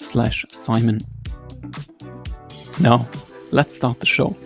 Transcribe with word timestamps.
slash 0.00 0.44
Simon. 0.50 0.98
Now, 2.80 3.08
let's 3.50 3.74
start 3.74 4.00
the 4.00 4.06
show. 4.06 4.36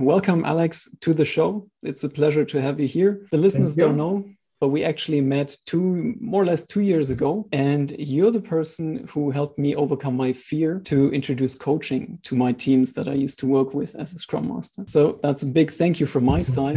Welcome, 0.00 0.44
Alex, 0.44 0.88
to 1.00 1.12
the 1.12 1.24
show. 1.24 1.68
It's 1.82 2.04
a 2.04 2.08
pleasure 2.08 2.44
to 2.46 2.62
have 2.62 2.80
you 2.80 2.88
here. 2.88 3.26
The 3.30 3.36
listeners 3.36 3.76
don't 3.76 3.96
know, 3.96 4.24
but 4.62 4.68
we 4.68 4.84
actually 4.84 5.20
met 5.20 5.56
two 5.66 6.14
more 6.20 6.40
or 6.40 6.46
less 6.46 6.64
two 6.64 6.82
years 6.82 7.10
ago. 7.10 7.48
And 7.50 7.90
you're 7.98 8.30
the 8.30 8.40
person 8.40 9.08
who 9.10 9.32
helped 9.32 9.58
me 9.58 9.74
overcome 9.74 10.16
my 10.16 10.32
fear 10.32 10.78
to 10.84 11.10
introduce 11.10 11.56
coaching 11.56 12.20
to 12.22 12.36
my 12.36 12.52
teams 12.52 12.92
that 12.92 13.08
i 13.08 13.12
used 13.12 13.40
to 13.40 13.48
work 13.48 13.74
with 13.74 13.96
as 13.96 14.12
a 14.12 14.18
scrum 14.18 14.46
master. 14.54 14.84
So 14.86 15.18
that's 15.20 15.42
a 15.42 15.46
big 15.46 15.72
thank 15.72 15.98
you 15.98 16.06
from 16.06 16.24
my 16.26 16.42
side. 16.56 16.76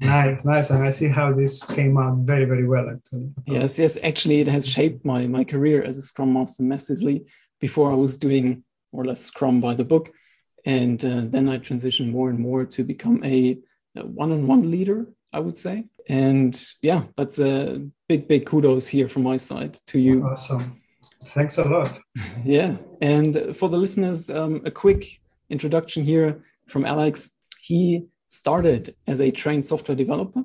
Nice 0.00 0.44
nice. 0.44 0.70
And 0.70 0.82
i 0.82 0.90
see 0.90 1.06
how 1.06 1.32
this 1.32 1.62
came 1.62 1.96
out 1.98 2.16
very 2.32 2.46
very 2.46 2.66
well 2.66 2.86
actually. 2.90 3.28
Yes 3.46 3.78
yes. 3.78 3.96
Actually 4.02 4.40
it 4.40 4.48
has 4.48 4.66
shaped 4.66 5.04
my 5.04 5.20
my 5.28 5.44
career 5.44 5.84
as 5.84 5.98
a 5.98 6.02
scrum 6.02 6.32
master 6.32 6.64
massively. 6.64 7.16
Before 7.60 7.92
i 7.92 7.94
was 7.94 8.18
doing 8.18 8.64
more 8.92 9.02
or 9.04 9.06
less 9.10 9.22
scrum 9.30 9.60
by 9.60 9.74
the 9.74 9.88
book. 9.92 10.10
And 10.64 10.98
uh, 11.04 11.22
then 11.32 11.48
i 11.48 11.58
transitioned 11.58 12.10
more 12.10 12.28
and 12.28 12.40
more 12.40 12.66
to 12.74 12.82
become 12.82 13.22
a, 13.22 13.56
a 13.94 14.04
one-on-one 14.04 14.68
leader 14.68 15.06
I 15.32 15.38
would 15.38 15.58
say. 15.58 15.84
And 16.08 16.58
yeah, 16.82 17.04
that's 17.16 17.38
a 17.38 17.84
big, 18.08 18.28
big 18.28 18.46
kudos 18.46 18.88
here 18.88 19.08
from 19.08 19.22
my 19.22 19.36
side 19.36 19.78
to 19.86 19.98
you. 19.98 20.24
Awesome. 20.24 20.80
Thanks 21.24 21.58
a 21.58 21.64
lot. 21.64 21.98
yeah. 22.44 22.76
And 23.00 23.56
for 23.56 23.68
the 23.68 23.78
listeners, 23.78 24.30
um, 24.30 24.62
a 24.64 24.70
quick 24.70 25.20
introduction 25.50 26.04
here 26.04 26.44
from 26.68 26.84
Alex. 26.84 27.30
He 27.60 28.06
started 28.28 28.94
as 29.06 29.20
a 29.20 29.30
trained 29.30 29.66
software 29.66 29.96
developer 29.96 30.44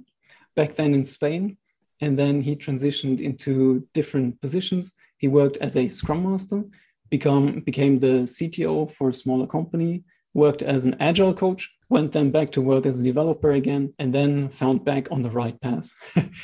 back 0.56 0.76
then 0.76 0.94
in 0.94 1.06
Spain. 1.06 1.58
And 2.00 2.18
then 2.18 2.42
he 2.42 2.56
transitioned 2.56 3.22
into 3.22 3.88
different 3.94 4.42
positions. 4.42 4.96
He 5.18 5.28
worked 5.28 5.58
as 5.58 5.78
a 5.78 5.88
scrum 5.88 6.24
master, 6.24 6.64
become, 7.10 7.60
became 7.60 8.00
the 8.00 8.24
CTO 8.24 8.90
for 8.90 9.10
a 9.10 9.14
smaller 9.14 9.46
company, 9.46 10.04
worked 10.34 10.64
as 10.64 10.86
an 10.86 10.96
agile 11.00 11.34
coach, 11.34 11.70
went 11.92 12.14
then 12.14 12.32
back 12.32 12.54
to 12.54 12.62
work 12.62 12.86
as 12.86 13.02
a 13.02 13.04
developer 13.04 13.52
again, 13.52 13.94
and 14.00 14.14
then 14.14 14.48
found 14.50 14.86
back 14.86 15.12
on 15.12 15.22
the 15.22 15.30
right 15.30 15.60
path 15.60 15.92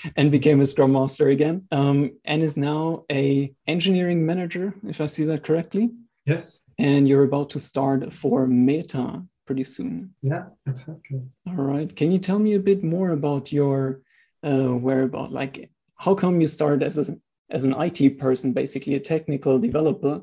and 0.17 0.29
became 0.29 0.59
a 0.59 0.65
scrum 0.65 0.91
master 0.91 1.29
again, 1.29 1.65
um, 1.71 2.11
and 2.25 2.43
is 2.43 2.57
now 2.57 3.05
a 3.09 3.53
engineering 3.65 4.25
manager, 4.25 4.75
if 4.85 4.99
I 4.99 5.05
see 5.05 5.23
that 5.23 5.43
correctly. 5.43 5.89
Yes. 6.25 6.63
And 6.77 7.07
you're 7.07 7.23
about 7.23 7.49
to 7.51 7.59
start 7.59 8.13
for 8.13 8.45
Meta 8.45 9.23
pretty 9.45 9.63
soon. 9.63 10.13
Yeah, 10.21 10.47
exactly. 10.67 11.21
All 11.47 11.55
right. 11.55 11.95
Can 11.95 12.11
you 12.11 12.19
tell 12.19 12.39
me 12.39 12.53
a 12.53 12.59
bit 12.59 12.83
more 12.83 13.11
about 13.11 13.53
your 13.53 14.01
uh, 14.43 14.75
whereabout? 14.85 15.31
Like, 15.31 15.71
how 15.95 16.13
come 16.13 16.41
you 16.41 16.47
started 16.47 16.83
as 16.83 16.97
a 16.97 17.17
as 17.49 17.63
an 17.63 17.73
IT 17.79 18.19
person, 18.19 18.51
basically 18.51 18.95
a 18.95 18.99
technical 18.99 19.57
developer, 19.57 20.21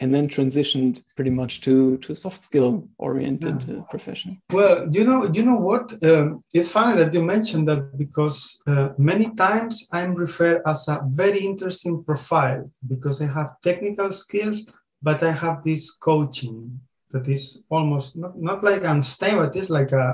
and 0.00 0.14
then 0.14 0.28
transitioned 0.28 1.02
pretty 1.14 1.30
much 1.30 1.60
to 1.60 1.96
to 1.98 2.14
soft 2.14 2.42
skill 2.42 2.88
oriented 2.98 3.64
yeah. 3.64 3.76
uh, 3.76 3.82
profession 3.82 4.40
well 4.52 4.88
you 4.90 5.04
know 5.04 5.30
you 5.32 5.44
know 5.44 5.56
what 5.56 5.92
um, 6.04 6.42
it's 6.52 6.70
funny 6.70 6.96
that 6.96 7.14
you 7.14 7.22
mentioned 7.22 7.68
that 7.68 7.96
because 7.96 8.62
uh, 8.66 8.88
many 8.98 9.30
times 9.34 9.88
i'm 9.92 10.14
referred 10.14 10.60
as 10.66 10.88
a 10.88 11.00
very 11.06 11.40
interesting 11.40 12.02
profile 12.02 12.68
because 12.86 13.20
i 13.22 13.26
have 13.26 13.60
technical 13.62 14.10
skills 14.10 14.72
but 15.02 15.22
i 15.22 15.30
have 15.30 15.62
this 15.62 15.90
coaching 15.90 16.80
that 17.12 17.28
is 17.28 17.64
almost 17.70 18.16
not, 18.16 18.36
not 18.36 18.64
like 18.64 18.82
unstable 18.82 19.44
it's 19.44 19.70
like 19.70 19.92
a, 19.92 20.06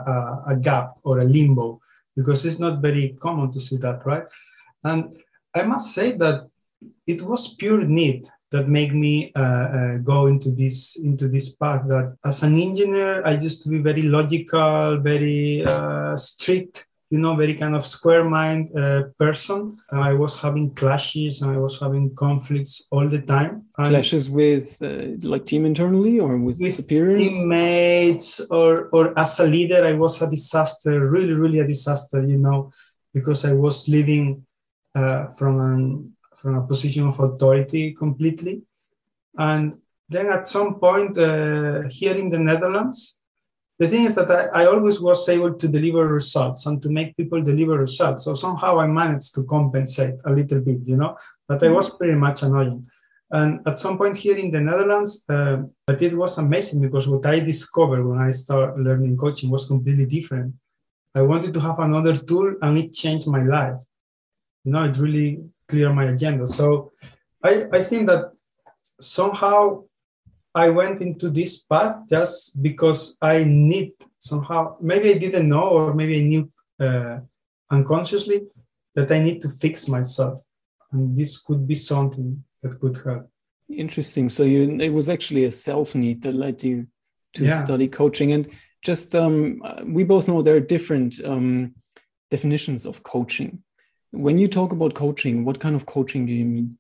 a, 0.47 0.53
a 0.53 0.57
gap 0.57 0.93
or 1.03 1.21
a 1.21 1.25
limbo 1.25 1.81
because 2.15 2.45
it's 2.45 2.59
not 2.59 2.83
very 2.83 3.17
common 3.21 3.51
to 3.51 3.59
see 3.59 3.79
that 3.79 4.05
right 4.05 4.25
and 4.85 5.15
i 5.55 5.63
must 5.63 5.95
say 5.95 6.13
that 6.13 6.47
it 7.07 7.23
was 7.23 7.55
pure 7.55 7.83
need 7.85 8.29
that 8.50 8.69
make 8.69 8.93
me 8.93 9.33
uh, 9.37 9.43
uh, 9.43 9.97
go 9.99 10.27
into 10.27 10.50
this 10.50 10.97
into 10.97 11.28
this 11.28 11.55
path 11.56 11.83
that 11.87 12.16
as 12.25 12.43
an 12.43 12.55
engineer 12.55 13.22
i 13.25 13.33
used 13.33 13.62
to 13.62 13.69
be 13.69 13.78
very 13.78 14.03
logical 14.03 14.99
very 14.99 15.65
uh, 15.65 16.16
strict 16.16 16.87
you 17.10 17.19
know 17.19 17.34
very 17.34 17.55
kind 17.55 17.75
of 17.75 17.84
square 17.84 18.25
mind 18.25 18.71
uh, 18.78 19.03
person. 19.19 19.77
I 19.91 20.12
was 20.12 20.41
having 20.41 20.75
clashes 20.75 21.43
and 21.43 21.50
i 21.50 21.59
was 21.59 21.78
having 21.81 22.15
conflicts 22.15 22.87
all 22.91 23.09
the 23.09 23.21
time. 23.21 23.65
And 23.78 23.89
clashes 23.89 24.31
with 24.31 24.81
uh, 24.81 25.19
like 25.28 25.44
team 25.44 25.66
internally 25.66 26.21
or 26.21 26.39
with, 26.39 26.59
with 26.60 26.75
superiors? 26.75 27.28
teammates 27.28 28.41
or 28.50 28.89
or 28.93 29.19
as 29.19 29.41
a 29.41 29.47
leader 29.47 29.84
i 29.84 29.93
was 29.93 30.22
a 30.22 30.31
disaster 30.31 31.10
really 31.10 31.33
really 31.33 31.59
a 31.59 31.66
disaster 31.66 32.25
you 32.25 32.39
know 32.39 32.71
because 33.12 33.44
i 33.44 33.53
was 33.53 33.89
leading 33.89 34.47
uh, 34.94 35.27
from 35.39 35.60
an 35.60 36.12
from 36.41 36.56
a 36.56 36.67
position 36.67 37.06
of 37.06 37.19
authority 37.21 37.95
completely. 37.95 38.62
And 39.39 39.78
then 40.09 40.28
at 40.31 40.49
some 40.49 40.81
point 40.81 41.17
uh, 41.17 41.83
here 41.89 42.17
in 42.17 42.31
the 42.31 42.39
Netherlands, 42.39 43.21
the 43.78 43.89
thing 43.89 44.05
is 44.05 44.15
that 44.15 44.31
I, 44.31 44.62
I, 44.62 44.67
always 44.67 45.01
was 45.01 45.27
able 45.28 45.55
to 45.55 45.67
deliver 45.67 46.06
results 46.06 46.67
and 46.67 46.83
to 46.83 46.91
make 46.91 47.17
people 47.17 47.41
deliver 47.41 47.78
results. 47.78 48.25
So 48.25 48.34
somehow 48.34 48.78
I 48.78 48.87
managed 48.87 49.34
to 49.37 49.45
compensate 49.45 50.16
a 50.27 50.33
little 50.33 50.60
bit, 50.60 50.81
you 50.84 50.98
know, 50.98 51.16
but 51.48 51.63
I 51.63 51.69
was 51.69 51.97
pretty 51.97 52.15
much 52.15 52.42
annoying. 52.42 52.87
And 53.31 53.66
at 53.66 53.78
some 53.78 53.97
point 53.97 54.16
here 54.16 54.37
in 54.37 54.51
the 54.51 54.60
Netherlands, 54.60 55.25
uh, 55.31 55.63
but 55.87 56.03
it 56.03 56.15
was 56.15 56.37
amazing 56.37 56.83
because 56.83 57.09
what 57.09 57.25
I 57.25 57.39
discovered 57.41 58.04
when 58.04 58.19
I 58.19 58.31
started 58.33 58.84
learning 58.84 59.16
coaching 59.16 59.48
was 59.48 59.65
completely 59.65 60.04
different. 60.04 60.54
I 61.15 61.22
wanted 61.22 61.54
to 61.54 61.60
have 61.60 61.78
another 61.78 62.16
tool 62.16 62.54
and 62.60 62.77
it 62.77 62.92
changed 62.92 63.28
my 63.28 63.42
life. 63.42 63.81
You 64.65 64.72
know, 64.72 64.84
it 64.84 64.97
really 64.98 65.42
clear 65.71 65.93
my 65.93 66.07
agenda. 66.15 66.47
So 66.47 66.93
I, 67.43 67.67
I 67.72 67.83
think 67.83 68.07
that 68.09 68.33
somehow 69.01 69.84
I 70.55 70.69
went 70.71 71.01
into 71.01 71.31
this 71.31 71.53
path 71.61 71.95
just 72.09 72.61
because 72.61 73.17
I 73.22 73.45
need 73.45 73.93
somehow, 74.19 74.77
maybe 74.81 75.15
I 75.15 75.19
didn't 75.19 75.49
know, 75.49 75.69
or 75.77 75.95
maybe 75.95 76.19
I 76.21 76.25
knew 76.31 76.53
uh, 76.81 77.21
unconsciously 77.71 78.43
that 78.97 79.11
I 79.11 79.21
need 79.21 79.41
to 79.43 79.49
fix 79.49 79.87
myself. 79.87 80.43
And 80.93 81.17
this 81.17 81.39
could 81.39 81.69
be 81.69 81.77
something 81.77 82.43
that 82.63 82.81
could 82.81 82.97
help. 83.05 83.31
Interesting. 83.69 84.28
So 84.28 84.43
you, 84.43 84.78
it 84.81 84.93
was 84.93 85.09
actually 85.09 85.45
a 85.45 85.53
self 85.53 85.95
need 85.95 86.23
that 86.23 86.34
led 86.34 86.65
you 86.65 86.89
to 87.34 87.45
yeah. 87.45 87.65
study 87.65 87.87
coaching. 87.87 88.33
And 88.33 88.51
just, 88.83 89.15
um, 89.15 89.63
we 89.84 90.03
both 90.03 90.27
know 90.27 90.43
there 90.43 90.57
are 90.57 90.61
different 90.75 91.25
um, 91.25 91.75
definitions 92.31 92.87
of 92.87 93.05
coaching. 93.05 93.63
When 94.12 94.39
you 94.39 94.48
talk 94.48 94.72
about 94.72 94.95
coaching, 94.95 95.45
what 95.45 95.60
kind 95.60 95.77
of 95.77 95.86
coaching 95.86 96.27
do 96.27 96.33
you 96.33 96.45
mean? 96.45 96.78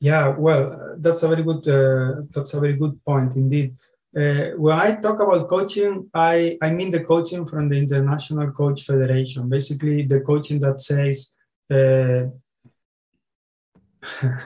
Yeah, 0.00 0.28
well, 0.28 0.96
that's 0.98 1.22
a 1.22 1.28
very 1.28 1.42
good 1.42 1.68
uh, 1.68 2.22
that's 2.30 2.54
a 2.54 2.60
very 2.60 2.74
good 2.74 3.02
point 3.04 3.36
indeed. 3.36 3.76
Uh, 4.16 4.56
when 4.56 4.78
I 4.78 4.96
talk 4.96 5.20
about 5.20 5.48
coaching, 5.48 6.10
I, 6.12 6.58
I 6.60 6.72
mean 6.72 6.90
the 6.90 7.04
coaching 7.04 7.46
from 7.46 7.68
the 7.68 7.78
International 7.78 8.50
Coach 8.50 8.82
Federation, 8.82 9.48
basically 9.48 10.02
the 10.02 10.20
coaching 10.20 10.58
that 10.60 10.80
says 10.80 11.36
uh, 11.70 12.24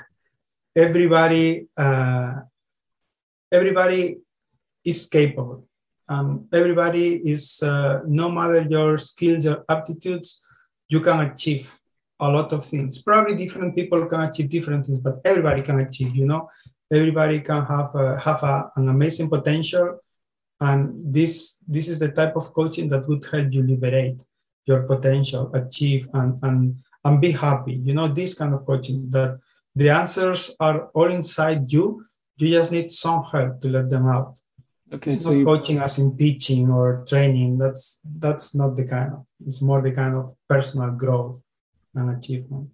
everybody 0.76 1.68
uh, 1.76 2.34
everybody 3.50 4.18
is 4.84 5.06
capable. 5.06 5.66
Um, 6.08 6.48
everybody 6.52 7.16
is, 7.16 7.62
uh, 7.62 8.00
no 8.06 8.30
matter 8.30 8.62
your 8.68 8.98
skills 8.98 9.46
or 9.46 9.64
aptitudes, 9.68 10.42
you 10.88 11.00
can 11.00 11.20
achieve 11.20 11.80
a 12.20 12.28
lot 12.28 12.52
of 12.52 12.64
things. 12.64 13.02
Probably 13.02 13.34
different 13.34 13.74
people 13.74 14.06
can 14.06 14.20
achieve 14.20 14.48
different 14.48 14.86
things, 14.86 15.00
but 15.00 15.20
everybody 15.24 15.62
can 15.62 15.80
achieve, 15.80 16.14
you 16.14 16.26
know? 16.26 16.48
Everybody 16.92 17.40
can 17.40 17.64
have 17.64 17.94
a, 17.94 18.18
have 18.20 18.42
a, 18.42 18.70
an 18.76 18.88
amazing 18.88 19.28
potential 19.28 19.98
and 20.60 21.12
this 21.12 21.58
this 21.66 21.88
is 21.88 21.98
the 21.98 22.10
type 22.12 22.36
of 22.36 22.52
coaching 22.54 22.88
that 22.88 23.08
would 23.08 23.24
help 23.24 23.52
you 23.52 23.62
liberate 23.62 24.22
your 24.66 24.84
potential 24.84 25.50
achieve 25.52 26.08
and 26.14 26.38
and 26.44 26.76
and 27.04 27.20
be 27.20 27.32
happy 27.32 27.74
you 27.84 27.92
know? 27.92 28.08
This 28.08 28.34
kind 28.34 28.54
of 28.54 28.64
coaching 28.64 29.10
that 29.10 29.40
the 29.74 29.90
answers 29.90 30.54
are 30.60 30.88
all 30.94 31.10
inside 31.10 31.72
you. 31.72 32.06
You 32.36 32.48
just 32.48 32.70
need 32.70 32.90
some 32.90 33.24
help 33.24 33.60
to 33.62 33.68
let 33.68 33.90
them 33.90 34.06
out 34.06 34.38
okay 34.92 35.10
it's 35.10 35.24
so 35.24 35.30
not 35.30 35.38
you... 35.38 35.44
coaching 35.44 35.78
as 35.78 35.98
in 35.98 36.16
teaching 36.16 36.70
or 36.70 37.04
training 37.08 37.58
that's 37.58 38.00
that's 38.18 38.54
not 38.54 38.76
the 38.76 38.84
kind 38.84 39.12
of 39.12 39.24
it's 39.46 39.62
more 39.62 39.80
the 39.82 39.92
kind 39.92 40.14
of 40.14 40.32
personal 40.48 40.90
growth 40.90 41.42
and 41.94 42.16
achievement 42.16 42.68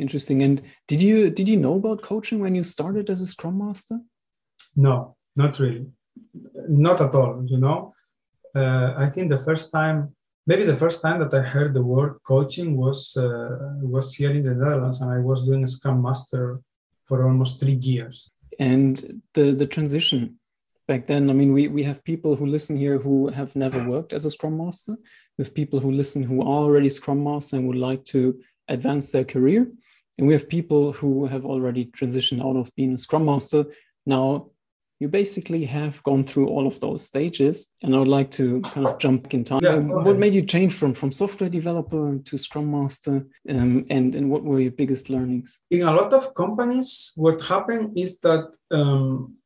Interesting. 0.00 0.42
And 0.42 0.62
did 0.88 1.02
you 1.02 1.30
did 1.30 1.48
you 1.48 1.58
know 1.58 1.74
about 1.74 2.02
coaching 2.02 2.40
when 2.40 2.54
you 2.54 2.64
started 2.64 3.10
as 3.10 3.20
a 3.20 3.26
Scrum 3.26 3.58
Master? 3.58 4.00
No, 4.74 5.16
not 5.36 5.58
really, 5.58 5.86
not 6.68 7.00
at 7.00 7.14
all. 7.14 7.44
You 7.46 7.58
know, 7.58 7.94
uh, 8.56 8.94
I 8.96 9.10
think 9.10 9.28
the 9.28 9.44
first 9.44 9.70
time, 9.70 10.14
maybe 10.46 10.64
the 10.64 10.76
first 10.76 11.02
time 11.02 11.20
that 11.20 11.34
I 11.34 11.42
heard 11.42 11.74
the 11.74 11.82
word 11.82 12.18
coaching 12.26 12.76
was 12.76 13.14
uh, 13.16 13.74
was 13.82 14.14
here 14.14 14.30
in 14.30 14.42
the 14.42 14.54
Netherlands, 14.54 15.02
and 15.02 15.10
I 15.10 15.18
was 15.18 15.44
doing 15.44 15.64
a 15.64 15.66
Scrum 15.66 16.00
Master 16.00 16.60
for 17.04 17.26
almost 17.26 17.60
three 17.60 17.78
years. 17.80 18.30
And 18.58 19.22
the 19.34 19.52
the 19.52 19.66
transition 19.66 20.39
back 20.90 21.06
then, 21.06 21.30
I 21.30 21.34
mean, 21.40 21.52
we 21.52 21.68
we 21.68 21.84
have 21.84 22.08
people 22.12 22.32
who 22.34 22.46
listen 22.46 22.76
here 22.84 22.98
who 22.98 23.16
have 23.38 23.54
never 23.54 23.80
worked 23.94 24.12
as 24.12 24.24
a 24.24 24.30
Scrum 24.36 24.56
Master. 24.64 24.94
With 25.38 25.58
people 25.60 25.78
who 25.80 25.92
listen 25.92 26.22
who 26.30 26.38
are 26.42 26.62
already 26.66 26.90
Scrum 26.90 27.22
Master 27.22 27.56
and 27.56 27.66
would 27.68 27.84
like 27.90 28.04
to 28.06 28.22
advance 28.76 29.06
their 29.10 29.28
career. 29.34 29.60
And 30.16 30.26
we 30.26 30.34
have 30.34 30.54
people 30.56 30.92
who 30.98 31.12
have 31.32 31.44
already 31.52 31.84
transitioned 31.98 32.42
out 32.46 32.56
of 32.56 32.74
being 32.78 32.94
a 32.94 32.98
Scrum 32.98 33.24
Master. 33.24 33.64
Now, 34.04 34.50
you 35.00 35.08
basically 35.08 35.64
have 35.64 36.02
gone 36.02 36.24
through 36.24 36.48
all 36.48 36.66
of 36.66 36.78
those 36.80 37.06
stages. 37.12 37.56
And 37.82 37.94
I 37.94 37.98
would 38.00 38.16
like 38.18 38.30
to 38.32 38.60
kind 38.72 38.86
of 38.86 38.98
jump 38.98 39.32
in 39.32 39.44
time. 39.44 39.60
Yeah, 39.62 39.78
what 40.06 40.18
made 40.18 40.34
you 40.34 40.42
change 40.42 40.72
from, 40.74 40.92
from 40.92 41.10
software 41.10 41.48
developer 41.48 42.18
to 42.28 42.38
Scrum 42.38 42.70
Master? 42.70 43.16
Um, 43.48 43.86
and, 43.96 44.14
and 44.16 44.26
what 44.32 44.42
were 44.44 44.60
your 44.60 44.76
biggest 44.82 45.08
learnings? 45.08 45.60
In 45.70 45.88
a 45.88 45.94
lot 46.00 46.12
of 46.12 46.34
companies, 46.34 47.12
what 47.16 47.40
happened 47.40 47.96
is 47.96 48.20
that 48.20 48.44
um, 48.70 49.39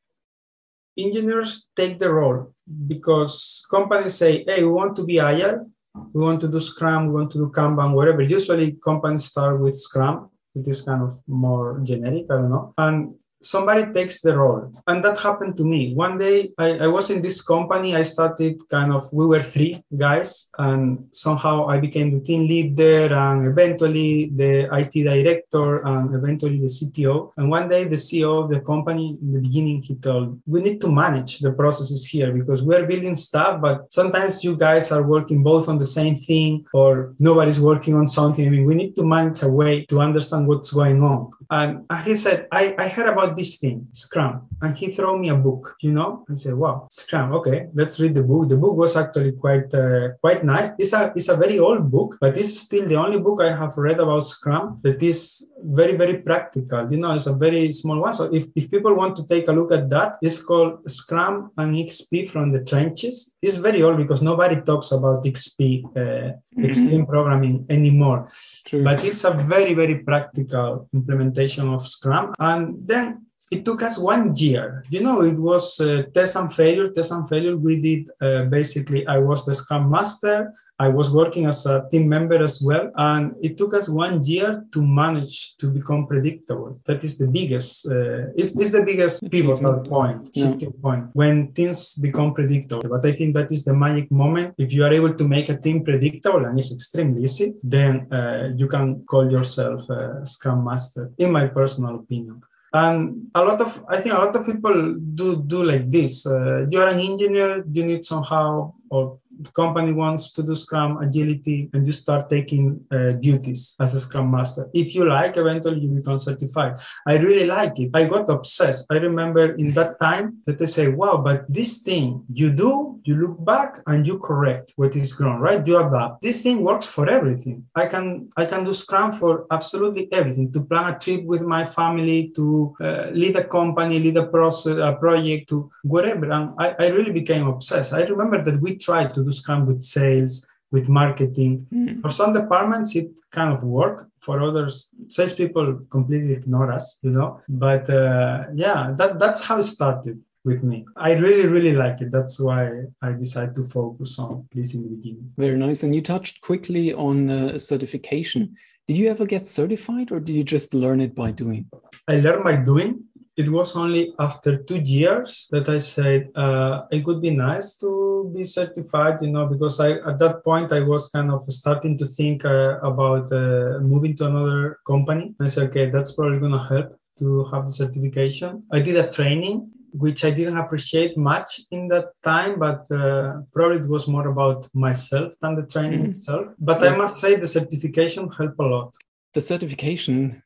engineers 0.97 1.69
take 1.77 1.99
the 1.99 2.13
role 2.13 2.55
because 2.87 3.67
companies 3.71 4.15
say, 4.15 4.45
hey, 4.47 4.63
we 4.63 4.71
want 4.71 4.97
to 4.97 5.05
be 5.05 5.19
agile 5.21 5.71
we 6.13 6.23
want 6.23 6.41
to 6.41 6.49
do 6.49 6.61
Scrum, 6.61 7.07
we 7.07 7.15
want 7.15 7.31
to 7.33 7.39
do 7.39 7.53
Kanban, 7.55 7.93
whatever. 7.93 8.23
Usually 8.23 8.73
companies 8.85 9.25
start 9.25 9.61
with 9.61 9.77
Scrum. 9.77 10.31
It 10.55 10.67
is 10.67 10.83
kind 10.83 11.03
of 11.03 11.19
more 11.27 11.81
generic, 11.83 12.27
I 12.31 12.35
don't 12.35 12.51
know. 12.51 12.75
And 12.79 13.15
somebody 13.45 13.93
takes 13.93 14.21
the 14.21 14.37
role. 14.37 14.73
And 14.87 15.05
that 15.05 15.19
happened 15.19 15.57
to 15.59 15.65
me. 15.65 15.95
One 15.95 16.19
day 16.19 16.53
I, 16.59 16.79
I, 16.79 16.87
was 16.87 17.11
in 17.11 17.23
this 17.23 17.41
company. 17.41 17.95
I 17.95 18.03
started 18.03 18.61
kind 18.69 18.93
of, 18.93 19.13
we 19.13 19.27
were 19.27 19.43
three 19.43 19.83
guys, 19.97 20.51
and 20.59 21.07
somehow 21.13 21.67
I 21.67 21.79
became 21.79 22.13
the 22.13 22.25
team 22.25 22.47
lead 22.47 22.77
there 22.77 23.13
and 23.13 23.47
eventually 23.47 24.31
the 24.35 24.69
IT 24.73 24.93
director 25.05 25.83
and 25.85 26.15
eventually 26.15 26.59
the 26.59 26.67
CTO. 26.67 27.33
And 27.37 27.51
one 27.51 27.69
day 27.69 27.85
the 27.85 27.97
CEO 27.97 28.45
of 28.45 28.51
the 28.51 28.61
company 28.61 29.19
in 29.21 29.33
the 29.33 29.41
beginning, 29.41 29.83
he 29.83 29.95
told, 29.97 30.41
we 30.47 30.63
need 30.63 30.81
to 30.81 30.91
manage 30.91 31.39
the 31.41 31.53
processes 31.53 32.07
here 32.07 32.33
because 32.33 32.63
we're 32.63 32.87
building 32.87 33.15
stuff, 33.15 33.61
but 33.61 33.93
sometimes 33.93 34.43
you 34.43 34.57
guys 34.57 34.91
are 34.91 35.03
working 35.03 35.43
both 35.43 35.69
on 35.69 35.79
the 35.79 35.87
same 35.87 36.17
thing 36.17 36.65
or 36.73 37.15
nobody's 37.19 37.61
working 37.61 37.95
on 37.95 38.09
something. 38.09 38.47
I 38.47 38.51
mean, 38.51 38.65
we 38.65 38.75
need 38.75 38.97
to 38.97 39.05
manage 39.05 39.43
a 39.43 39.49
way 39.49 39.85
to 39.87 40.01
understand 40.01 40.47
what's 40.47 40.73
going 40.73 41.03
on. 41.03 41.31
And 41.51 41.85
he 42.05 42.17
said, 42.17 42.49
I, 42.51 42.75
I 42.79 42.89
heard 42.89 43.09
about 43.09 43.34
this 43.37 43.57
thing, 43.57 43.87
Scrum. 43.93 44.49
And 44.61 44.77
he 44.77 44.89
threw 44.89 45.19
me 45.19 45.29
a 45.29 45.35
book, 45.35 45.77
you 45.81 45.93
know, 45.93 46.25
and 46.29 46.39
said, 46.39 46.55
wow, 46.55 46.87
Scrum. 46.91 47.33
Okay, 47.35 47.69
let's 47.75 47.99
read 48.01 48.15
the 48.15 48.23
book. 48.23 48.49
The 48.49 48.57
book 48.57 48.77
was 48.77 48.97
actually 48.97 49.33
quite, 49.33 49.73
uh, 49.75 50.11
quite 50.21 50.45
nice. 50.45 50.71
It's 50.79 50.93
a, 50.93 51.13
it's 51.15 51.29
a 51.29 51.37
very 51.37 51.59
old 51.59 51.91
book, 51.91 52.17
but 52.21 52.37
it's 52.37 52.59
still 52.59 52.87
the 52.87 52.97
only 52.97 53.19
book 53.19 53.41
I 53.41 53.57
have 53.57 53.77
read 53.77 54.01
about 54.01 54.21
Scrum 54.21 54.81
that 54.83 55.03
is 55.03 55.51
very, 55.63 55.97
very 55.97 56.19
practical. 56.19 56.91
You 56.91 56.99
know, 56.99 57.13
it's 57.13 57.27
a 57.27 57.35
very 57.35 57.73
small 57.73 58.01
one. 58.01 58.15
So 58.15 58.25
if, 58.35 58.47
if 58.55 58.71
people 58.71 58.95
want 58.95 59.17
to 59.17 59.27
take 59.27 59.49
a 59.49 59.53
look 59.53 59.73
at 59.73 59.89
that, 59.91 60.17
it's 60.23 60.43
called 60.43 60.91
Scrum 60.91 61.51
and 61.57 61.75
XP 61.75 62.29
from 62.29 62.53
the 62.53 62.63
trenches. 62.65 63.35
It's 63.41 63.57
very 63.57 63.83
old 63.83 63.97
because 63.97 64.23
nobody 64.23 64.61
talks 64.61 64.93
about 64.93 65.25
XP, 65.25 65.85
uh, 65.85 65.91
mm-hmm. 65.99 66.65
extreme 66.65 67.07
programming 67.07 67.67
anymore. 67.71 68.29
True. 68.67 68.85
But 68.85 69.05
it's 69.05 69.25
a 69.25 69.33
very, 69.33 69.75
very 69.75 69.99
practical 69.99 70.89
implementation 70.93 71.69
of 71.69 71.87
Scrum. 71.87 72.35
And 72.39 72.77
then 72.87 73.24
it 73.51 73.65
took 73.65 73.83
us 73.83 73.99
one 73.99 74.35
year. 74.37 74.85
You 74.89 75.01
know, 75.03 75.23
it 75.23 75.39
was 75.39 75.81
uh, 75.81 76.05
test 76.15 76.37
and 76.37 76.53
failure, 76.53 76.89
test 76.91 77.13
and 77.13 77.29
failure. 77.29 77.57
We 77.57 77.81
did 77.81 78.11
uh, 78.21 78.45
basically, 78.45 79.07
I 79.07 79.19
was 79.19 79.45
the 79.45 79.55
Scrum 79.55 79.91
Master. 79.91 80.53
I 80.77 80.89
was 80.89 81.13
working 81.13 81.47
as 81.47 81.67
a 81.67 81.87
team 81.89 82.09
member 82.09 82.43
as 82.43 82.61
well. 82.61 82.91
And 82.97 83.37
it 83.41 83.57
took 83.57 83.75
us 83.75 83.89
one 83.89 84.25
year 84.25 84.65
to 84.73 84.83
manage 84.83 85.57
to 85.59 85.71
become 85.71 86.07
predictable. 86.07 86.81
That 86.85 87.05
is 87.05 87.17
the 87.17 87.29
biggest, 87.29 87.87
uh, 87.87 88.33
it's, 88.35 88.59
it's 88.59 88.73
the 88.73 88.83
biggest 88.83 89.23
pivotal 89.31 89.81
point, 89.81 90.35
shifting 90.35 90.73
yeah. 90.75 90.83
point, 90.83 91.05
when 91.13 91.53
things 91.53 91.95
become 91.95 92.35
predictable. 92.35 92.89
But 92.89 93.07
I 93.07 93.13
think 93.13 93.35
that 93.37 93.53
is 93.53 93.65
the 93.65 93.75
magic 93.75 94.11
moment. 94.11 94.55
If 94.59 94.73
you 94.73 94.85
are 94.85 94.93
able 94.93 95.15
to 95.15 95.29
make 95.29 95.49
a 95.49 95.57
team 95.57 95.85
predictable, 95.85 96.45
and 96.45 96.59
it's 96.59 96.73
extremely 96.73 97.23
easy, 97.23 97.55
then 97.63 98.13
uh, 98.13 98.51
you 98.57 98.67
can 98.67 99.05
call 99.05 99.31
yourself 99.31 99.89
a 99.91 100.27
Scrum 100.27 100.65
Master, 100.65 101.13
in 101.19 101.31
my 101.31 101.47
personal 101.47 101.95
opinion 101.97 102.43
and 102.75 103.31
a 103.37 103.43
lot 103.43 103.61
of 103.61 103.71
i 103.89 104.01
think 104.01 104.15
a 104.15 104.19
lot 104.19 104.35
of 104.35 104.45
people 104.45 104.95
do 105.15 105.43
do 105.53 105.63
like 105.63 105.91
this. 105.91 106.27
Uh, 106.27 106.67
you 106.71 106.81
are 106.83 106.89
an 106.89 106.99
engineer 106.99 107.65
you 107.73 107.85
need 107.87 108.05
somehow 108.05 108.73
or 108.91 109.19
the 109.41 109.51
company 109.51 109.93
wants 109.93 110.33
to 110.33 110.43
do 110.43 110.55
Scrum 110.55 110.99
agility 110.99 111.71
and 111.73 111.87
you 111.87 111.93
start 111.93 112.29
taking 112.29 112.85
uh, 112.91 113.11
duties 113.21 113.77
as 113.81 113.95
a 113.95 114.01
Scrum 114.01 114.31
Master. 114.31 114.69
If 114.73 114.95
you 114.95 115.09
like, 115.09 115.37
eventually 115.37 115.81
you 115.81 115.89
become 115.89 116.19
certified. 116.19 116.77
I 117.07 117.17
really 117.19 117.47
like 117.47 117.79
it. 117.79 117.91
I 117.95 118.05
got 118.07 118.29
obsessed. 118.31 118.87
I 118.91 118.97
remember 118.97 119.55
in 119.55 119.71
that 119.71 120.01
time 120.01 120.39
that 120.47 120.61
I 120.61 120.65
say, 120.67 120.89
wow, 120.89 121.17
but 121.17 121.45
this 121.49 121.83
thing 121.83 122.25
you 122.33 122.51
do, 122.51 123.01
you 123.05 123.17
look 123.17 123.45
back 123.45 123.79
and 123.87 124.07
you 124.07 124.19
correct 124.19 124.73
what 124.77 124.97
is 124.97 125.19
wrong, 125.21 125.41
right? 125.41 125.67
You 125.67 125.79
adapt. 125.79 126.23
This 126.23 126.43
thing 126.43 126.63
works 126.63 126.87
for 126.87 127.09
everything. 127.09 127.67
I 127.75 127.87
can 127.87 128.31
I 128.37 128.47
can 128.47 128.65
do 128.65 128.73
Scrum 128.73 129.13
for 129.13 129.47
absolutely 129.51 130.13
everything. 130.13 130.53
To 130.53 130.61
plan 130.61 130.95
a 130.95 130.99
trip 130.99 131.25
with 131.25 131.43
my 131.43 131.67
family, 131.67 132.33
to 132.37 132.75
uh, 132.81 133.07
lead 133.13 133.37
a 133.37 133.45
company, 133.45 133.99
lead 133.99 134.17
a 134.17 134.27
process, 134.27 134.79
a 134.79 134.93
project, 134.95 135.49
to 135.51 135.71
whatever. 135.83 136.31
And 136.31 136.51
I, 136.59 136.75
I 136.79 136.87
really 136.89 137.13
became 137.13 137.47
obsessed. 137.47 137.93
I 137.93 138.03
remember 138.05 138.43
that 138.43 138.61
we 138.61 138.77
tried 138.77 139.13
to 139.15 139.24
do 139.25 139.33
Scrum 139.33 139.67
with 139.67 139.83
sales, 139.83 140.47
with 140.71 140.89
marketing. 140.89 141.67
Mm. 141.73 142.01
For 142.03 142.11
some 142.11 142.33
departments, 142.33 142.95
it 142.97 143.11
kind 143.31 143.53
of 143.53 143.63
work. 143.63 144.09
For 144.21 144.41
others, 144.41 144.89
salespeople 145.09 145.87
completely 145.91 146.33
ignore 146.33 146.73
us, 146.73 146.99
you 147.03 147.11
know. 147.11 147.41
But 147.49 147.89
uh, 147.91 148.45
yeah, 148.55 148.93
that 148.99 149.19
that's 149.19 149.41
how 149.47 149.59
it 149.59 149.65
started 149.65 150.21
with 150.45 150.63
me. 150.63 150.85
I 150.97 151.13
really, 151.13 151.47
really 151.47 151.73
like 151.73 152.01
it. 152.01 152.11
That's 152.11 152.39
why 152.39 152.85
I 153.03 153.13
decided 153.13 153.55
to 153.57 153.67
focus 153.69 154.19
on 154.19 154.47
this 154.53 154.75
in 154.75 154.83
the 154.83 154.91
beginning. 154.97 155.33
Very 155.39 155.57
nice. 155.57 155.83
And 155.83 155.95
you 155.95 156.03
touched 156.03 156.41
quickly 156.43 156.93
on 156.93 157.31
uh, 157.31 157.59
certification. 157.59 158.57
Did 158.87 158.99
you 158.99 159.09
ever 159.09 159.25
get 159.25 159.47
certified 159.47 160.13
or 160.13 160.21
did 160.21 160.37
you 160.37 160.45
just 160.45 160.75
learn 160.75 161.01
it 161.01 161.15
by 161.15 161.31
doing? 161.31 161.71
I 162.07 162.17
learned 162.17 162.45
by 162.45 162.57
doing 162.57 163.05
it 163.37 163.49
was 163.49 163.77
only 163.77 164.15
after 164.19 164.59
two 164.59 164.79
years 164.79 165.49
that 165.51 165.69
I 165.69 165.79
said 165.79 166.31
uh, 166.35 166.83
it 166.91 167.05
would 167.05 167.21
be 167.21 167.31
nice 167.31 167.77
to 167.79 168.31
be 168.35 168.45
certified, 168.45 169.21
you 169.23 169.31
know, 169.31 169.47
because 169.47 169.81
I 169.81 169.93
at 170.11 170.19
that 170.19 170.45
point 170.45 170.73
I 170.73 170.81
was 170.81 171.09
kind 171.09 171.31
of 171.31 171.43
starting 171.45 171.99
to 171.99 172.07
think 172.07 172.45
uh, 172.45 172.79
about 172.81 173.33
uh, 173.33 173.81
moving 173.81 174.17
to 174.17 174.27
another 174.27 174.79
company. 174.87 175.35
I 175.41 175.49
said, 175.49 175.69
okay, 175.69 175.91
that's 175.91 176.13
probably 176.13 176.39
gonna 176.39 176.69
help 176.69 176.99
to 177.19 177.45
have 177.53 177.67
the 177.67 177.73
certification. 177.73 178.63
I 178.73 178.81
did 178.81 178.97
a 178.97 179.11
training 179.11 179.71
which 179.97 180.25
I 180.25 180.31
didn't 180.31 180.59
appreciate 180.59 181.17
much 181.17 181.61
in 181.71 181.87
that 181.89 182.07
time, 182.25 182.59
but 182.59 182.91
uh, 182.91 183.43
probably 183.53 183.79
it 183.79 183.89
was 183.89 184.09
more 184.09 184.27
about 184.27 184.69
myself 184.75 185.35
than 185.41 185.55
the 185.55 185.67
training 185.67 186.01
mm-hmm. 186.01 186.11
itself. 186.11 186.49
But 186.59 186.83
yeah. 186.83 186.91
I 186.91 186.97
must 186.97 187.21
say 187.21 187.37
the 187.37 187.47
certification 187.47 188.29
helped 188.29 188.59
a 188.59 188.67
lot. 188.67 188.93
The 189.35 189.41
certification 189.41 190.43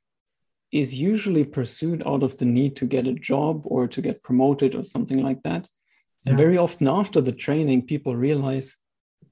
is 0.70 1.00
usually 1.00 1.44
pursued 1.44 2.02
out 2.06 2.22
of 2.22 2.36
the 2.38 2.44
need 2.44 2.76
to 2.76 2.86
get 2.86 3.06
a 3.06 3.14
job 3.14 3.62
or 3.64 3.86
to 3.88 4.02
get 4.02 4.22
promoted 4.22 4.74
or 4.74 4.82
something 4.82 5.22
like 5.22 5.42
that. 5.42 5.68
Yeah. 6.24 6.30
And 6.30 6.38
very 6.38 6.58
often 6.58 6.88
after 6.88 7.20
the 7.20 7.32
training, 7.32 7.86
people 7.86 8.16
realize 8.16 8.76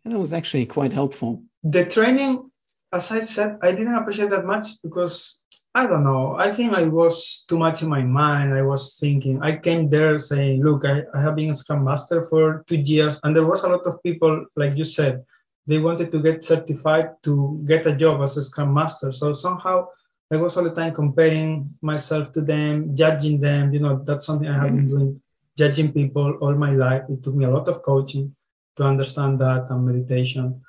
that 0.04 0.18
was 0.18 0.32
actually 0.32 0.66
quite 0.66 0.92
helpful. 0.92 1.42
The 1.62 1.84
training, 1.84 2.50
as 2.92 3.10
I 3.10 3.20
said, 3.20 3.58
I 3.62 3.72
didn't 3.72 3.96
appreciate 3.96 4.30
that 4.30 4.46
much 4.46 4.80
because 4.82 5.42
I 5.74 5.86
don't 5.86 6.04
know. 6.04 6.36
I 6.38 6.52
think 6.52 6.72
I 6.72 6.84
was 6.84 7.44
too 7.46 7.58
much 7.58 7.82
in 7.82 7.88
my 7.90 8.02
mind. 8.02 8.54
I 8.54 8.62
was 8.62 8.96
thinking, 8.98 9.42
I 9.42 9.56
came 9.56 9.90
there 9.90 10.18
saying, 10.18 10.64
look, 10.64 10.86
I, 10.86 11.02
I 11.12 11.20
have 11.20 11.36
been 11.36 11.50
a 11.50 11.54
Scrum 11.54 11.84
Master 11.84 12.24
for 12.30 12.64
two 12.66 12.78
years. 12.78 13.20
And 13.22 13.36
there 13.36 13.44
was 13.44 13.62
a 13.62 13.68
lot 13.68 13.84
of 13.84 14.02
people, 14.02 14.46
like 14.56 14.74
you 14.74 14.84
said, 14.84 15.22
they 15.66 15.78
wanted 15.78 16.12
to 16.12 16.22
get 16.22 16.44
certified 16.44 17.10
to 17.24 17.62
get 17.66 17.86
a 17.86 17.94
job 17.94 18.22
as 18.22 18.38
a 18.38 18.42
Scrum 18.42 18.72
Master. 18.72 19.12
So 19.12 19.34
somehow 19.34 19.88
I 20.32 20.36
was 20.36 20.56
all 20.56 20.64
the 20.64 20.74
time 20.74 20.92
comparing 20.92 21.74
myself 21.80 22.32
to 22.32 22.40
them, 22.40 22.96
judging 22.96 23.40
them. 23.40 23.72
You 23.72 23.80
know, 23.80 24.02
that's 24.02 24.26
something 24.26 24.48
I 24.48 24.54
have 24.54 24.62
been 24.62 24.86
mm-hmm. 24.86 24.88
doing, 24.88 25.22
judging 25.56 25.92
people 25.92 26.38
all 26.40 26.54
my 26.54 26.72
life. 26.72 27.04
It 27.08 27.22
took 27.22 27.34
me 27.34 27.44
a 27.44 27.50
lot 27.50 27.68
of 27.68 27.82
coaching 27.82 28.34
to 28.76 28.84
understand 28.84 29.40
that 29.40 29.70
and 29.70 29.86
meditation 29.86 30.60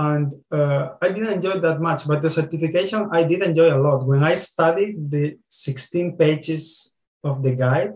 and 0.00 0.34
uh, 0.50 0.94
I 1.02 1.08
didn't 1.10 1.34
enjoy 1.34 1.60
that 1.60 1.80
much. 1.80 2.06
But 2.06 2.22
the 2.22 2.30
certification 2.30 3.08
I 3.12 3.22
did 3.24 3.42
enjoy 3.42 3.74
a 3.74 3.80
lot. 3.86 4.06
When 4.06 4.24
I 4.24 4.34
studied 4.34 5.10
the 5.10 5.38
16 5.48 6.16
pages 6.16 6.96
of 7.22 7.42
the 7.42 7.52
guide 7.52 7.94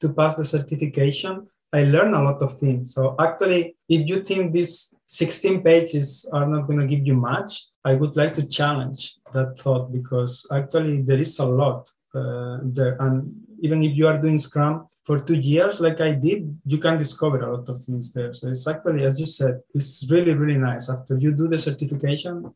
to 0.00 0.12
pass 0.12 0.36
the 0.36 0.44
certification, 0.44 1.46
I 1.72 1.84
learned 1.84 2.14
a 2.14 2.22
lot 2.22 2.40
of 2.40 2.56
things. 2.56 2.94
So 2.94 3.14
actually, 3.18 3.76
if 3.88 4.08
you 4.08 4.22
think 4.22 4.52
these 4.52 4.94
16 5.06 5.62
pages 5.62 6.28
are 6.32 6.46
not 6.46 6.66
going 6.66 6.78
to 6.78 6.86
give 6.86 7.06
you 7.06 7.14
much, 7.14 7.66
I 7.84 7.94
would 7.94 8.16
like 8.16 8.34
to 8.34 8.46
challenge 8.46 9.16
that 9.32 9.58
thought 9.58 9.92
because 9.92 10.46
actually 10.52 11.02
there 11.02 11.20
is 11.20 11.38
a 11.38 11.44
lot 11.44 11.88
uh, 12.14 12.58
there. 12.62 12.96
And 13.00 13.34
even 13.60 13.82
if 13.82 13.94
you 13.96 14.06
are 14.06 14.18
doing 14.18 14.38
Scrum 14.38 14.86
for 15.04 15.18
two 15.18 15.34
years, 15.36 15.80
like 15.80 16.00
I 16.00 16.12
did, 16.12 16.58
you 16.64 16.78
can 16.78 16.96
discover 16.96 17.40
a 17.40 17.56
lot 17.56 17.68
of 17.68 17.78
things 17.78 18.12
there. 18.12 18.32
So 18.32 18.48
it's 18.48 18.66
actually, 18.66 19.04
as 19.04 19.20
you 19.20 19.26
said, 19.26 19.60
it's 19.74 20.06
really, 20.10 20.32
really 20.32 20.58
nice. 20.58 20.88
After 20.88 21.18
you 21.18 21.32
do 21.32 21.48
the 21.48 21.58
certification, 21.58 22.54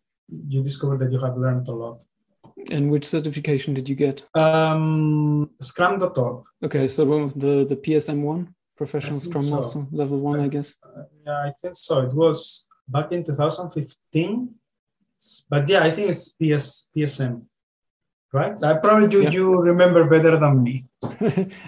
you 0.49 0.63
discover 0.63 0.97
that 0.99 1.13
you 1.13 1.19
have 1.19 1.37
learned 1.37 1.69
a 1.69 1.73
lot. 1.73 2.01
And 2.71 2.91
which 2.91 3.05
certification 3.05 3.75
did 3.75 3.89
you 3.89 3.97
get? 3.97 4.23
Um, 4.35 5.51
Scrum.org. 5.61 6.45
Okay, 6.63 6.89
so 6.89 7.29
the 7.37 7.65
the 7.65 7.77
PSM 7.77 8.23
one, 8.23 8.55
professional 8.77 9.21
Scrum 9.21 9.45
so. 9.45 9.55
Master 9.55 9.87
level 9.93 10.19
one, 10.21 10.41
I, 10.41 10.45
I 10.45 10.49
guess. 10.49 10.75
Uh, 10.83 11.03
yeah, 11.27 11.39
I 11.49 11.51
think 11.61 11.77
so. 11.77 12.01
It 12.01 12.15
was 12.15 12.67
back 12.89 13.13
in 13.13 13.25
2015, 13.25 14.55
but 15.51 15.69
yeah, 15.69 15.83
I 15.83 15.91
think 15.91 16.11
it's 16.11 16.29
PS 16.31 16.91
PSM 16.97 17.43
right? 18.33 18.63
I 18.63 18.75
probably 18.75 19.11
you, 19.17 19.23
yeah. 19.25 19.31
you 19.31 19.61
remember 19.61 20.05
better 20.05 20.37
than 20.37 20.63
me. 20.63 20.85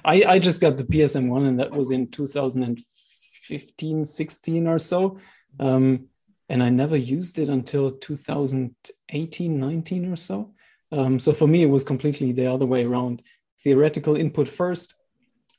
I, 0.04 0.22
I 0.26 0.38
just 0.38 0.60
got 0.60 0.76
the 0.76 0.84
PSM 0.84 1.28
one, 1.28 1.46
and 1.46 1.58
that 1.60 1.70
was 1.72 1.90
in 1.90 2.08
2015, 2.08 4.04
16 4.04 4.66
or 4.66 4.78
so. 4.78 5.16
Um, 5.58 6.06
and 6.48 6.62
I 6.62 6.70
never 6.70 6.96
used 6.96 7.38
it 7.38 7.48
until 7.48 7.92
2018, 7.92 9.60
19 9.60 10.12
or 10.12 10.16
so. 10.16 10.52
Um, 10.92 11.20
so 11.20 11.32
for 11.32 11.46
me, 11.46 11.62
it 11.62 11.70
was 11.70 11.84
completely 11.84 12.32
the 12.32 12.46
other 12.52 12.66
way 12.66 12.84
around 12.84 13.22
theoretical 13.62 14.16
input 14.16 14.48
first, 14.48 14.94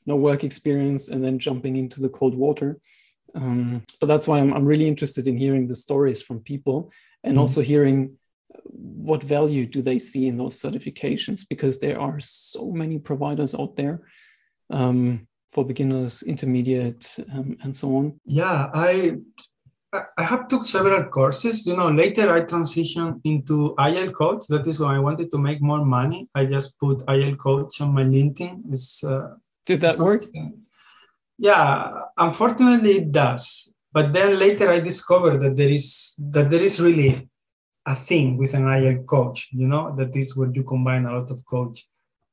no 0.04 0.16
work 0.16 0.44
experience, 0.44 1.08
and 1.08 1.24
then 1.24 1.38
jumping 1.38 1.76
into 1.76 2.02
the 2.02 2.10
cold 2.10 2.34
water. 2.34 2.78
Um, 3.34 3.84
but 4.00 4.06
that's 4.06 4.28
why 4.28 4.38
I'm, 4.38 4.52
I'm 4.52 4.64
really 4.64 4.88
interested 4.88 5.26
in 5.26 5.36
hearing 5.36 5.66
the 5.66 5.76
stories 5.76 6.22
from 6.22 6.40
people 6.40 6.92
and 7.24 7.32
mm-hmm. 7.32 7.40
also 7.40 7.60
hearing 7.62 8.18
what 8.64 9.22
value 9.22 9.66
do 9.66 9.82
they 9.82 9.98
see 9.98 10.26
in 10.28 10.36
those 10.36 10.60
certifications? 10.60 11.46
Because 11.48 11.78
there 11.78 12.00
are 12.00 12.20
so 12.20 12.70
many 12.70 12.98
providers 12.98 13.54
out 13.54 13.76
there 13.76 14.02
um, 14.70 15.26
for 15.48 15.64
beginners, 15.64 16.22
intermediate, 16.22 17.16
um, 17.32 17.56
and 17.62 17.74
so 17.74 17.96
on. 17.96 18.20
Yeah, 18.24 18.70
I 18.74 19.16
I 19.92 20.22
have 20.24 20.48
took 20.48 20.64
several 20.64 21.04
courses. 21.04 21.66
You 21.66 21.76
know, 21.76 21.90
later 21.90 22.32
I 22.32 22.42
transitioned 22.42 23.20
into 23.24 23.74
Agile 23.78 24.12
coach. 24.12 24.46
That 24.48 24.66
is 24.66 24.80
when 24.80 24.90
I 24.90 24.98
wanted 24.98 25.30
to 25.32 25.38
make 25.38 25.60
more 25.60 25.84
money. 25.84 26.28
I 26.34 26.46
just 26.46 26.78
put 26.78 27.02
Agile 27.08 27.36
coach 27.36 27.80
on 27.82 27.92
my 27.92 28.04
LinkedIn. 28.04 28.72
It's, 28.72 29.04
uh, 29.04 29.34
Did 29.66 29.82
that 29.82 29.98
work? 29.98 30.22
Yeah, 31.38 31.92
unfortunately 32.16 32.92
it 32.92 33.12
does. 33.12 33.74
But 33.92 34.12
then 34.12 34.38
later 34.38 34.70
I 34.70 34.80
discovered 34.80 35.38
that 35.40 35.56
there 35.56 35.68
is 35.68 36.14
that 36.18 36.50
there 36.50 36.62
is 36.62 36.80
really 36.80 37.28
a 37.84 37.94
thing 37.94 38.36
with 38.38 38.54
an 38.54 38.68
Agile 38.68 39.02
coach, 39.04 39.48
you 39.52 39.66
know, 39.66 39.94
that 39.96 40.16
is 40.16 40.36
where 40.36 40.50
you 40.52 40.62
combine 40.62 41.04
a 41.04 41.12
lot 41.18 41.30
of 41.30 41.44
coach 41.44 41.86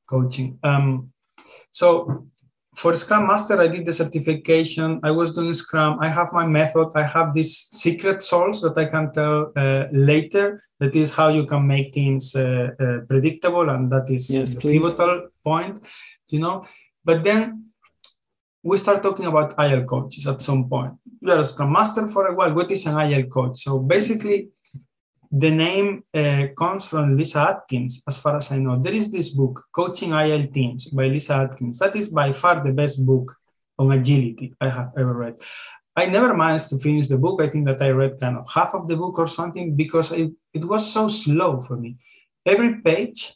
coaching. 0.06 0.58
Um, 0.62 1.12
so 1.70 2.26
for 2.76 2.94
Scrum 2.96 3.26
Master, 3.26 3.60
I 3.60 3.68
did 3.68 3.84
the 3.84 3.92
certification. 3.92 5.00
I 5.02 5.10
was 5.10 5.32
doing 5.32 5.52
Scrum. 5.52 5.98
I 6.00 6.08
have 6.08 6.32
my 6.32 6.46
method. 6.46 6.88
I 6.94 7.02
have 7.02 7.34
these 7.34 7.68
secret 7.72 8.22
sauce 8.22 8.62
that 8.62 8.78
I 8.78 8.86
can 8.86 9.12
tell 9.12 9.52
uh, 9.56 9.86
later. 9.92 10.62
That 10.78 10.94
is 10.94 11.14
how 11.14 11.28
you 11.28 11.46
can 11.46 11.66
make 11.66 11.92
things 11.92 12.34
uh, 12.34 12.70
uh, 12.78 12.98
predictable, 13.08 13.68
and 13.70 13.90
that 13.90 14.08
is 14.08 14.30
yes, 14.30 14.54
the 14.54 14.60
please. 14.60 14.80
pivotal 14.80 15.28
point, 15.44 15.84
you 16.28 16.40
know. 16.40 16.64
But 17.04 17.24
then 17.24 17.69
we 18.62 18.76
start 18.76 19.02
talking 19.02 19.26
about 19.26 19.54
Agile 19.58 19.84
coaches 19.84 20.26
at 20.26 20.40
some 20.42 20.68
point. 20.68 20.92
You 21.20 21.32
are 21.32 21.38
a 21.38 21.44
Scrum 21.44 21.72
Master 21.72 22.06
for 22.08 22.26
a 22.26 22.34
while. 22.34 22.52
What 22.52 22.70
is 22.70 22.86
an 22.86 22.98
Agile 22.98 23.28
coach? 23.28 23.58
So 23.58 23.78
basically, 23.78 24.48
the 25.30 25.50
name 25.50 26.02
uh, 26.12 26.48
comes 26.58 26.86
from 26.86 27.16
Lyssa 27.16 27.50
Adkins, 27.50 28.02
as 28.06 28.18
far 28.18 28.36
as 28.36 28.50
I 28.52 28.58
know. 28.58 28.78
There 28.80 28.94
is 28.94 29.10
this 29.10 29.30
book, 29.30 29.64
Coaching 29.72 30.12
Agile 30.12 30.48
Teams 30.48 30.88
by 30.88 31.08
Lyssa 31.08 31.34
Adkins. 31.34 31.78
That 31.78 31.96
is 31.96 32.08
by 32.08 32.32
far 32.32 32.62
the 32.62 32.72
best 32.72 33.04
book 33.06 33.34
on 33.78 33.92
agility 33.92 34.52
I 34.60 34.68
have 34.68 34.92
ever 34.98 35.14
read. 35.14 35.36
I 35.96 36.06
never 36.06 36.34
managed 36.34 36.68
to 36.70 36.78
finish 36.78 37.06
the 37.08 37.18
book. 37.18 37.40
I 37.42 37.48
think 37.48 37.66
that 37.66 37.80
I 37.80 37.88
read 37.90 38.20
kind 38.20 38.36
of 38.36 38.48
half 38.52 38.74
of 38.74 38.88
the 38.88 38.96
book 38.96 39.18
or 39.18 39.26
something 39.26 39.74
because 39.74 40.12
it, 40.12 40.30
it 40.52 40.64
was 40.64 40.92
so 40.92 41.08
slow 41.08 41.62
for 41.62 41.76
me. 41.76 41.96
Every 42.44 42.80
page 42.80 43.34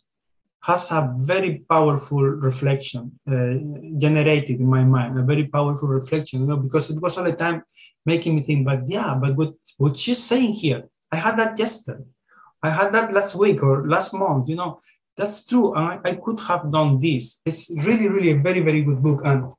has 0.66 0.90
a 0.90 1.12
very 1.16 1.62
powerful 1.68 2.23
reflection 2.23 3.18
uh, 3.30 3.54
generated 3.99 4.61
in 4.61 4.66
my 4.66 4.83
mind, 4.83 5.18
a 5.18 5.23
very 5.23 5.47
powerful 5.47 5.88
reflection, 5.88 6.40
you 6.40 6.47
know, 6.47 6.56
because 6.56 6.90
it 6.90 7.00
was 7.00 7.18
all 7.18 7.25
the 7.25 7.33
time 7.33 7.62
making 8.06 8.35
me 8.35 8.40
think, 8.40 8.64
but 8.64 8.80
yeah, 8.88 9.14
but 9.14 9.37
what, 9.37 9.52
what 9.76 9.97
she's 9.97 10.23
saying 10.23 10.52
here, 10.54 10.85
I 11.12 11.16
had 11.16 11.37
that 11.37 11.59
yesterday. 11.59 12.04
I 12.62 12.71
had 12.71 12.94
that 12.94 13.12
last 13.12 13.35
week 13.35 13.62
or 13.62 13.87
last 13.87 14.14
month. 14.14 14.49
You 14.49 14.56
know, 14.56 14.80
that's 15.16 15.47
true. 15.47 15.75
I, 15.75 16.00
I 16.02 16.14
could 16.14 16.40
have 16.40 16.71
done 16.71 16.99
this. 16.99 17.42
It's 17.44 17.71
really, 17.85 18.09
really 18.09 18.30
a 18.30 18.40
very, 18.40 18.61
very 18.61 18.83
good 18.83 19.02
book. 19.02 19.21
And 19.25 19.52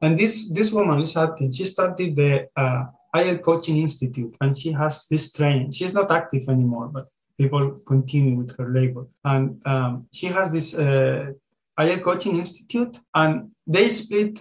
and 0.00 0.18
this 0.18 0.50
this 0.52 0.70
woman, 0.72 1.00
Lyssa 1.00 1.22
Adkins, 1.22 1.56
she 1.56 1.64
started 1.64 2.14
the 2.14 2.48
uh, 2.56 2.84
Agile 3.14 3.38
Coaching 3.38 3.78
Institute, 3.78 4.36
and 4.40 4.56
she 4.56 4.72
has 4.72 5.06
this 5.10 5.32
training. 5.32 5.72
She's 5.72 5.92
not 5.92 6.10
active 6.10 6.48
anymore, 6.48 6.88
but 6.88 7.08
people 7.38 7.80
continue 7.86 8.36
with 8.36 8.56
her 8.58 8.68
labor. 8.70 9.06
And 9.24 9.60
um, 9.66 10.06
she 10.12 10.26
has 10.26 10.52
this 10.52 10.74
uh, 10.74 11.32
Agile 11.78 12.00
Coaching 12.00 12.36
Institute, 12.38 12.98
and 13.14 13.50
they 13.66 13.88
split 13.88 14.40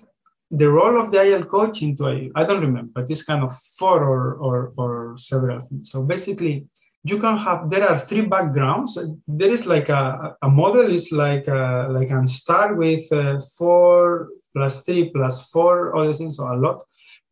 the 0.49 0.69
role 0.69 0.99
of 1.01 1.11
the 1.11 1.19
Agile 1.21 1.45
coach 1.45 1.81
into 1.81 2.07
a, 2.07 2.29
I 2.35 2.43
don't 2.43 2.61
remember, 2.61 2.91
but 2.95 3.09
it's 3.09 3.23
kind 3.23 3.43
of 3.43 3.55
four 3.79 4.03
or, 4.03 4.33
or, 4.35 4.73
or 4.77 5.17
several 5.17 5.59
things. 5.59 5.91
So 5.91 6.03
basically, 6.03 6.67
you 7.03 7.17
can 7.17 7.37
have, 7.37 7.69
there 7.69 7.87
are 7.89 7.97
three 7.97 8.21
backgrounds. 8.21 8.99
There 9.27 9.49
is 9.49 9.65
like 9.65 9.89
a, 9.89 10.35
a 10.41 10.49
model 10.49 10.91
is 10.91 11.11
like, 11.11 11.47
a, 11.47 11.87
like 11.89 12.09
can 12.09 12.27
start 12.27 12.77
with 12.77 13.11
uh, 13.11 13.39
four 13.57 14.29
plus 14.53 14.83
three 14.85 15.09
plus 15.09 15.49
four 15.49 15.95
other 15.95 16.13
things, 16.13 16.37
so 16.37 16.43
a 16.43 16.55
lot. 16.55 16.83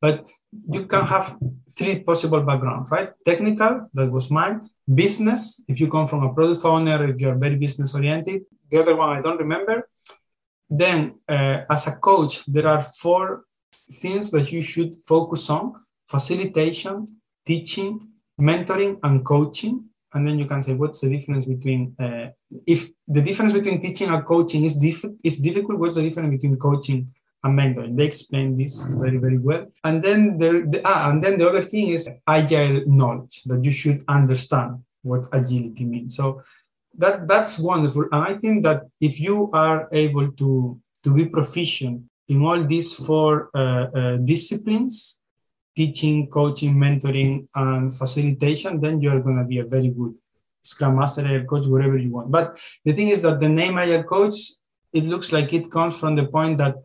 But 0.02 0.26
you 0.72 0.86
can 0.86 1.06
have 1.06 1.38
three 1.78 2.00
possible 2.00 2.42
backgrounds, 2.42 2.90
right? 2.90 3.12
Technical, 3.26 3.90
that 3.94 4.10
was 4.10 4.32
mine. 4.32 4.70
Business, 4.94 5.64
if 5.68 5.80
you 5.80 5.88
come 5.88 6.08
from 6.08 6.24
a 6.24 6.34
product 6.34 6.66
owner, 6.66 7.08
if 7.10 7.20
you're 7.22 7.36
very 7.36 7.56
business 7.56 7.94
oriented. 7.94 8.42
The 8.70 8.82
other 8.82 8.96
one 8.96 9.18
I 9.18 9.22
don't 9.22 9.38
remember 9.38 9.88
then, 10.70 11.16
uh, 11.28 11.62
as 11.70 11.88
a 11.88 11.98
coach, 11.98 12.46
there 12.46 12.68
are 12.68 12.82
four 12.82 13.46
things 13.92 14.30
that 14.32 14.52
you 14.52 14.62
should 14.62 14.94
focus 15.06 15.50
on 15.50 15.74
facilitation, 16.08 17.08
teaching, 17.46 18.08
mentoring, 18.40 19.00
and 19.04 19.26
coaching. 19.26 19.86
And 20.14 20.28
then 20.28 20.40
you 20.40 20.46
can 20.46 20.62
say, 20.62 20.74
what's 20.74 21.02
the 21.02 21.10
difference 21.10 21.46
between, 21.46 21.96
uh, 22.00 22.28
if 22.66 22.90
the 23.08 23.22
difference 23.22 23.54
between 23.54 23.82
teaching 23.82 24.10
and 24.10 24.26
coaching 24.26 24.64
is, 24.64 24.76
diff- 24.76 25.06
is 25.24 25.38
difficult, 25.38 25.80
what's 25.80 25.96
the 25.96 26.04
difference 26.04 26.32
between 26.32 26.58
coaching 26.58 27.14
and 27.44 27.58
mentoring? 27.58 27.96
They 27.96 28.06
explain 28.06 28.58
this 28.58 28.82
very, 28.84 29.18
very 29.18 29.38
well. 29.38 29.68
And 29.84 30.04
then 30.04 30.38
the, 30.38 30.68
the 30.70 30.82
ah, 30.86 31.10
and 31.10 31.24
then 31.24 31.38
the 31.38 31.48
other 31.48 31.64
thing 31.64 31.90
is 31.90 32.10
agile 32.28 32.84
knowledge 32.86 33.44
that 33.46 33.64
you 33.64 33.72
should 33.72 34.04
understand 34.08 34.84
what 35.02 35.28
agility 35.32 35.86
means. 35.86 36.16
So 36.16 36.42
that 36.98 37.28
that's 37.28 37.60
wonderful 37.60 38.06
and 38.12 38.24
i 38.24 38.34
think 38.34 38.64
that 38.64 38.84
if 39.00 39.20
you 39.20 39.50
are 39.54 39.88
able 39.92 40.32
to 40.32 40.80
to 41.04 41.14
be 41.14 41.26
proficient 41.26 42.02
in 42.28 42.42
all 42.44 42.62
these 42.64 42.94
four 42.94 43.50
uh, 43.56 43.88
uh, 44.00 44.18
disciplines 44.18 45.16
teaching, 45.76 46.28
coaching, 46.28 46.76
mentoring, 46.76 47.48
and 47.56 47.96
facilitation 47.96 48.82
then 48.82 49.02
you're 49.02 49.22
going 49.22 49.38
to 49.38 49.46
be 49.46 49.60
a 49.60 49.64
very 49.64 49.88
good 49.88 50.14
Scrum 50.62 50.98
Master, 50.98 51.22
Agile 51.22 51.46
Coach, 51.46 51.68
whatever 51.68 51.98
you 51.98 52.12
want. 52.12 52.30
But 52.30 52.60
the 52.84 52.92
thing 52.92 53.08
is 53.08 53.22
that 53.22 53.40
the 53.40 53.48
name 53.48 53.78
Agile 53.78 54.04
Coach, 54.04 54.36
it 54.92 55.06
looks 55.06 55.32
like 55.32 55.54
it 55.54 55.72
comes 55.72 55.98
from 55.98 56.16
the 56.16 56.26
point 56.26 56.58
that 56.58 56.76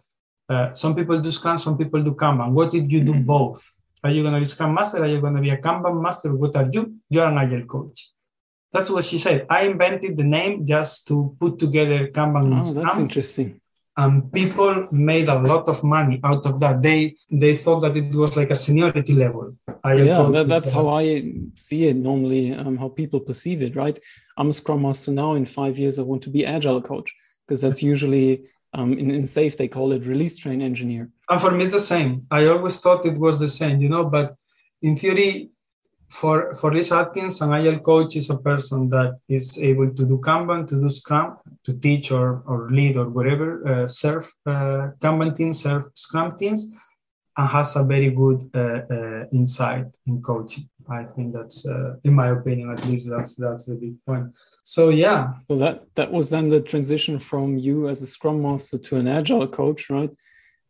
uh, 0.48 0.72
some 0.72 0.94
people 0.94 1.20
do 1.20 1.30
Scrum, 1.30 1.58
some 1.58 1.78
people 1.78 2.02
do 2.02 2.12
Kanban. 2.12 2.50
What 2.52 2.74
if 2.74 2.90
you 2.90 3.02
do 3.02 3.12
mm-hmm. 3.12 3.22
both? 3.22 3.82
Are 4.02 4.10
you 4.10 4.22
going 4.22 4.34
to 4.34 4.40
be 4.40 4.46
Scrum 4.46 4.74
Master? 4.74 5.02
Are 5.02 5.06
you 5.06 5.20
going 5.20 5.34
to 5.34 5.40
be 5.40 5.50
a 5.50 5.56
Kanban 5.56 6.00
Master? 6.00 6.34
What 6.34 6.54
are 6.56 6.68
you? 6.70 6.96
You're 7.08 7.26
an 7.26 7.38
Agile 7.38 7.64
Coach. 7.64 8.10
That's 8.70 8.90
what 8.90 9.04
she 9.04 9.18
said. 9.18 9.46
I 9.48 9.62
invented 9.62 10.16
the 10.16 10.24
name 10.24 10.66
just 10.66 11.08
to 11.08 11.34
put 11.40 11.58
together 11.58 12.08
Kanban. 12.08 12.52
Oh, 12.52 12.74
that's 12.74 12.98
interesting. 12.98 13.60
And 13.96 14.30
people 14.32 14.88
made 14.90 15.28
a 15.28 15.38
lot 15.38 15.68
of 15.68 15.84
money 15.84 16.20
out 16.24 16.44
of 16.44 16.58
that. 16.60 16.82
They 16.82 17.16
they 17.30 17.56
thought 17.56 17.80
that 17.80 17.96
it 17.96 18.12
was 18.12 18.36
like 18.36 18.50
a 18.50 18.56
seniority 18.56 19.14
level. 19.14 19.56
yeah, 19.84 20.28
that, 20.32 20.48
that's 20.48 20.72
how 20.72 20.88
I 20.88 21.32
see 21.54 21.86
it 21.86 21.96
normally. 21.96 22.52
Um, 22.52 22.76
how 22.76 22.88
people 22.88 23.20
perceive 23.20 23.62
it, 23.62 23.76
right? 23.76 23.96
I'm 24.36 24.50
a 24.50 24.54
Scrum 24.54 24.82
Master 24.82 25.12
now. 25.12 25.34
In 25.34 25.46
five 25.46 25.78
years, 25.78 26.00
I 26.00 26.02
want 26.02 26.22
to 26.22 26.30
be 26.30 26.44
Agile 26.44 26.82
Coach 26.82 27.14
because 27.46 27.60
that's 27.60 27.82
usually 27.94 28.42
um, 28.74 28.92
in, 28.92 29.10
in 29.10 29.22
SAFe 29.22 29.56
they 29.56 29.68
call 29.68 29.92
it 29.92 30.04
release 30.04 30.38
train 30.38 30.60
engineer 30.60 31.10
and 31.30 31.40
for 31.40 31.50
me 31.50 31.62
it's 31.62 31.72
the 31.72 31.80
same 31.80 32.26
i 32.30 32.46
always 32.46 32.78
thought 32.80 33.06
it 33.06 33.18
was 33.18 33.38
the 33.38 33.48
same 33.48 33.80
you 33.80 33.88
know 33.88 34.04
but 34.04 34.36
in 34.82 34.96
theory 34.96 35.50
for 36.14 36.54
for 36.54 36.72
Liz 36.72 36.92
Adkins, 36.92 37.40
an 37.40 37.52
agile 37.52 37.80
coach 37.80 38.16
is 38.16 38.30
a 38.30 38.38
person 38.38 38.88
that 38.90 39.18
is 39.28 39.58
able 39.58 39.90
to 39.90 40.04
do 40.04 40.18
Kanban, 40.18 40.66
to 40.68 40.80
do 40.80 40.88
Scrum, 40.90 41.38
to 41.64 41.72
teach 41.74 42.12
or, 42.12 42.42
or 42.46 42.70
lead 42.70 42.96
or 42.96 43.08
whatever, 43.08 43.48
uh, 43.66 43.86
serve 43.88 44.26
uh, 44.46 44.90
Kanban 45.02 45.34
teams, 45.36 45.62
serve 45.62 45.84
Scrum 45.94 46.38
teams, 46.38 46.72
and 47.36 47.48
has 47.48 47.74
a 47.76 47.82
very 47.84 48.10
good 48.10 48.40
uh, 48.54 48.80
uh 48.94 49.24
insight 49.32 49.86
in 50.06 50.22
coaching. 50.22 50.64
I 50.88 51.04
think 51.04 51.32
that's, 51.32 51.66
uh, 51.66 51.94
in 52.04 52.14
my 52.14 52.28
opinion, 52.28 52.70
at 52.70 52.84
least 52.86 53.10
that's 53.10 53.36
that's 53.36 53.66
the 53.66 53.74
big 53.74 53.96
point. 54.06 54.34
So 54.64 54.90
yeah. 54.90 55.34
So 55.48 55.56
that 55.56 55.84
that 55.94 56.12
was 56.12 56.30
then 56.30 56.48
the 56.48 56.60
transition 56.60 57.18
from 57.18 57.56
you 57.56 57.88
as 57.88 58.02
a 58.02 58.06
Scrum 58.06 58.42
Master 58.42 58.78
to 58.78 58.96
an 58.96 59.08
Agile 59.08 59.48
coach, 59.48 59.90
right? 59.90 60.10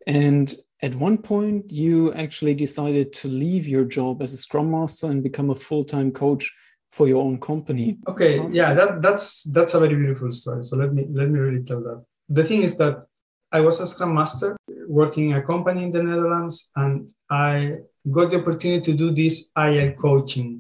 And 0.07 0.55
at 0.83 0.95
one 0.95 1.19
point, 1.19 1.71
you 1.71 2.13
actually 2.13 2.55
decided 2.55 3.13
to 3.15 3.29
leave 3.29 3.67
your 3.67 3.85
job 3.85 4.23
as 4.23 4.33
a 4.35 4.37
Scrum 4.37 4.71
Master 4.71 5.07
and 5.07 5.23
become 5.23 5.51
a 5.51 5.55
full 5.55 5.85
time 5.85 6.11
coach 6.13 6.53
for 6.93 7.09
your 7.09 7.23
own 7.25 7.41
company. 7.41 7.99
Okay, 8.07 8.41
yeah, 8.53 8.75
that 8.75 9.03
that's 9.03 9.43
that's 9.45 9.75
a 9.75 9.81
very 9.81 9.97
beautiful 9.97 10.31
story. 10.31 10.63
So 10.65 10.77
let 10.77 10.93
me 10.93 11.07
let 11.11 11.29
me 11.29 11.39
really 11.39 11.65
tell 11.65 11.81
that. 11.81 12.05
The 12.29 12.45
thing 12.45 12.63
is 12.63 12.77
that 12.79 13.05
I 13.51 13.61
was 13.61 13.81
a 13.81 13.87
Scrum 13.87 14.15
Master 14.15 14.57
working 15.01 15.31
in 15.31 15.37
a 15.37 15.43
company 15.43 15.83
in 15.87 15.93
the 15.93 16.03
Netherlands, 16.03 16.71
and 16.77 17.11
I 17.29 17.79
got 18.17 18.31
the 18.31 18.41
opportunity 18.41 18.83
to 18.89 18.93
do 19.03 19.11
this 19.11 19.51
Agile 19.57 19.95
coaching 20.07 20.51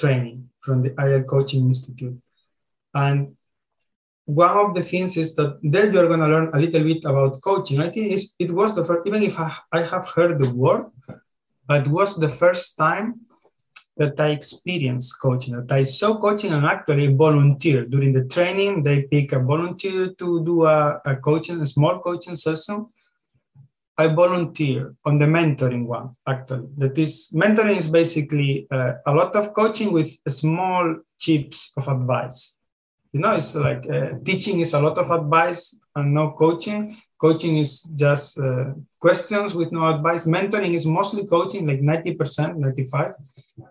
training 0.00 0.38
from 0.60 0.82
the 0.82 0.92
Agile 0.98 1.22
Coaching 1.34 1.62
Institute. 1.72 2.18
And 2.92 3.36
one 4.24 4.54
of 4.62 4.74
the 4.74 4.82
things 4.82 5.16
is 5.16 5.34
that 5.36 5.50
there 5.62 5.92
you're 5.92 6.08
going 6.08 6.24
to 6.26 6.32
learn 6.34 6.50
a 6.52 6.58
little 6.64 6.82
bit 6.90 7.04
about 7.04 7.40
coaching. 7.40 7.80
I 7.80 7.90
think 7.90 8.06
it 8.44 8.50
was 8.50 8.74
the 8.74 8.84
first, 8.84 9.06
even 9.06 9.22
if 9.22 9.38
I, 9.38 9.48
I 9.78 9.82
have 9.92 10.08
heard 10.08 10.40
the 10.40 10.50
word, 10.50 10.86
but 11.68 11.86
was 11.86 12.16
the 12.16 12.28
first 12.28 12.76
time 12.76 13.08
that 13.98 14.18
I 14.20 14.28
experienced 14.30 15.20
coaching, 15.22 15.54
that 15.56 15.72
I 15.72 15.84
saw 15.84 16.18
coaching 16.18 16.52
and 16.52 16.66
actually 16.66 17.06
volunteer. 17.14 17.86
During 17.86 18.12
the 18.12 18.26
training, 18.26 18.82
they 18.82 19.02
pick 19.02 19.32
a 19.32 19.38
volunteer 19.38 20.12
to 20.20 20.44
do 20.44 20.66
a, 20.66 21.00
a 21.04 21.16
coaching, 21.16 21.60
a 21.62 21.66
small 21.66 22.00
coaching 22.00 22.36
session. 22.36 22.78
I 23.98 24.08
volunteer 24.08 24.94
on 25.04 25.16
the 25.16 25.24
mentoring 25.24 25.86
one, 25.86 26.16
actually. 26.26 26.68
That 26.76 26.98
is, 26.98 27.32
mentoring 27.34 27.78
is 27.78 27.88
basically 27.88 28.66
uh, 28.70 28.94
a 29.06 29.12
lot 29.12 29.34
of 29.36 29.54
coaching 29.54 29.92
with 29.92 30.10
small 30.28 30.96
chips 31.18 31.72
of 31.76 31.88
advice. 31.88 32.58
You 33.12 33.20
know, 33.20 33.34
it's 33.36 33.54
like 33.54 33.88
uh, 33.88 34.18
teaching 34.22 34.60
is 34.60 34.74
a 34.74 34.80
lot 34.80 34.98
of 34.98 35.10
advice 35.10 35.78
and 35.94 36.12
no 36.12 36.32
coaching. 36.32 36.94
Coaching 37.18 37.56
is 37.56 37.84
just 37.94 38.38
uh, 38.38 38.74
questions 39.00 39.54
with 39.54 39.72
no 39.72 39.88
advice. 39.88 40.26
Mentoring 40.26 40.74
is 40.74 40.84
mostly 40.84 41.26
coaching, 41.26 41.66
like 41.66 41.80
90%, 41.80 42.56
95, 42.56 43.14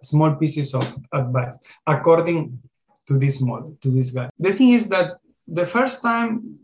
small 0.02 0.34
pieces 0.36 0.74
of 0.74 0.98
advice, 1.14 1.60
according 1.86 2.58
to 3.06 3.20
this 3.20 3.40
model, 3.40 3.78
to 3.82 3.92
this 3.92 4.10
guy. 4.10 4.30
The 4.40 4.54
thing 4.54 4.74
is 4.74 4.90
that 4.90 5.18
the 5.48 5.68
first 5.68 6.02
time 6.02 6.60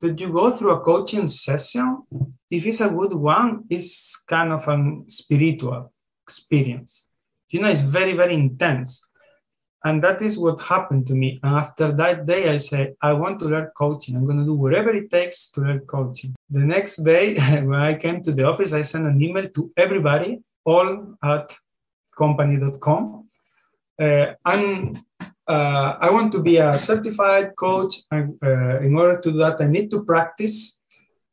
that 0.00 0.18
you 0.20 0.32
go 0.32 0.50
through 0.50 0.72
a 0.72 0.80
coaching 0.80 1.26
session, 1.28 2.02
if 2.50 2.66
it's 2.66 2.80
a 2.80 2.90
good 2.90 3.14
one, 3.14 3.64
it's 3.70 4.16
kind 4.24 4.52
of 4.52 4.66
a 4.68 5.02
spiritual 5.06 5.92
experience. 6.24 7.08
You 7.50 7.60
know, 7.60 7.68
it's 7.68 7.80
very, 7.80 8.14
very 8.14 8.34
intense. 8.34 9.08
And 9.84 10.02
that 10.04 10.22
is 10.22 10.38
what 10.38 10.60
happened 10.60 11.06
to 11.08 11.14
me. 11.14 11.40
And 11.42 11.56
after 11.56 11.92
that 11.92 12.24
day, 12.24 12.50
I 12.50 12.58
said, 12.58 12.94
I 13.02 13.12
want 13.14 13.40
to 13.40 13.46
learn 13.46 13.70
coaching. 13.76 14.14
I'm 14.14 14.24
going 14.24 14.38
to 14.38 14.44
do 14.44 14.54
whatever 14.54 14.90
it 14.90 15.10
takes 15.10 15.50
to 15.52 15.62
learn 15.62 15.80
coaching. 15.80 16.34
The 16.50 16.60
next 16.60 16.96
day, 16.98 17.34
when 17.62 17.80
I 17.80 17.94
came 17.94 18.22
to 18.22 18.32
the 18.32 18.44
office, 18.44 18.72
I 18.72 18.82
sent 18.82 19.06
an 19.06 19.20
email 19.20 19.44
to 19.44 19.72
everybody, 19.76 20.40
all 20.64 21.16
at 21.22 21.52
company.com. 22.16 23.26
Uh, 24.00 24.34
uh, 25.46 25.96
I 26.00 26.10
want 26.10 26.32
to 26.32 26.40
be 26.40 26.56
a 26.56 26.78
certified 26.78 27.56
coach. 27.56 27.94
And 28.10 28.38
uh, 28.42 28.80
in 28.80 28.94
order 28.96 29.20
to 29.20 29.32
do 29.32 29.38
that, 29.38 29.60
I 29.60 29.66
need 29.66 29.90
to 29.90 30.04
practice. 30.04 30.80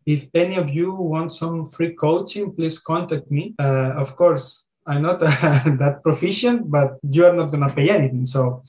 If 0.06 0.28
any 0.34 0.56
of 0.56 0.70
you 0.70 0.94
want 0.94 1.32
some 1.34 1.68
free 1.68 1.94
coaching, 1.94 2.54
please 2.54 2.80
contact 2.80 3.30
me. 3.30 3.54
Uh, 3.60 3.94
of 3.96 4.16
course, 4.16 4.68
I'm 4.88 5.04
not 5.04 5.20
that 5.82 6.00
proficient, 6.04 6.70
but 6.70 6.98
you 7.04 7.26
are 7.26 7.34
not 7.34 7.52
going 7.52 7.68
to 7.68 7.74
pay 7.74 7.90
anything. 7.90 8.26
So 8.26 8.64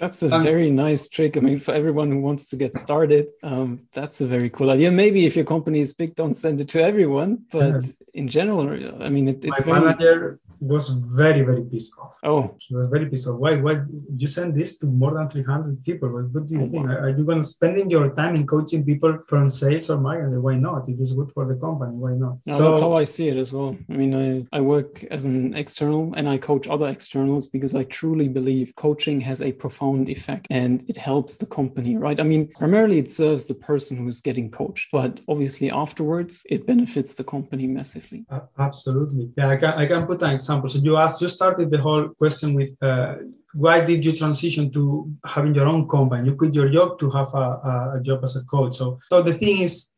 that's 0.00 0.24
a 0.24 0.34
um, 0.34 0.42
very 0.42 0.70
nice 0.70 1.06
trick. 1.08 1.36
I 1.36 1.40
mean, 1.40 1.60
for 1.60 1.72
everyone 1.72 2.10
who 2.10 2.20
wants 2.20 2.48
to 2.50 2.56
get 2.56 2.74
started, 2.74 3.28
um, 3.44 3.82
that's 3.92 4.20
a 4.20 4.26
very 4.26 4.50
cool 4.50 4.70
idea. 4.70 4.90
Maybe 4.90 5.26
if 5.26 5.36
your 5.36 5.44
company 5.44 5.78
is 5.78 5.92
big, 5.92 6.16
don't 6.16 6.34
send 6.34 6.60
it 6.60 6.68
to 6.70 6.82
everyone. 6.82 7.44
But 7.52 7.84
in 8.12 8.26
general, 8.26 8.68
I 9.00 9.08
mean, 9.08 9.28
it, 9.28 9.44
it's 9.44 9.64
my 9.64 9.78
very... 9.78 9.84
manager 9.84 10.40
was 10.62 10.88
very 10.88 11.42
very 11.42 11.64
pissed 11.64 11.94
off. 11.98 12.18
Oh, 12.22 12.54
he 12.58 12.74
was 12.74 12.88
very 12.88 13.06
pissed 13.06 13.28
off. 13.28 13.38
Why? 13.38 13.56
Why 13.56 13.82
you 14.16 14.26
send 14.26 14.54
this 14.54 14.78
to 14.78 14.86
more 14.86 15.14
than 15.14 15.28
three 15.28 15.42
hundred 15.42 15.82
people? 15.84 16.08
What, 16.08 16.30
what 16.30 16.46
do 16.46 16.54
you 16.54 16.62
oh, 16.62 16.66
think? 16.66 16.86
Wow. 16.86 16.94
Are 16.94 17.10
you 17.10 17.24
going 17.24 17.40
to 17.40 17.44
spending 17.44 17.90
your 17.90 18.14
time 18.14 18.34
in 18.36 18.46
coaching 18.46 18.84
people 18.84 19.18
from 19.26 19.50
sales 19.50 19.90
or 19.90 19.98
marketing? 19.98 20.40
Why 20.40 20.56
not? 20.56 20.88
It 20.88 21.00
is 21.00 21.12
good 21.12 21.30
for 21.32 21.46
the 21.46 21.56
company. 21.56 21.96
Why 21.96 22.12
not? 22.12 22.38
No, 22.46 22.56
so, 22.56 22.68
that's 22.68 22.80
how 22.80 22.94
I 22.94 23.04
see 23.04 23.28
it 23.28 23.36
as 23.36 23.52
well. 23.52 23.76
I 23.90 23.92
mean, 23.92 24.46
I, 24.52 24.56
I 24.56 24.60
work 24.60 25.04
as 25.04 25.24
an 25.24 25.54
external 25.54 26.14
and 26.16 26.28
I 26.28 26.38
coach 26.38 26.68
other 26.68 26.86
externals 26.86 27.48
because 27.48 27.74
I 27.74 27.84
truly 27.84 28.28
believe 28.28 28.72
coaching 28.76 29.20
has 29.22 29.42
a 29.42 29.52
profound 29.52 30.08
effect 30.08 30.46
and 30.50 30.84
it 30.88 30.96
helps 30.96 31.36
the 31.36 31.46
company, 31.46 31.96
right? 31.96 32.20
I 32.20 32.22
mean, 32.22 32.48
primarily 32.48 32.98
it 32.98 33.10
serves 33.10 33.46
the 33.46 33.54
person 33.54 33.96
who's 33.96 34.20
getting 34.20 34.50
coached, 34.50 34.90
but 34.92 35.20
obviously 35.28 35.70
afterwards 35.70 36.44
it 36.48 36.66
benefits 36.66 37.14
the 37.14 37.24
company 37.24 37.66
massively. 37.66 38.24
Uh, 38.30 38.40
absolutely. 38.58 39.30
Yeah, 39.36 39.48
I 39.48 39.56
can 39.56 39.70
I 39.74 39.86
can 39.86 40.06
put 40.06 40.22
an 40.22 40.30
example 40.30 40.51
example. 40.52 40.68
So 40.68 40.78
you 40.78 40.96
asked, 40.96 41.20
you 41.20 41.28
started 41.28 41.70
the 41.70 41.78
whole 41.78 42.08
question 42.08 42.54
with 42.54 42.72
uh, 42.82 43.16
why 43.54 43.84
did 43.84 44.04
you 44.04 44.12
transition 44.16 44.70
to 44.72 45.10
having 45.24 45.54
your 45.54 45.66
own 45.66 45.88
company? 45.88 46.28
You 46.28 46.36
quit 46.36 46.54
your 46.54 46.70
job 46.70 46.98
to 47.00 47.10
have 47.10 47.34
a, 47.34 47.96
a 47.96 48.00
job 48.02 48.20
as 48.22 48.36
a 48.36 48.44
coach. 48.44 48.76
So, 48.76 48.98
so 49.10 49.22
the 49.22 49.34
thing 49.34 49.62
is, 49.62 49.92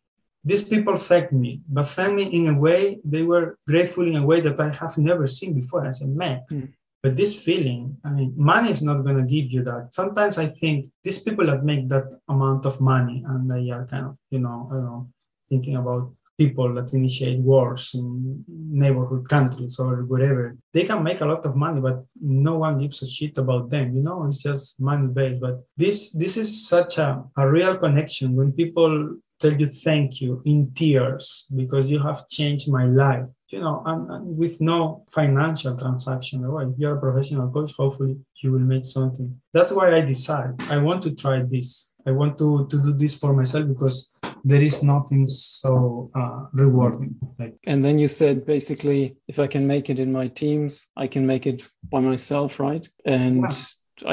these 0.46 0.64
people 0.64 0.96
thanked 0.96 1.32
me, 1.32 1.60
but 1.68 1.86
thanked 1.86 2.16
me 2.16 2.24
in 2.24 2.48
a 2.48 2.58
way 2.58 3.00
they 3.04 3.22
were 3.22 3.58
grateful 3.66 4.06
in 4.06 4.16
a 4.16 4.26
way 4.26 4.40
that 4.40 4.60
I 4.60 4.70
have 4.80 4.98
never 4.98 5.26
seen 5.26 5.54
before. 5.54 5.86
I 5.86 5.90
said, 5.90 6.08
man. 6.08 6.42
Mm. 6.50 6.72
But 7.02 7.16
this 7.16 7.34
feeling, 7.36 7.98
I 8.02 8.10
mean, 8.10 8.32
money 8.34 8.70
is 8.70 8.82
not 8.82 9.04
going 9.04 9.18
to 9.18 9.22
give 9.34 9.50
you 9.50 9.62
that. 9.64 9.94
Sometimes 9.94 10.38
I 10.38 10.46
think 10.46 10.86
these 11.02 11.18
people 11.18 11.46
that 11.46 11.62
make 11.62 11.88
that 11.90 12.14
amount 12.28 12.64
of 12.64 12.80
money 12.80 13.22
and 13.28 13.50
they 13.50 13.70
are 13.70 13.86
kind 13.86 14.06
of, 14.06 14.16
you 14.30 14.38
know, 14.38 14.68
I 14.70 14.74
don't 14.74 14.84
know, 14.84 15.08
thinking 15.48 15.76
about 15.76 16.12
people 16.36 16.74
that 16.74 16.92
initiate 16.92 17.38
wars 17.38 17.92
in 17.94 18.44
neighborhood 18.48 19.28
countries 19.28 19.78
or 19.78 20.04
wherever. 20.04 20.56
They 20.72 20.84
can 20.84 21.02
make 21.02 21.20
a 21.20 21.26
lot 21.26 21.44
of 21.44 21.56
money, 21.56 21.80
but 21.80 22.04
no 22.20 22.58
one 22.58 22.78
gives 22.78 23.02
a 23.02 23.06
shit 23.06 23.38
about 23.38 23.70
them. 23.70 23.94
You 23.94 24.02
know, 24.02 24.26
it's 24.26 24.42
just 24.42 24.80
money 24.80 25.08
based. 25.08 25.40
But 25.40 25.64
this 25.76 26.12
this 26.12 26.36
is 26.36 26.66
such 26.66 26.98
a, 26.98 27.22
a 27.36 27.48
real 27.48 27.76
connection 27.76 28.34
when 28.36 28.52
people 28.52 29.16
tell 29.40 29.52
you 29.52 29.66
thank 29.66 30.20
you 30.20 30.42
in 30.44 30.72
tears 30.74 31.46
because 31.54 31.90
you 31.90 32.00
have 32.00 32.28
changed 32.28 32.70
my 32.70 32.86
life. 32.86 33.26
You 33.54 33.60
know, 33.60 33.82
and, 33.86 34.10
and 34.10 34.36
with 34.36 34.60
no 34.60 35.04
financial 35.08 35.76
transaction. 35.78 36.36
Well, 36.50 36.68
if 36.68 36.76
you're 36.76 36.96
a 36.96 37.00
professional 37.00 37.48
coach, 37.50 37.72
hopefully 37.78 38.16
you 38.42 38.50
will 38.50 38.66
make 38.74 38.84
something. 38.84 39.40
That's 39.52 39.70
why 39.70 39.94
I 39.94 40.00
decide 40.00 40.60
I 40.70 40.78
want 40.78 41.04
to 41.04 41.14
try 41.14 41.42
this. 41.54 41.94
I 42.04 42.10
want 42.10 42.36
to, 42.38 42.66
to 42.70 42.82
do 42.82 42.92
this 42.92 43.14
for 43.14 43.32
myself 43.32 43.68
because 43.68 44.12
there 44.42 44.60
is 44.60 44.82
nothing 44.82 45.26
so 45.28 46.10
uh, 46.16 46.46
rewarding. 46.52 47.14
Like, 47.38 47.54
and 47.64 47.84
then 47.84 47.96
you 48.00 48.08
said 48.08 48.44
basically, 48.44 49.16
if 49.28 49.38
I 49.38 49.46
can 49.46 49.68
make 49.68 49.88
it 49.88 50.00
in 50.00 50.10
my 50.10 50.26
teams, 50.26 50.88
I 50.96 51.06
can 51.06 51.24
make 51.24 51.46
it 51.46 51.70
by 51.92 52.00
myself, 52.00 52.58
right? 52.58 52.86
And 53.06 53.42
yeah. 53.42 53.56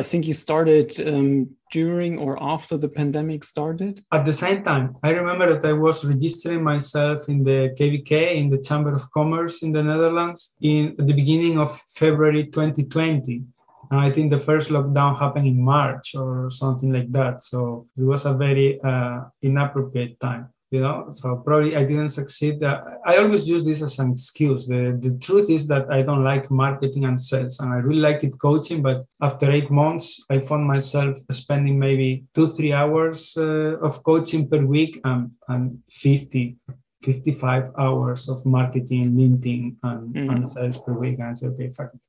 I 0.01 0.03
think 0.03 0.27
you 0.27 0.35
started 0.35 0.87
um, 1.07 1.49
during 1.71 2.19
or 2.19 2.41
after 2.41 2.77
the 2.77 2.89
pandemic 2.89 3.43
started? 3.43 4.03
At 4.11 4.25
the 4.25 4.33
same 4.33 4.63
time, 4.63 4.97
I 5.03 5.09
remember 5.09 5.53
that 5.53 5.67
I 5.67 5.73
was 5.73 6.05
registering 6.05 6.63
myself 6.63 7.29
in 7.29 7.43
the 7.43 7.73
KVK, 7.79 8.35
in 8.35 8.49
the 8.49 8.61
Chamber 8.61 8.93
of 8.93 9.09
Commerce 9.11 9.63
in 9.63 9.71
the 9.71 9.83
Netherlands, 9.83 10.55
in 10.61 10.95
the 10.97 11.13
beginning 11.13 11.57
of 11.57 11.69
February 11.95 12.45
2020. 12.45 13.43
And 13.89 13.99
I 13.99 14.09
think 14.11 14.31
the 14.31 14.39
first 14.39 14.69
lockdown 14.69 15.19
happened 15.19 15.47
in 15.47 15.61
March 15.61 16.15
or 16.15 16.49
something 16.49 16.93
like 16.93 17.11
that. 17.11 17.43
So 17.43 17.87
it 17.97 18.03
was 18.03 18.25
a 18.25 18.33
very 18.33 18.79
uh, 18.81 19.21
inappropriate 19.41 20.19
time 20.19 20.49
you 20.71 20.79
know? 20.79 21.09
So 21.11 21.35
probably 21.45 21.75
i 21.75 21.83
didn't 21.83 22.09
succeed. 22.09 22.63
Uh, 22.63 22.81
i 23.05 23.17
always 23.17 23.47
use 23.47 23.63
this 23.63 23.81
as 23.81 23.99
an 23.99 24.11
excuse. 24.11 24.67
The, 24.67 24.97
the 24.99 25.17
truth 25.19 25.49
is 25.49 25.67
that 25.67 25.91
i 25.91 26.01
don't 26.01 26.23
like 26.23 26.49
marketing 26.49 27.05
and 27.05 27.19
sales 27.19 27.59
and 27.59 27.71
i 27.71 27.77
really 27.77 28.01
like 28.09 28.23
it 28.23 28.39
coaching 28.39 28.81
but 28.81 29.05
after 29.21 29.51
eight 29.51 29.69
months 29.69 30.25
i 30.29 30.39
found 30.39 30.65
myself 30.65 31.17
spending 31.31 31.77
maybe 31.77 32.23
two 32.33 32.47
three 32.47 32.73
hours 32.73 33.35
uh, 33.37 33.77
of 33.87 34.03
coaching 34.03 34.49
per 34.49 34.63
week 34.65 34.99
and, 35.03 35.31
and 35.47 35.79
50 35.89 36.57
55 37.03 37.71
hours 37.79 38.29
of 38.29 38.45
marketing 38.45 39.11
linting 39.13 39.75
and, 39.83 40.13
mm. 40.13 40.31
and 40.31 40.47
sales 40.47 40.77
per 40.77 40.93
week. 40.93 41.17
And 41.19 41.29
i 41.29 41.33
said 41.33 41.51
okay 41.51 41.69
fuck 41.69 41.91
it. 41.93 41.99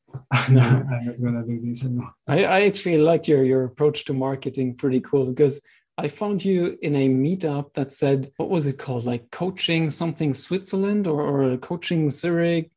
No, 0.50 0.60
I'm 0.92 1.06
not 1.06 1.20
gonna 1.22 1.42
do 1.42 1.58
this 1.60 1.84
anymore. 1.84 2.12
I, 2.26 2.44
I 2.44 2.60
actually 2.62 2.98
like 2.98 3.26
your 3.26 3.44
your 3.44 3.64
approach 3.64 4.04
to 4.06 4.12
marketing 4.12 4.74
pretty 4.74 5.00
cool 5.00 5.26
because 5.26 5.60
I 5.98 6.08
found 6.08 6.44
you 6.44 6.78
in 6.82 6.96
a 6.96 7.08
meetup 7.08 7.74
that 7.74 7.92
said, 7.92 8.32
what 8.36 8.48
was 8.48 8.66
it 8.66 8.78
called? 8.78 9.04
Like 9.04 9.30
coaching 9.30 9.90
something 9.90 10.32
Switzerland 10.32 11.06
or, 11.06 11.20
or 11.20 11.56
coaching 11.58 12.08
Zurich, 12.08 12.70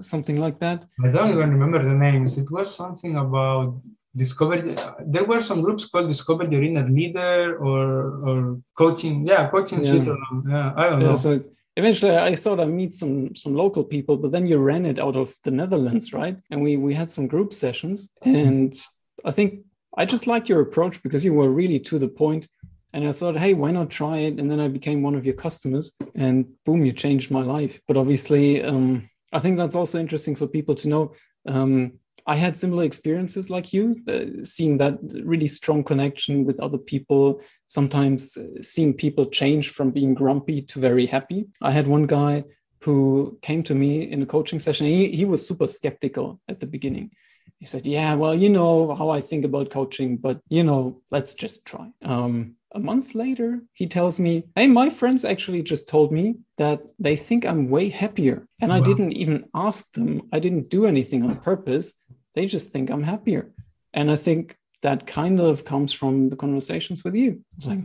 something 0.00 0.38
like 0.38 0.58
that? 0.60 0.86
I 1.04 1.08
don't 1.08 1.30
even 1.30 1.50
remember 1.50 1.82
the 1.82 1.94
names. 1.94 2.38
It 2.38 2.50
was 2.50 2.74
something 2.74 3.16
about 3.16 3.74
discover 4.14 4.74
there 5.00 5.24
were 5.24 5.40
some 5.40 5.62
groups 5.62 5.86
called 5.86 6.06
discover 6.06 6.44
your 6.44 6.62
inner 6.62 6.86
leader 6.86 7.56
or 7.56 8.28
or 8.28 8.60
coaching 8.76 9.26
yeah 9.26 9.48
coaching 9.48 9.82
yeah. 9.82 9.90
switzerland 9.90 10.44
yeah 10.48 10.72
i 10.76 10.90
don't 10.90 11.00
yeah, 11.00 11.06
know 11.06 11.16
so 11.16 11.42
eventually 11.78 12.14
i 12.14 12.36
thought 12.36 12.60
i 12.60 12.64
meet 12.64 12.92
some 12.92 13.34
some 13.34 13.54
local 13.54 13.82
people 13.82 14.18
but 14.18 14.30
then 14.30 14.44
you 14.44 14.58
ran 14.58 14.84
it 14.84 14.98
out 14.98 15.16
of 15.16 15.34
the 15.44 15.50
netherlands 15.50 16.12
right 16.12 16.36
and 16.50 16.60
we 16.62 16.76
we 16.76 16.92
had 16.92 17.10
some 17.10 17.26
group 17.26 17.54
sessions 17.54 18.10
and 18.22 18.76
i 19.24 19.30
think 19.30 19.60
i 19.96 20.04
just 20.04 20.26
liked 20.26 20.48
your 20.48 20.60
approach 20.60 21.02
because 21.02 21.24
you 21.24 21.32
were 21.32 21.50
really 21.50 21.78
to 21.78 21.98
the 21.98 22.08
point 22.08 22.46
and 22.92 23.06
I 23.06 23.12
thought, 23.12 23.36
hey, 23.36 23.54
why 23.54 23.70
not 23.70 23.90
try 23.90 24.18
it? 24.18 24.38
And 24.38 24.50
then 24.50 24.60
I 24.60 24.68
became 24.68 25.02
one 25.02 25.14
of 25.14 25.24
your 25.24 25.34
customers, 25.34 25.92
and 26.14 26.46
boom, 26.64 26.84
you 26.84 26.92
changed 26.92 27.30
my 27.30 27.42
life. 27.42 27.80
But 27.88 27.96
obviously, 27.96 28.62
um, 28.62 29.08
I 29.32 29.38
think 29.38 29.56
that's 29.56 29.74
also 29.76 29.98
interesting 29.98 30.36
for 30.36 30.46
people 30.46 30.74
to 30.76 30.88
know. 30.88 31.14
Um, 31.46 31.92
I 32.26 32.36
had 32.36 32.56
similar 32.56 32.84
experiences 32.84 33.50
like 33.50 33.72
you, 33.72 33.96
uh, 34.08 34.44
seeing 34.44 34.76
that 34.78 34.98
really 35.24 35.48
strong 35.48 35.82
connection 35.82 36.44
with 36.44 36.60
other 36.60 36.78
people, 36.78 37.40
sometimes 37.66 38.36
uh, 38.36 38.62
seeing 38.62 38.94
people 38.94 39.26
change 39.26 39.70
from 39.70 39.90
being 39.90 40.14
grumpy 40.14 40.62
to 40.62 40.78
very 40.78 41.06
happy. 41.06 41.46
I 41.60 41.72
had 41.72 41.88
one 41.88 42.06
guy 42.06 42.44
who 42.82 43.38
came 43.42 43.62
to 43.64 43.74
me 43.74 44.02
in 44.02 44.22
a 44.22 44.26
coaching 44.26 44.60
session. 44.60 44.86
He, 44.86 45.10
he 45.10 45.24
was 45.24 45.46
super 45.46 45.66
skeptical 45.66 46.40
at 46.48 46.60
the 46.60 46.66
beginning. 46.66 47.10
He 47.58 47.66
said, 47.66 47.86
Yeah, 47.86 48.14
well, 48.14 48.34
you 48.34 48.48
know 48.48 48.94
how 48.94 49.10
I 49.10 49.20
think 49.20 49.44
about 49.44 49.70
coaching, 49.70 50.16
but, 50.16 50.40
you 50.48 50.64
know, 50.64 51.00
let's 51.10 51.34
just 51.34 51.64
try. 51.64 51.90
Um, 52.02 52.56
a 52.74 52.80
month 52.80 53.14
later, 53.14 53.62
he 53.72 53.86
tells 53.86 54.18
me, 54.18 54.44
Hey, 54.56 54.66
my 54.66 54.90
friends 54.90 55.24
actually 55.24 55.62
just 55.62 55.88
told 55.88 56.12
me 56.12 56.36
that 56.58 56.80
they 56.98 57.16
think 57.16 57.44
I'm 57.44 57.68
way 57.68 57.88
happier. 57.88 58.46
And 58.60 58.70
wow. 58.70 58.78
I 58.78 58.80
didn't 58.80 59.12
even 59.12 59.44
ask 59.54 59.92
them, 59.92 60.22
I 60.32 60.38
didn't 60.38 60.70
do 60.70 60.86
anything 60.86 61.22
on 61.22 61.36
purpose. 61.36 61.94
They 62.34 62.46
just 62.46 62.70
think 62.70 62.90
I'm 62.90 63.02
happier. 63.02 63.52
And 63.92 64.10
I 64.10 64.16
think 64.16 64.56
that 64.82 65.06
kind 65.06 65.40
of 65.40 65.64
comes 65.64 65.92
from 65.92 66.28
the 66.28 66.36
conversations 66.36 67.04
with 67.04 67.14
you. 67.14 67.44
It's 67.56 67.66
like, 67.66 67.80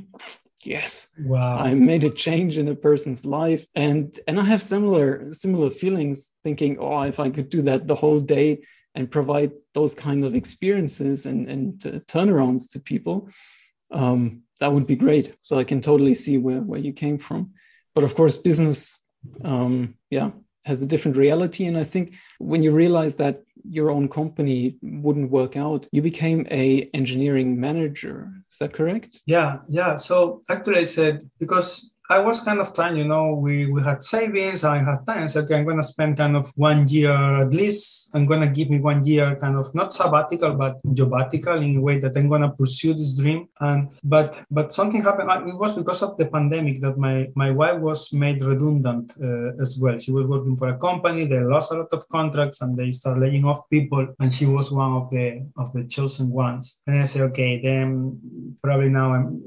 yes 0.63 1.09
wow 1.19 1.57
i 1.59 1.73
made 1.73 2.03
a 2.03 2.09
change 2.09 2.57
in 2.57 2.67
a 2.67 2.75
person's 2.75 3.23
life 3.23 3.65
and 3.75 4.19
and 4.27 4.39
i 4.39 4.43
have 4.43 4.61
similar 4.61 5.31
similar 5.31 5.69
feelings 5.69 6.31
thinking 6.43 6.77
oh 6.79 7.01
if 7.03 7.19
i 7.19 7.29
could 7.29 7.49
do 7.49 7.61
that 7.61 7.87
the 7.87 7.95
whole 7.95 8.19
day 8.19 8.59
and 8.95 9.11
provide 9.11 9.51
those 9.75 9.93
kind 9.93 10.25
of 10.25 10.35
experiences 10.35 11.27
and 11.27 11.47
and 11.47 11.85
uh, 11.85 11.91
turnarounds 12.11 12.69
to 12.71 12.79
people 12.79 13.29
um, 13.91 14.43
that 14.59 14.71
would 14.73 14.87
be 14.87 14.95
great. 14.95 15.35
So 15.41 15.59
I 15.59 15.63
can 15.63 15.81
totally 15.81 16.13
see 16.13 16.37
where, 16.37 16.61
where 16.61 16.79
you 16.79 16.93
came 16.93 17.17
from. 17.17 17.51
But 17.93 18.03
of 18.03 18.15
course, 18.15 18.37
business, 18.37 19.01
um, 19.43 19.95
yeah, 20.09 20.31
has 20.65 20.83
a 20.83 20.87
different 20.87 21.17
reality. 21.17 21.65
And 21.65 21.77
I 21.77 21.83
think 21.83 22.15
when 22.39 22.63
you 22.63 22.71
realize 22.71 23.15
that 23.15 23.43
your 23.69 23.89
own 23.89 24.07
company 24.09 24.77
wouldn't 24.81 25.31
work 25.31 25.55
out, 25.55 25.87
you 25.91 26.01
became 26.01 26.45
a 26.51 26.89
engineering 26.93 27.59
manager. 27.59 28.31
Is 28.51 28.57
that 28.59 28.73
correct? 28.73 29.21
Yeah, 29.25 29.59
yeah. 29.69 29.95
So 29.95 30.41
actually, 30.49 30.77
I 30.77 30.83
said 30.85 31.29
because 31.39 31.93
I 32.09 32.19
was 32.19 32.41
kind 32.41 32.59
of 32.59 32.73
trying, 32.73 32.95
you 32.95 33.03
know, 33.03 33.33
we, 33.33 33.65
we 33.69 33.83
had 33.83 34.01
savings, 34.01 34.63
I 34.63 34.77
had 34.77 35.05
time. 35.05 35.27
So, 35.27 35.41
okay, 35.41 35.55
I'm 35.55 35.65
going 35.65 35.77
to 35.77 35.83
spend 35.83 36.17
kind 36.17 36.37
of 36.37 36.51
one 36.55 36.87
year 36.87 37.41
at 37.41 37.53
least. 37.53 38.11
I'm 38.13 38.25
going 38.25 38.39
to 38.41 38.47
give 38.47 38.69
me 38.69 38.79
one 38.79 39.03
year 39.03 39.35
kind 39.35 39.57
of 39.57 39.73
not 39.75 39.91
sabbatical, 39.91 40.53
but 40.53 40.79
jobbatical 40.93 41.57
in 41.57 41.77
a 41.77 41.81
way 41.81 41.99
that 41.99 42.15
I'm 42.15 42.29
going 42.29 42.43
to 42.43 42.49
pursue 42.49 42.93
this 42.93 43.13
dream. 43.13 43.49
And, 43.59 43.91
but, 44.03 44.41
but 44.49 44.71
something 44.71 45.03
happened. 45.03 45.49
It 45.49 45.57
was 45.57 45.73
because 45.73 46.01
of 46.01 46.17
the 46.17 46.27
pandemic 46.27 46.79
that 46.81 46.97
my, 46.97 47.27
my 47.35 47.51
wife 47.51 47.79
was 47.79 48.13
made 48.13 48.41
redundant 48.41 49.13
uh, 49.21 49.61
as 49.61 49.77
well. 49.77 49.97
She 49.97 50.11
was 50.11 50.25
working 50.27 50.55
for 50.55 50.69
a 50.69 50.77
company. 50.77 51.25
They 51.25 51.39
lost 51.39 51.71
a 51.71 51.75
lot 51.75 51.89
of 51.91 52.07
contracts 52.07 52.61
and 52.61 52.77
they 52.77 52.91
started 52.91 53.21
laying 53.21 53.43
off 53.43 53.69
people. 53.69 54.07
And 54.19 54.33
she 54.33 54.45
was 54.45 54.71
one 54.71 54.93
of 54.93 55.09
the, 55.09 55.45
of 55.57 55.73
the 55.73 55.83
chosen 55.83 56.29
ones. 56.29 56.81
And 56.87 57.01
I 57.01 57.03
said, 57.03 57.23
okay, 57.23 57.61
then 57.61 58.55
probably 58.63 58.89
now 58.89 59.13
I'm, 59.13 59.43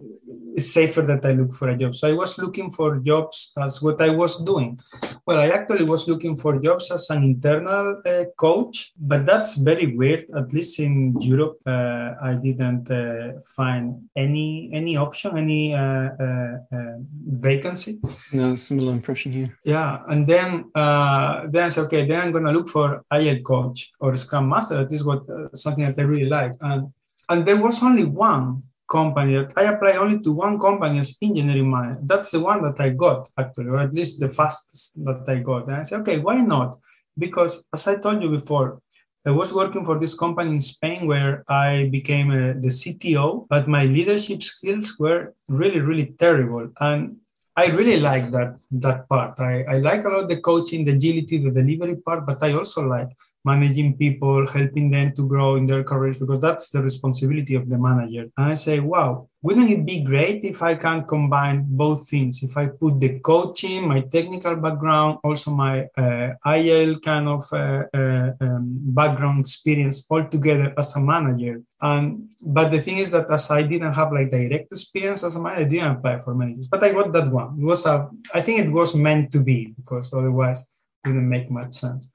safer 0.58 1.02
that 1.02 1.24
I 1.24 1.32
look 1.32 1.54
for 1.54 1.68
a 1.68 1.76
job. 1.76 1.94
So 1.94 2.08
I 2.08 2.12
was 2.12 2.38
looking 2.38 2.70
for 2.70 2.98
jobs 2.98 3.52
as 3.58 3.82
what 3.82 4.00
I 4.00 4.10
was 4.10 4.42
doing. 4.44 4.78
Well, 5.26 5.38
I 5.38 5.48
actually 5.48 5.84
was 5.84 6.08
looking 6.08 6.36
for 6.36 6.58
jobs 6.58 6.90
as 6.90 7.08
an 7.10 7.22
internal 7.22 8.02
uh, 8.06 8.24
coach, 8.36 8.92
but 8.98 9.26
that's 9.26 9.56
very 9.56 9.96
weird. 9.96 10.26
At 10.36 10.52
least 10.52 10.78
in 10.80 11.16
Europe, 11.20 11.58
uh, 11.66 12.14
I 12.22 12.34
didn't 12.34 12.90
uh, 12.90 13.40
find 13.56 14.08
any 14.16 14.70
any 14.72 14.96
option, 14.96 15.36
any 15.36 15.74
uh, 15.74 15.80
uh, 15.80 16.56
uh, 16.72 16.96
vacancy. 17.26 18.00
No, 18.32 18.56
similar 18.56 18.92
impression 18.92 19.32
here. 19.32 19.58
Yeah, 19.64 20.02
and 20.08 20.26
then 20.26 20.70
then 20.74 21.64
I 21.64 21.68
said, 21.68 21.84
okay, 21.84 22.06
then 22.06 22.20
I'm 22.20 22.32
gonna 22.32 22.52
look 22.52 22.68
for 22.68 23.04
Agile 23.10 23.40
coach 23.42 23.92
or 24.00 24.16
Scrum 24.16 24.48
Master. 24.48 24.76
That 24.76 24.92
is 24.92 25.04
what 25.04 25.22
something 25.54 25.84
that 25.84 25.98
I 25.98 26.02
really 26.02 26.28
like, 26.28 26.52
and 26.60 26.92
and 27.28 27.46
there 27.46 27.56
was 27.56 27.82
only 27.82 28.04
one 28.04 28.62
company 28.90 29.36
that 29.36 29.52
I 29.56 29.64
apply 29.72 29.92
only 29.96 30.20
to 30.20 30.32
one 30.32 30.58
company 30.58 30.98
as 30.98 31.16
engineering 31.22 31.70
manager. 31.70 32.00
That's 32.02 32.30
the 32.32 32.40
one 32.40 32.62
that 32.62 32.80
I 32.80 32.90
got 32.90 33.28
actually, 33.38 33.68
or 33.68 33.78
at 33.78 33.94
least 33.94 34.20
the 34.20 34.28
fastest 34.28 35.02
that 35.04 35.24
I 35.28 35.36
got. 35.36 35.68
And 35.68 35.76
I 35.76 35.82
said, 35.82 36.00
okay, 36.00 36.18
why 36.18 36.36
not? 36.36 36.78
Because 37.16 37.68
as 37.72 37.86
I 37.86 37.96
told 37.96 38.22
you 38.22 38.30
before, 38.30 38.80
I 39.26 39.30
was 39.30 39.52
working 39.52 39.84
for 39.84 39.98
this 39.98 40.14
company 40.14 40.50
in 40.50 40.60
Spain 40.60 41.06
where 41.06 41.44
I 41.48 41.88
became 41.92 42.30
a, 42.30 42.50
uh, 42.50 42.54
the 42.64 42.68
CTO, 42.68 43.46
but 43.50 43.68
my 43.68 43.84
leadership 43.84 44.42
skills 44.42 44.98
were 44.98 45.34
really, 45.48 45.80
really 45.80 46.14
terrible. 46.18 46.70
And 46.80 47.16
I 47.54 47.66
really 47.66 48.00
like 48.00 48.30
that 48.30 48.56
that 48.86 49.08
part. 49.08 49.38
I, 49.38 49.64
I 49.64 49.76
like 49.78 50.04
a 50.04 50.08
lot 50.08 50.28
the 50.28 50.40
coaching, 50.40 50.84
the 50.84 50.92
agility, 50.92 51.36
the 51.36 51.50
delivery 51.50 51.96
part, 51.96 52.24
but 52.24 52.42
I 52.42 52.54
also 52.54 52.80
like 52.82 53.10
managing 53.44 53.96
people, 53.96 54.46
helping 54.46 54.90
them 54.90 55.14
to 55.16 55.26
grow 55.26 55.56
in 55.56 55.66
their 55.66 55.82
careers, 55.82 56.18
because 56.18 56.40
that's 56.40 56.70
the 56.70 56.82
responsibility 56.82 57.54
of 57.54 57.68
the 57.68 57.78
manager. 57.78 58.28
And 58.36 58.52
I 58.52 58.54
say, 58.54 58.80
wow, 58.80 59.28
wouldn't 59.42 59.70
it 59.70 59.86
be 59.86 60.02
great 60.02 60.44
if 60.44 60.62
I 60.62 60.74
can 60.74 61.04
combine 61.04 61.64
both 61.66 62.08
things? 62.08 62.42
If 62.42 62.56
I 62.56 62.66
put 62.66 63.00
the 63.00 63.18
coaching, 63.20 63.88
my 63.88 64.00
technical 64.02 64.56
background, 64.56 65.18
also 65.24 65.50
my 65.52 65.88
uh, 65.96 66.34
Agile 66.44 67.00
kind 67.00 67.26
of 67.26 67.44
uh, 67.52 67.84
uh, 67.94 68.32
um, 68.40 68.78
background 69.00 69.40
experience 69.40 70.06
all 70.10 70.24
together 70.24 70.74
as 70.76 70.94
a 70.96 71.00
manager. 71.00 71.62
But 71.80 72.68
the 72.70 72.80
thing 72.80 72.98
is 72.98 73.10
that 73.12 73.30
as 73.30 73.50
I 73.50 73.62
didn't 73.62 73.94
have 73.94 74.12
like 74.12 74.30
direct 74.30 74.70
experience 74.70 75.24
as 75.24 75.36
a 75.36 75.40
manager, 75.40 75.60
I 75.60 75.64
didn't 75.64 75.96
apply 75.96 76.18
for 76.18 76.34
managers. 76.34 76.68
But 76.68 76.84
I 76.84 76.92
got 76.92 77.12
that 77.14 77.30
one. 77.30 77.58
It 77.58 77.64
was 77.64 77.86
a, 77.86 78.10
I 78.34 78.42
think 78.42 78.60
it 78.60 78.70
was 78.70 78.94
meant 78.94 79.32
to 79.32 79.40
be 79.40 79.72
because 79.76 80.12
otherwise 80.12 80.68
it 81.06 81.08
didn't 81.08 81.28
make 81.28 81.50
much 81.50 81.72
sense. 81.74 82.12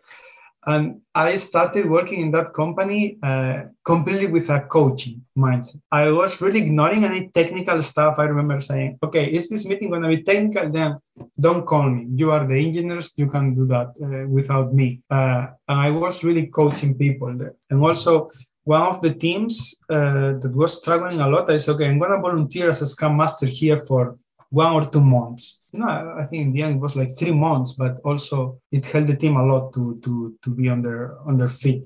And 0.65 1.01
I 1.13 1.36
started 1.36 1.89
working 1.89 2.21
in 2.21 2.32
that 2.32 2.54
company 2.54 3.17
uh, 3.21 3.63
completely 3.84 4.28
with 4.28 4.49
a 4.49 4.62
coaching 4.62 5.21
mindset. 5.38 5.80
I 5.91 6.10
was 6.10 6.41
really 6.41 6.62
ignoring 6.63 7.04
any 7.04 7.30
technical 7.30 7.82
stuff. 7.82 8.15
I 8.17 8.23
remember 8.23 8.60
saying, 8.60 8.97
okay, 9.04 9.25
is 9.25 9.47
this 9.49 9.65
meeting 9.65 9.89
going 9.89 10.01
to 10.01 10.10
be 10.10 10.23
technical? 10.23 10.69
Then 10.69 10.97
don't 11.39 11.65
call 11.65 11.89
me. 11.89 12.08
You 12.15 12.32
are 12.32 12.45
the 12.47 12.56
engineers. 12.56 13.13
You 13.15 13.28
can 13.28 13.54
do 13.54 13.67
that 13.67 13.89
uh, 14.01 14.28
without 14.28 14.73
me. 14.73 15.01
Uh, 15.10 15.47
and 15.67 15.80
I 15.80 15.91
was 15.91 16.23
really 16.23 16.47
coaching 16.47 16.97
people 16.97 17.38
there. 17.38 17.54
And 17.69 17.84
also, 17.84 18.30
one 18.63 18.82
of 18.82 18.99
the 19.01 19.13
teams 19.13 19.75
uh, 19.91 20.34
that 20.41 20.51
was 20.56 20.82
struggling 20.82 21.21
a 21.21 21.30
lot, 21.30 21.51
I 21.51 21.58
said, 21.58 21.75
okay, 21.75 21.88
I'm 21.88 21.99
going 21.99 22.12
to 22.12 22.19
volunteer 22.19 22.69
as 22.69 22.82
a 22.82 22.88
Scrum 22.88 23.15
Master 23.15 23.45
here 23.45 23.84
for 23.84 24.17
one 24.56 24.72
or 24.72 24.86
two 24.89 25.02
months. 25.02 25.44
You 25.74 25.80
know, 25.80 26.15
I 26.22 26.24
think 26.26 26.41
in 26.44 26.54
the 26.54 26.62
end 26.63 26.76
it 26.78 26.82
was 26.86 26.96
like 26.96 27.10
three 27.20 27.36
months, 27.48 27.74
but 27.74 28.00
also 28.06 28.62
it 28.72 28.86
helped 28.86 29.08
the 29.08 29.18
team 29.18 29.36
a 29.36 29.46
lot 29.52 29.74
to 29.76 30.00
to 30.04 30.12
to 30.44 30.50
be 30.50 30.70
on 30.70 30.82
their 30.82 31.04
on 31.28 31.38
their 31.38 31.54
feet. 31.62 31.84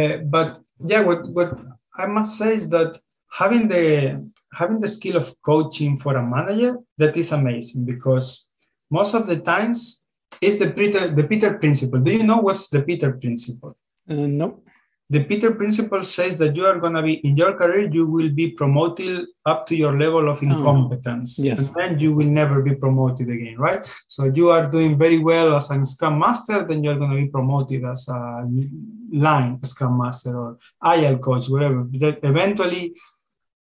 Uh, 0.00 0.16
but 0.36 0.48
yeah, 0.92 1.02
what 1.08 1.20
what 1.36 1.50
I 1.96 2.06
must 2.06 2.36
say 2.40 2.54
is 2.54 2.68
that 2.70 2.90
having 3.40 3.68
the 3.68 3.86
having 4.60 4.80
the 4.80 4.88
skill 4.96 5.16
of 5.16 5.26
coaching 5.50 5.92
for 6.02 6.16
a 6.16 6.28
manager 6.36 6.72
that 6.98 7.16
is 7.16 7.30
amazing 7.32 7.84
because 7.84 8.26
most 8.90 9.14
of 9.14 9.26
the 9.30 9.38
times 9.52 9.78
it's 10.40 10.58
the 10.58 10.70
Peter 10.78 11.02
the 11.18 11.24
Peter 11.30 11.50
principle. 11.62 12.00
Do 12.00 12.10
you 12.10 12.24
know 12.24 12.40
what's 12.46 12.68
the 12.74 12.82
Peter 12.82 13.12
principle? 13.12 13.76
Uh, 14.10 14.26
no 14.42 14.48
the 15.10 15.22
Peter 15.22 15.52
principle 15.52 16.02
says 16.02 16.38
that 16.38 16.56
you 16.56 16.64
are 16.64 16.78
going 16.78 16.94
to 16.94 17.02
be 17.02 17.14
in 17.26 17.36
your 17.36 17.54
career, 17.54 17.90
you 17.90 18.06
will 18.06 18.30
be 18.30 18.50
promoted 18.50 19.26
up 19.44 19.66
to 19.66 19.76
your 19.76 19.98
level 19.98 20.30
of 20.30 20.38
oh, 20.38 20.46
incompetence. 20.46 21.38
Oh, 21.38 21.44
yes. 21.44 21.68
And 21.68 21.76
then 21.76 21.98
you 21.98 22.14
will 22.14 22.26
never 22.26 22.62
be 22.62 22.74
promoted 22.74 23.28
again, 23.28 23.58
right? 23.58 23.84
So 24.08 24.24
you 24.24 24.48
are 24.48 24.66
doing 24.66 24.96
very 24.96 25.18
well 25.18 25.54
as 25.54 25.70
a 25.70 25.84
Scrum 25.84 26.18
Master, 26.18 26.64
then 26.66 26.82
you're 26.82 26.96
going 26.96 27.10
to 27.10 27.16
be 27.16 27.28
promoted 27.28 27.84
as 27.84 28.08
a 28.08 28.48
line 29.12 29.62
Scrum 29.62 29.98
Master 29.98 30.38
or 30.38 30.58
Agile 30.82 31.18
coach, 31.18 31.48
whatever. 31.48 31.86
That 31.92 32.20
eventually 32.22 32.94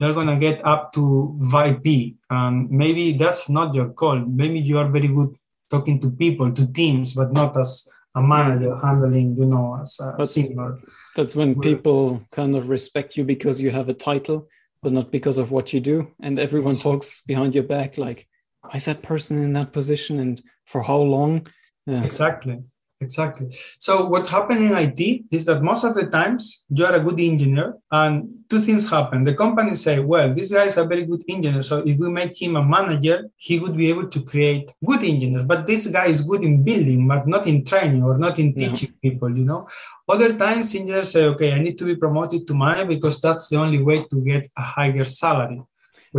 you're 0.00 0.14
going 0.14 0.28
to 0.28 0.36
get 0.36 0.64
up 0.64 0.92
to 0.94 1.36
VP. 1.38 2.16
And 2.30 2.70
maybe 2.70 3.12
that's 3.12 3.50
not 3.50 3.74
your 3.74 3.90
call. 3.90 4.18
Maybe 4.18 4.58
you 4.58 4.78
are 4.78 4.88
very 4.88 5.08
good 5.08 5.36
talking 5.68 6.00
to 6.00 6.10
people, 6.10 6.52
to 6.52 6.66
teams, 6.72 7.12
but 7.12 7.32
not 7.32 7.58
as 7.58 7.88
a 8.16 8.22
manager 8.22 8.74
handling, 8.82 9.36
you 9.36 9.44
know, 9.44 9.78
as 9.80 10.00
a 10.00 10.14
that's, 10.18 10.32
senior. 10.32 10.80
That's 11.14 11.36
when 11.36 11.60
people 11.60 12.22
kind 12.32 12.56
of 12.56 12.68
respect 12.68 13.16
you 13.16 13.24
because 13.24 13.60
you 13.60 13.70
have 13.70 13.88
a 13.90 13.94
title, 13.94 14.48
but 14.82 14.92
not 14.92 15.12
because 15.12 15.36
of 15.36 15.50
what 15.52 15.72
you 15.72 15.80
do. 15.80 16.10
And 16.20 16.38
everyone 16.38 16.74
talks 16.74 17.20
behind 17.20 17.54
your 17.54 17.64
back 17.64 17.98
like, 17.98 18.26
why 18.62 18.76
is 18.76 18.86
that 18.86 19.02
person 19.02 19.44
in 19.44 19.52
that 19.52 19.72
position 19.72 20.18
and 20.18 20.42
for 20.64 20.82
how 20.82 20.98
long? 20.98 21.46
Yeah. 21.86 22.02
Exactly. 22.02 22.64
Exactly. 23.06 23.46
So 23.78 23.92
what 24.12 24.26
happened 24.26 24.62
in 24.66 24.72
IT 24.86 25.00
is 25.30 25.44
that 25.46 25.62
most 25.62 25.84
of 25.84 25.94
the 25.94 26.06
times 26.06 26.64
you 26.68 26.84
are 26.84 26.96
a 26.96 27.04
good 27.06 27.20
engineer 27.20 27.68
and 27.90 28.10
two 28.50 28.60
things 28.60 28.90
happen. 28.90 29.22
The 29.22 29.34
company 29.34 29.74
say, 29.76 30.00
well, 30.00 30.34
this 30.34 30.52
guy 30.52 30.64
is 30.64 30.76
a 30.76 30.84
very 30.84 31.04
good 31.10 31.22
engineer. 31.28 31.62
So 31.62 31.74
if 31.90 31.96
we 32.02 32.08
make 32.10 32.34
him 32.42 32.56
a 32.56 32.64
manager, 32.64 33.18
he 33.36 33.60
would 33.60 33.76
be 33.76 33.88
able 33.92 34.08
to 34.08 34.20
create 34.22 34.72
good 34.84 35.02
engineers. 35.04 35.44
But 35.44 35.66
this 35.66 35.86
guy 35.86 36.06
is 36.06 36.20
good 36.22 36.42
in 36.42 36.64
building, 36.64 37.06
but 37.06 37.28
not 37.28 37.46
in 37.46 37.64
training 37.64 38.02
or 38.02 38.18
not 38.18 38.38
in 38.38 38.54
teaching 38.54 38.92
no. 38.92 39.10
people, 39.10 39.30
you 39.38 39.44
know. 39.44 39.68
Other 40.08 40.34
times 40.34 40.74
engineers 40.74 41.12
say, 41.12 41.24
okay, 41.32 41.52
I 41.52 41.60
need 41.60 41.78
to 41.78 41.84
be 41.84 41.94
promoted 41.94 42.46
to 42.46 42.54
manager 42.54 42.86
because 42.86 43.20
that's 43.20 43.48
the 43.48 43.56
only 43.56 43.80
way 43.82 44.04
to 44.10 44.16
get 44.30 44.50
a 44.56 44.62
higher 44.62 45.04
salary. 45.04 45.62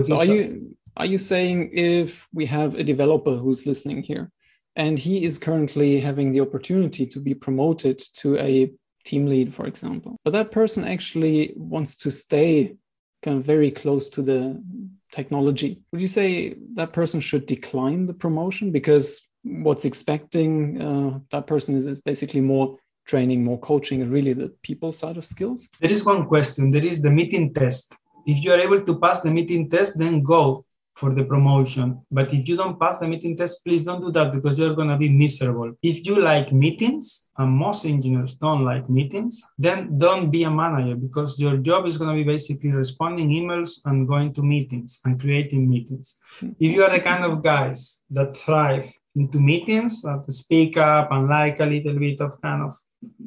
So 0.05 0.15
are 0.15 0.25
you 0.25 0.77
are 0.95 1.05
you 1.05 1.19
saying 1.19 1.71
if 1.73 2.27
we 2.33 2.45
have 2.45 2.75
a 2.75 2.83
developer 2.83 3.35
who's 3.35 3.65
listening 3.65 4.01
here 4.03 4.31
and 4.77 4.97
he 4.97 5.23
is 5.23 5.37
currently 5.37 5.99
having 5.99 6.31
the 6.31 6.39
opportunity 6.39 7.05
to 7.07 7.19
be 7.19 7.33
promoted 7.33 7.99
to 8.13 8.37
a 8.37 8.71
team 9.03 9.25
lead 9.25 9.53
for 9.53 9.65
example. 9.65 10.15
But 10.23 10.33
that 10.33 10.51
person 10.51 10.85
actually 10.85 11.53
wants 11.55 11.97
to 11.97 12.11
stay 12.11 12.75
kind 13.23 13.37
of 13.37 13.43
very 13.43 13.71
close 13.71 14.09
to 14.11 14.21
the 14.21 14.63
technology. 15.11 15.81
Would 15.91 16.01
you 16.01 16.07
say 16.07 16.55
that 16.75 16.93
person 16.93 17.19
should 17.19 17.45
decline 17.47 18.05
the 18.05 18.13
promotion? 18.13 18.71
Because 18.71 19.21
what's 19.43 19.85
expecting 19.85 20.81
uh, 20.81 21.19
that 21.31 21.47
person 21.47 21.75
is, 21.75 21.87
is 21.87 21.99
basically 21.99 22.41
more 22.41 22.77
training 23.05 23.43
more 23.43 23.59
coaching 23.59 24.01
and 24.01 24.11
really 24.11 24.33
the 24.33 24.49
people 24.61 24.91
side 24.91 25.17
of 25.17 25.25
skills? 25.25 25.69
There 25.79 25.89
is 25.89 26.05
one 26.05 26.27
question. 26.27 26.69
There 26.69 26.85
is 26.85 27.01
the 27.01 27.09
meeting 27.09 27.53
test. 27.53 27.95
If 28.27 28.43
you 28.43 28.51
are 28.51 28.59
able 28.59 28.81
to 28.81 28.99
pass 28.99 29.21
the 29.21 29.31
meeting 29.31 29.69
test 29.69 29.97
then 29.97 30.21
go 30.21 30.65
for 30.97 31.13
the 31.13 31.23
promotion. 31.23 32.01
But 32.09 32.33
if 32.33 32.49
you 32.49 32.55
don't 32.57 32.79
pass 32.79 32.97
the 32.97 33.07
meeting 33.07 33.37
test, 33.37 33.63
please 33.63 33.85
don't 33.85 34.01
do 34.01 34.11
that 34.11 34.33
because 34.33 34.57
you're 34.57 34.73
going 34.73 34.89
to 34.89 34.97
be 34.97 35.09
miserable. 35.09 35.73
If 35.83 36.05
you 36.07 36.19
like 36.19 36.51
meetings, 36.51 37.27
and 37.37 37.51
most 37.51 37.85
engineers 37.85 38.33
don't 38.33 38.65
like 38.65 38.89
meetings, 38.89 39.43
then 39.59 39.95
don't 39.95 40.31
be 40.31 40.43
a 40.43 40.49
manager 40.49 40.95
because 40.95 41.39
your 41.39 41.57
job 41.57 41.85
is 41.85 41.97
going 41.99 42.09
to 42.09 42.15
be 42.15 42.23
basically 42.23 42.71
responding 42.71 43.29
emails 43.29 43.79
and 43.85 44.07
going 44.07 44.33
to 44.33 44.41
meetings 44.41 44.99
and 45.05 45.19
creating 45.19 45.69
meetings. 45.69 46.17
If 46.41 46.71
you 46.71 46.81
are 46.83 46.89
the 46.89 46.99
kind 46.99 47.23
of 47.23 47.43
guys 47.43 48.03
that 48.09 48.35
thrive 48.35 48.91
into 49.15 49.39
meetings, 49.39 50.01
that 50.01 50.23
speak 50.29 50.77
up 50.77 51.11
and 51.11 51.29
like 51.29 51.59
a 51.59 51.65
little 51.65 51.93
bit 51.93 52.21
of 52.21 52.41
kind 52.41 52.63
of 52.63 52.73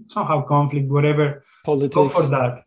somehow 0.09 0.43
conflict, 0.43 0.89
whatever, 0.89 1.45
Politics. 1.65 1.95
go 1.95 2.09
for 2.09 2.23
that. 2.31 2.65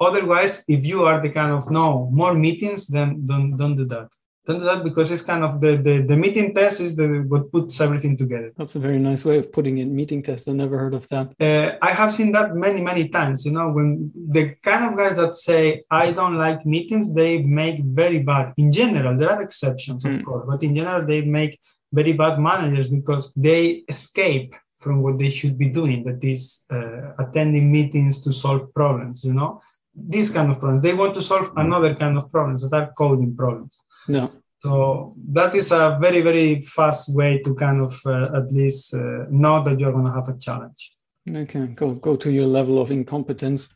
Otherwise, 0.00 0.64
if 0.68 0.86
you 0.86 1.02
are 1.04 1.20
the 1.20 1.28
kind 1.28 1.52
of 1.52 1.70
no 1.70 2.08
more 2.12 2.32
meetings, 2.32 2.86
then 2.86 3.26
don't 3.26 3.56
don't 3.58 3.74
do 3.74 3.84
that 3.86 4.08
that 4.56 4.82
because 4.82 5.10
it's 5.10 5.22
kind 5.22 5.44
of 5.44 5.60
the, 5.60 5.76
the, 5.76 6.04
the 6.06 6.16
meeting 6.16 6.54
test 6.54 6.80
is 6.80 6.96
the 6.96 7.24
what 7.28 7.52
puts 7.52 7.80
everything 7.80 8.16
together. 8.16 8.52
That's 8.56 8.76
a 8.76 8.78
very 8.78 8.98
nice 8.98 9.24
way 9.24 9.38
of 9.38 9.52
putting 9.52 9.78
it. 9.78 9.86
Meeting 9.86 10.22
test. 10.22 10.48
I 10.48 10.52
never 10.52 10.78
heard 10.78 10.94
of 10.94 11.06
that. 11.08 11.34
Uh, 11.38 11.76
I 11.82 11.92
have 11.92 12.12
seen 12.12 12.32
that 12.32 12.54
many 12.54 12.80
many 12.82 13.08
times. 13.08 13.44
You 13.44 13.52
know, 13.52 13.70
when 13.70 14.10
the 14.14 14.54
kind 14.62 14.84
of 14.86 14.96
guys 14.96 15.16
that 15.16 15.34
say 15.34 15.82
I 15.90 16.12
don't 16.12 16.36
like 16.36 16.64
meetings, 16.64 17.14
they 17.14 17.42
make 17.42 17.80
very 17.84 18.20
bad. 18.20 18.54
In 18.56 18.72
general, 18.72 19.16
there 19.16 19.30
are 19.30 19.42
exceptions, 19.42 20.04
of 20.04 20.12
mm. 20.12 20.24
course, 20.24 20.44
but 20.48 20.62
in 20.62 20.74
general, 20.74 21.06
they 21.06 21.20
make 21.20 21.60
very 21.92 22.12
bad 22.12 22.38
managers 22.38 22.88
because 22.88 23.32
they 23.36 23.82
escape 23.88 24.54
from 24.80 25.02
what 25.02 25.18
they 25.18 25.30
should 25.30 25.58
be 25.58 25.68
doing. 25.68 26.04
That 26.04 26.22
is 26.24 26.64
uh, 26.70 27.12
attending 27.18 27.70
meetings 27.70 28.22
to 28.24 28.32
solve 28.32 28.72
problems. 28.72 29.24
You 29.24 29.34
know, 29.34 29.60
these 29.94 30.30
kind 30.30 30.50
of 30.50 30.58
problems. 30.58 30.82
They 30.82 30.94
want 30.94 31.14
to 31.16 31.22
solve 31.22 31.52
mm. 31.52 31.64
another 31.64 31.94
kind 31.94 32.16
of 32.16 32.30
problems 32.30 32.62
that 32.62 32.74
are 32.74 32.92
coding 32.96 33.36
problems. 33.36 33.80
No. 34.08 34.30
So 34.60 35.14
that 35.30 35.54
is 35.54 35.70
a 35.70 35.98
very, 36.00 36.20
very 36.20 36.62
fast 36.62 37.16
way 37.16 37.40
to 37.44 37.54
kind 37.54 37.80
of 37.80 38.00
uh, 38.04 38.36
at 38.36 38.50
least 38.50 38.92
uh, 38.94 39.26
know 39.30 39.62
that 39.62 39.78
you're 39.78 39.92
going 39.92 40.06
to 40.06 40.12
have 40.12 40.28
a 40.28 40.36
challenge. 40.36 40.96
Okay, 41.30 41.66
go 41.68 41.94
go 41.94 42.16
to 42.16 42.30
your 42.30 42.46
level 42.46 42.80
of 42.80 42.90
incompetence. 42.90 43.74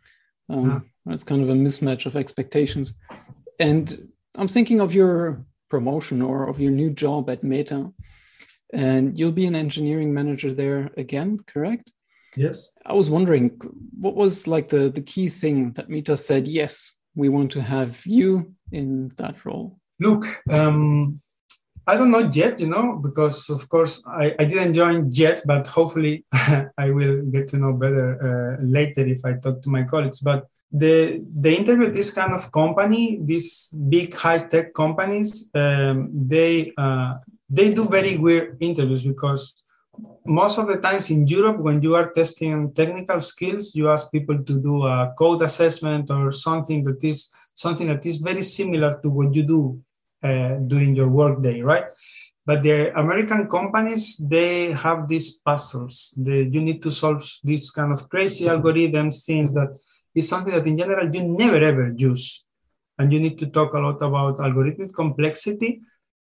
Um, 0.49 0.69
yeah. 0.69 0.81
That's 1.07 1.25
kind 1.25 1.43
of 1.43 1.51
a 1.51 1.55
mismatch 1.55 2.07
of 2.07 2.17
expectations. 2.17 2.95
And 3.59 4.09
I'm 4.37 4.49
thinking 4.49 4.81
of 4.81 4.95
your 4.95 5.45
promotion 5.69 6.23
or 6.23 6.49
of 6.49 6.59
your 6.59 6.71
new 6.71 6.91
job 6.91 7.31
at 7.31 7.45
Meta, 7.45 7.93
and 8.73 9.19
you'll 9.19 9.33
be 9.33 9.47
an 9.47 9.55
engineering 9.55 10.13
manager 10.13 10.53
there 10.53 10.91
again, 10.97 11.39
correct? 11.47 11.93
Yes. 12.37 12.73
I 12.87 12.95
was 12.95 13.11
wondering, 13.11 13.51
what 14.01 14.17
was 14.17 14.47
like 14.49 14.69
the 14.69 14.91
the 14.91 15.03
key 15.03 15.29
thing 15.29 15.73
that 15.75 15.91
Meta 15.91 16.17
said? 16.17 16.49
Yes, 16.49 16.95
we 17.15 17.29
want 17.29 17.53
to 17.53 17.63
have 17.63 18.03
you 18.07 18.55
in 18.71 19.13
that 19.17 19.45
role. 19.45 19.79
Look, 20.03 20.25
um, 20.51 21.21
I 21.87 21.97
don't 21.97 22.11
know 22.11 22.31
yet, 22.43 22.61
you 22.61 22.69
know, 22.69 23.01
because 23.03 23.51
of 23.51 23.69
course 23.69 24.03
I, 24.07 24.35
I 24.39 24.45
didn't 24.45 24.75
join 24.75 25.09
yet, 25.11 25.43
but 25.45 25.67
hopefully 25.67 26.25
I 26.85 26.91
will 26.91 27.23
get 27.35 27.49
to 27.49 27.57
know 27.57 27.73
better 27.73 28.09
uh, 28.29 28.65
later 28.65 29.03
if 29.03 29.25
I 29.25 29.33
talk 29.35 29.63
to 29.63 29.71
my 29.71 29.83
colleagues. 29.85 30.21
But 30.21 30.47
the 30.71 31.23
the 31.45 31.55
interview 31.61 31.91
this 31.91 32.13
kind 32.13 32.33
of 32.33 32.51
company, 32.51 33.19
these 33.23 33.75
big 33.89 34.15
high 34.15 34.43
tech 34.53 34.75
companies, 34.75 35.51
um, 35.55 36.11
they 36.13 36.73
uh, 36.79 37.15
they 37.51 37.75
do 37.75 37.85
very 37.89 38.17
weird 38.17 38.57
interviews 38.61 39.03
because 39.03 39.43
most 40.25 40.59
of 40.59 40.67
the 40.69 40.79
times 40.79 41.11
in 41.11 41.27
Europe, 41.27 41.59
when 41.59 41.83
you 41.83 41.95
are 41.95 42.13
testing 42.13 42.73
technical 42.73 43.21
skills, 43.21 43.75
you 43.75 43.91
ask 43.91 44.11
people 44.11 44.39
to 44.49 44.55
do 44.69 44.87
a 44.87 45.13
code 45.19 45.43
assessment 45.43 46.11
or 46.11 46.33
something 46.33 46.85
that 46.85 47.03
is 47.05 47.31
something 47.55 47.89
that 47.89 48.07
is 48.07 48.17
very 48.17 48.43
similar 48.43 48.99
to 49.03 49.09
what 49.11 49.35
you 49.35 49.43
do 49.43 49.83
uh, 50.23 50.55
during 50.67 50.95
your 50.95 51.09
workday, 51.09 51.61
right? 51.61 51.85
But 52.45 52.63
the 52.63 52.99
American 52.99 53.47
companies, 53.49 54.17
they 54.17 54.73
have 54.73 55.07
these 55.07 55.39
puzzles. 55.39 56.13
You 56.17 56.61
need 56.61 56.83
to 56.83 56.91
solve 56.91 57.23
these 57.45 57.71
kind 57.71 57.93
of 57.93 58.09
crazy 58.09 58.47
algorithms, 58.47 59.25
things 59.25 59.55
that 59.55 59.79
is 60.15 60.29
something 60.29 60.53
that 60.53 60.67
in 60.67 60.77
general 60.77 61.15
you 61.15 61.23
never 61.33 61.63
ever 61.63 61.95
use. 61.97 62.45
And 62.99 63.13
you 63.13 63.21
need 63.21 63.39
to 63.39 63.47
talk 63.47 63.75
a 63.75 63.79
lot 63.79 64.03
about 64.03 64.39
algorithmic 64.39 64.93
complexity. 64.93 65.81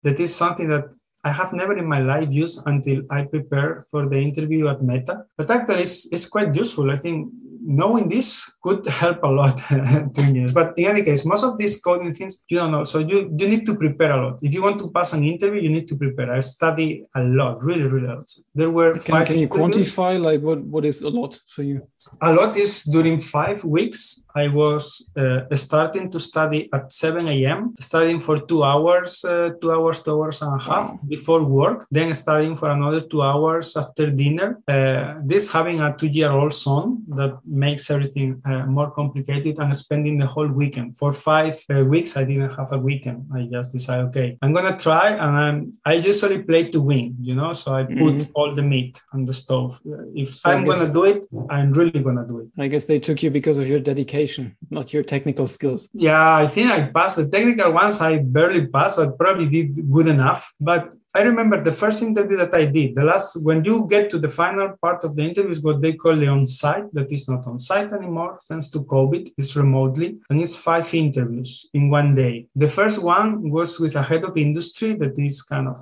That 0.02 0.20
is 0.20 0.34
something 0.34 0.68
that 0.68 0.84
I 1.24 1.32
have 1.32 1.52
never 1.52 1.76
in 1.78 1.86
my 1.86 2.00
life 2.00 2.28
used 2.30 2.66
until 2.66 3.02
I 3.10 3.22
prepare 3.22 3.84
for 3.90 4.08
the 4.08 4.18
interview 4.18 4.68
at 4.68 4.82
Meta. 4.82 5.24
But 5.36 5.50
actually, 5.50 5.82
it's, 5.82 6.12
it's 6.12 6.26
quite 6.26 6.54
useful. 6.54 6.90
I 6.90 6.96
think 6.96 7.32
knowing 7.64 8.08
this 8.08 8.56
could 8.62 8.84
help 8.86 9.22
a 9.22 9.28
lot 9.28 9.56
to 9.68 9.74
engineers. 9.74 10.52
But 10.52 10.74
in 10.76 10.86
any 10.86 11.02
case, 11.02 11.24
most 11.24 11.44
of 11.44 11.58
these 11.58 11.80
coding 11.80 12.12
things 12.12 12.42
you 12.48 12.58
don't 12.58 12.72
know. 12.72 12.84
So 12.84 12.98
you, 12.98 13.34
you 13.38 13.48
need 13.48 13.66
to 13.66 13.74
prepare 13.74 14.12
a 14.12 14.24
lot. 14.24 14.38
If 14.42 14.52
you 14.54 14.62
want 14.62 14.78
to 14.80 14.90
pass 14.90 15.12
an 15.12 15.24
interview, 15.24 15.60
you 15.60 15.70
need 15.70 15.88
to 15.88 15.96
prepare. 15.96 16.32
I 16.32 16.40
study 16.40 17.04
a 17.14 17.22
lot, 17.22 17.62
really, 17.62 17.82
really 17.82 18.06
a 18.06 18.16
lot. 18.16 18.30
There 18.54 18.70
were 18.70 18.98
can, 18.98 19.26
can 19.26 19.38
you 19.38 19.48
quantify 19.48 20.20
like 20.20 20.40
what, 20.40 20.60
what 20.60 20.84
is 20.84 21.02
a 21.02 21.08
lot 21.08 21.38
for 21.48 21.62
you? 21.62 21.86
A 22.20 22.32
lot 22.32 22.56
is 22.56 22.84
during 22.84 23.20
five 23.20 23.64
weeks. 23.64 24.24
I 24.34 24.48
was 24.48 25.10
uh, 25.16 25.40
starting 25.54 26.10
to 26.10 26.18
study 26.18 26.68
at 26.72 26.90
7 26.90 27.28
a.m., 27.28 27.74
studying 27.80 28.20
for 28.20 28.40
two 28.40 28.64
hours, 28.64 29.24
uh, 29.24 29.50
two 29.60 29.72
hours, 29.72 30.02
two 30.02 30.12
hours 30.12 30.42
and 30.42 30.60
a 30.60 30.64
half 30.64 30.88
wow. 30.88 31.00
before 31.06 31.44
work, 31.44 31.86
then 31.90 32.14
studying 32.14 32.56
for 32.56 32.70
another 32.70 33.02
two 33.02 33.22
hours 33.22 33.76
after 33.76 34.10
dinner. 34.10 34.60
Uh, 34.66 35.14
this 35.24 35.52
having 35.52 35.80
a 35.80 35.94
two-year-old 35.96 36.54
son 36.54 37.02
that 37.08 37.38
makes 37.52 37.90
everything 37.90 38.40
uh, 38.44 38.64
more 38.66 38.90
complicated 38.90 39.58
and 39.58 39.76
spending 39.76 40.18
the 40.18 40.26
whole 40.26 40.48
weekend. 40.48 40.96
For 40.96 41.12
five 41.12 41.62
uh, 41.70 41.84
weeks 41.84 42.16
i 42.16 42.24
didn't 42.24 42.54
have 42.56 42.72
a 42.72 42.78
weekend. 42.78 43.28
I 43.34 43.48
just 43.50 43.72
decided 43.72 44.06
okay 44.06 44.38
i'm 44.42 44.52
gonna 44.52 44.76
try 44.76 45.10
and 45.10 45.32
i'm 45.44 45.72
i 45.84 45.94
usually 45.94 46.42
play 46.42 46.70
to 46.70 46.80
win 46.80 47.16
you 47.20 47.34
know? 47.34 47.52
So 47.52 47.74
i 47.74 47.82
put 47.84 47.96
mm-hmm. 47.96 48.30
all 48.34 48.54
the 48.54 48.62
meat 48.62 49.00
on 49.12 49.24
the 49.24 49.32
stove. 49.32 49.80
If 50.14 50.28
so 50.34 50.50
i'm 50.50 50.64
guess, 50.64 50.78
gonna 50.78 50.92
do 50.92 51.04
it 51.04 51.22
i'm 51.50 51.72
really 51.72 52.00
gonna 52.06 52.26
do 52.26 52.40
it. 52.40 52.48
I 52.58 52.68
guess 52.68 52.86
they 52.86 52.98
took 52.98 53.22
you 53.22 53.30
because 53.30 53.58
of 53.58 53.68
your 53.68 53.80
dedication 53.80 54.56
not 54.70 54.92
your 54.92 55.02
technical 55.02 55.46
skills. 55.46 55.88
Yeah 55.92 56.36
i 56.36 56.46
think 56.46 56.70
i 56.70 56.80
passed 56.82 57.16
the 57.16 57.28
technical 57.28 57.72
ones. 57.72 58.00
I 58.00 58.18
barely 58.18 58.66
passed 58.66 58.98
i 58.98 59.06
probably 59.08 59.48
did 59.48 59.90
good 59.90 60.06
enough 60.06 60.52
but 60.60 60.92
I 61.14 61.22
remember 61.22 61.62
the 61.62 61.72
first 61.72 62.02
interview 62.02 62.36
that 62.38 62.54
I 62.54 62.64
did. 62.64 62.94
The 62.94 63.04
last, 63.04 63.42
when 63.42 63.64
you 63.64 63.86
get 63.88 64.08
to 64.10 64.18
the 64.18 64.28
final 64.28 64.76
part 64.80 65.04
of 65.04 65.14
the 65.16 65.22
interview, 65.22 65.50
is 65.50 65.60
what 65.60 65.82
they 65.82 65.92
call 65.92 66.16
the 66.16 66.28
on-site. 66.28 66.92
That 66.94 67.12
is 67.12 67.28
not 67.28 67.46
on-site 67.46 67.92
anymore, 67.92 68.38
thanks 68.48 68.70
to 68.70 68.80
COVID. 68.80 69.32
It's 69.36 69.54
remotely, 69.56 70.18
and 70.30 70.40
it's 70.40 70.56
five 70.56 70.92
interviews 70.94 71.68
in 71.74 71.90
one 71.90 72.14
day. 72.14 72.46
The 72.56 72.68
first 72.68 73.02
one 73.02 73.50
was 73.50 73.78
with 73.78 73.94
a 73.96 74.02
head 74.02 74.24
of 74.24 74.36
industry, 74.36 74.94
that 74.94 75.18
is 75.18 75.42
kind 75.42 75.68
of 75.68 75.78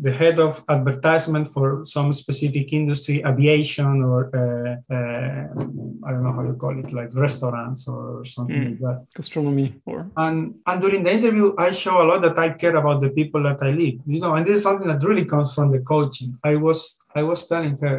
the 0.00 0.12
head 0.12 0.38
of 0.38 0.64
advertisement 0.68 1.48
for 1.48 1.84
some 1.84 2.12
specific 2.12 2.72
industry, 2.72 3.22
aviation 3.26 4.02
or 4.02 4.30
uh, 4.34 4.94
uh, 4.94 5.40
I 6.06 6.10
don't 6.12 6.24
know 6.24 6.32
how 6.32 6.42
you 6.42 6.54
call 6.54 6.78
it, 6.78 6.92
like 6.92 7.14
restaurants 7.14 7.86
or 7.86 8.24
something 8.24 8.56
mm, 8.56 8.70
like 8.70 8.80
that. 8.80 9.06
Gastronomy, 9.14 9.74
or 9.84 10.10
and 10.16 10.54
and 10.66 10.80
during 10.80 11.02
the 11.02 11.12
interview, 11.12 11.54
I 11.58 11.72
show 11.72 12.00
a 12.00 12.06
lot 12.10 12.22
that 12.22 12.38
I 12.38 12.50
care 12.50 12.76
about 12.76 13.00
the 13.00 13.10
people 13.10 13.42
that 13.42 13.62
I 13.62 13.70
lead. 13.70 14.00
You 14.06 14.20
know, 14.20 14.34
and 14.34 14.46
this 14.46 14.59
is 14.60 14.64
something 14.64 14.88
that 14.88 15.02
really 15.08 15.24
comes 15.24 15.54
from 15.54 15.72
the 15.72 15.80
coaching. 15.80 16.30
I 16.44 16.56
was 16.56 16.98
I 17.14 17.22
was 17.22 17.46
telling 17.46 17.76
her, 17.78 17.94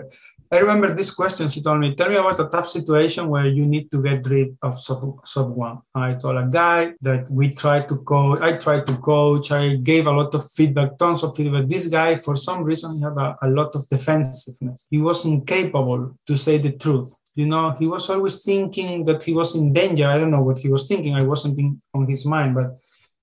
I 0.54 0.58
remember 0.58 0.94
this 0.94 1.12
question 1.12 1.48
she 1.50 1.62
told 1.62 1.80
me, 1.80 1.96
tell 1.96 2.10
me 2.10 2.18
about 2.18 2.40
a 2.40 2.50
tough 2.50 2.68
situation 2.68 3.30
where 3.30 3.48
you 3.48 3.66
need 3.66 3.90
to 3.92 4.02
get 4.02 4.26
rid 4.28 4.58
of 4.62 4.80
sub, 4.80 5.26
sub 5.26 5.50
one. 5.50 5.80
I 5.96 6.14
told 6.14 6.38
a 6.38 6.48
guy 6.62 6.94
that 7.02 7.30
we 7.30 7.50
tried 7.50 7.88
to 7.90 7.96
coach, 7.98 8.40
I 8.42 8.58
tried 8.58 8.86
to 8.88 8.98
coach, 8.98 9.52
I 9.52 9.76
gave 9.76 10.08
a 10.08 10.12
lot 10.12 10.36
of 10.36 10.44
feedback, 10.52 10.98
tons 10.98 11.24
of 11.24 11.36
feedback. 11.38 11.68
This 11.68 11.88
guy, 11.88 12.16
for 12.16 12.36
some 12.36 12.64
reason, 12.64 12.98
he 12.98 13.02
had 13.02 13.18
a, 13.18 13.38
a 13.42 13.50
lot 13.50 13.76
of 13.76 13.88
defensiveness. 13.88 14.88
He 14.90 14.98
was 14.98 15.26
incapable 15.26 16.18
to 16.28 16.36
say 16.36 16.58
the 16.58 16.74
truth. 16.74 17.14
You 17.36 17.48
know, 17.48 17.72
he 17.80 17.88
was 17.88 18.10
always 18.10 18.44
thinking 18.44 19.06
that 19.06 19.24
he 19.24 19.34
was 19.34 19.56
in 19.56 19.72
danger. 19.72 20.08
I 20.08 20.18
don't 20.18 20.32
know 20.32 20.44
what 20.44 20.60
he 20.60 20.70
was 20.70 20.88
thinking. 20.88 21.16
I 21.16 21.24
wasn't 21.24 21.60
in, 21.60 21.82
on 21.94 22.08
his 22.08 22.26
mind, 22.26 22.56
but 22.56 22.72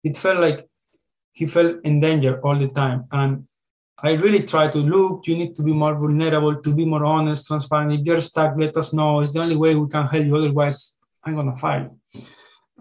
it 0.02 0.16
felt 0.16 0.40
like 0.40 0.67
he 1.38 1.46
felt 1.46 1.76
in 1.84 2.00
danger 2.00 2.40
all 2.44 2.58
the 2.58 2.66
time. 2.82 3.04
And 3.12 3.46
I 4.02 4.10
really 4.24 4.42
try 4.42 4.66
to 4.68 4.78
look, 4.78 5.26
you 5.28 5.36
need 5.36 5.54
to 5.54 5.62
be 5.62 5.72
more 5.72 5.94
vulnerable, 5.94 6.56
to 6.62 6.74
be 6.74 6.84
more 6.84 7.04
honest, 7.04 7.46
transparent. 7.46 7.92
If 7.92 8.06
you're 8.06 8.20
stuck, 8.20 8.54
let 8.56 8.76
us 8.76 8.92
know. 8.92 9.20
It's 9.20 9.34
the 9.34 9.42
only 9.42 9.54
way 9.54 9.76
we 9.76 9.88
can 9.88 10.06
help 10.08 10.24
you. 10.24 10.36
Otherwise, 10.36 10.96
I'm 11.22 11.34
going 11.36 11.50
to 11.52 11.56
fire. 11.56 11.90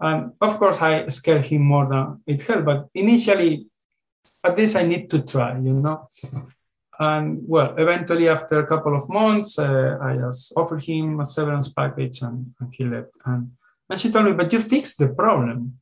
And 0.00 0.32
of 0.40 0.58
course, 0.58 0.82
I 0.82 1.06
scared 1.08 1.46
him 1.46 1.62
more 1.62 1.88
than 1.88 2.20
it 2.26 2.42
helped. 2.42 2.64
But 2.64 2.88
initially, 2.94 3.66
at 4.42 4.58
least 4.58 4.74
I 4.74 4.84
need 4.86 5.08
to 5.10 5.22
try, 5.22 5.52
you 5.58 5.74
know. 5.74 6.08
And 6.98 7.38
well, 7.46 7.74
eventually, 7.78 8.28
after 8.28 8.58
a 8.58 8.66
couple 8.66 8.96
of 8.96 9.08
months, 9.08 9.58
uh, 9.58 9.98
I 10.02 10.16
just 10.16 10.52
offered 10.56 10.82
him 10.82 11.20
a 11.20 11.24
severance 11.24 11.68
package 11.68 12.22
and, 12.22 12.54
and 12.58 12.74
he 12.74 12.84
left. 12.84 13.12
And, 13.24 13.52
and 13.88 14.00
she 14.00 14.10
told 14.10 14.26
me, 14.26 14.32
But 14.32 14.52
you 14.52 14.58
fixed 14.58 14.98
the 14.98 15.10
problem. 15.10 15.78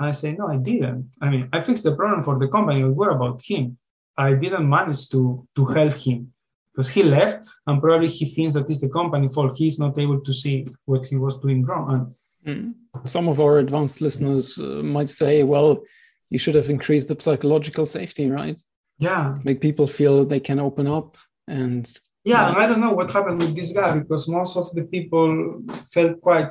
I 0.00 0.12
say, 0.12 0.32
No, 0.32 0.48
I 0.48 0.56
didn't. 0.56 1.10
I 1.20 1.30
mean, 1.30 1.48
I 1.52 1.60
fixed 1.60 1.84
the 1.84 1.94
problem 1.94 2.22
for 2.22 2.38
the 2.38 2.48
company. 2.48 2.84
What 2.84 3.12
about 3.12 3.40
him? 3.44 3.78
I 4.16 4.34
didn't 4.34 4.68
manage 4.68 5.08
to 5.10 5.46
to 5.56 5.66
help 5.66 5.94
him 5.94 6.32
because 6.72 6.88
he 6.88 7.02
left 7.02 7.48
and 7.66 7.80
probably 7.80 8.08
he 8.08 8.24
thinks 8.26 8.54
that 8.54 8.68
it's 8.70 8.80
the 8.80 8.88
company 8.88 9.28
fault. 9.28 9.56
He's 9.56 9.78
not 9.78 9.98
able 9.98 10.20
to 10.20 10.32
see 10.32 10.66
what 10.84 11.06
he 11.06 11.16
was 11.16 11.38
doing 11.38 11.64
wrong. 11.64 12.14
And 12.44 12.74
mm. 12.94 13.08
some 13.08 13.28
of 13.28 13.40
our 13.40 13.58
advanced 13.58 14.00
listeners 14.00 14.58
uh, 14.58 14.82
might 14.82 15.10
say, 15.10 15.42
well, 15.42 15.82
you 16.30 16.38
should 16.38 16.54
have 16.54 16.70
increased 16.70 17.08
the 17.08 17.16
psychological 17.18 17.86
safety, 17.86 18.30
right? 18.30 18.60
Yeah. 18.98 19.34
Make 19.44 19.60
people 19.60 19.86
feel 19.86 20.24
they 20.24 20.40
can 20.40 20.60
open 20.60 20.86
up 20.86 21.16
and 21.48 21.90
yeah, 22.22 22.50
I 22.50 22.66
don't 22.66 22.80
know 22.80 22.92
what 22.92 23.10
happened 23.10 23.40
with 23.40 23.56
this 23.56 23.72
guy 23.72 23.98
because 23.98 24.28
most 24.28 24.56
of 24.56 24.70
the 24.74 24.82
people 24.82 25.62
felt 25.90 26.20
quite 26.20 26.50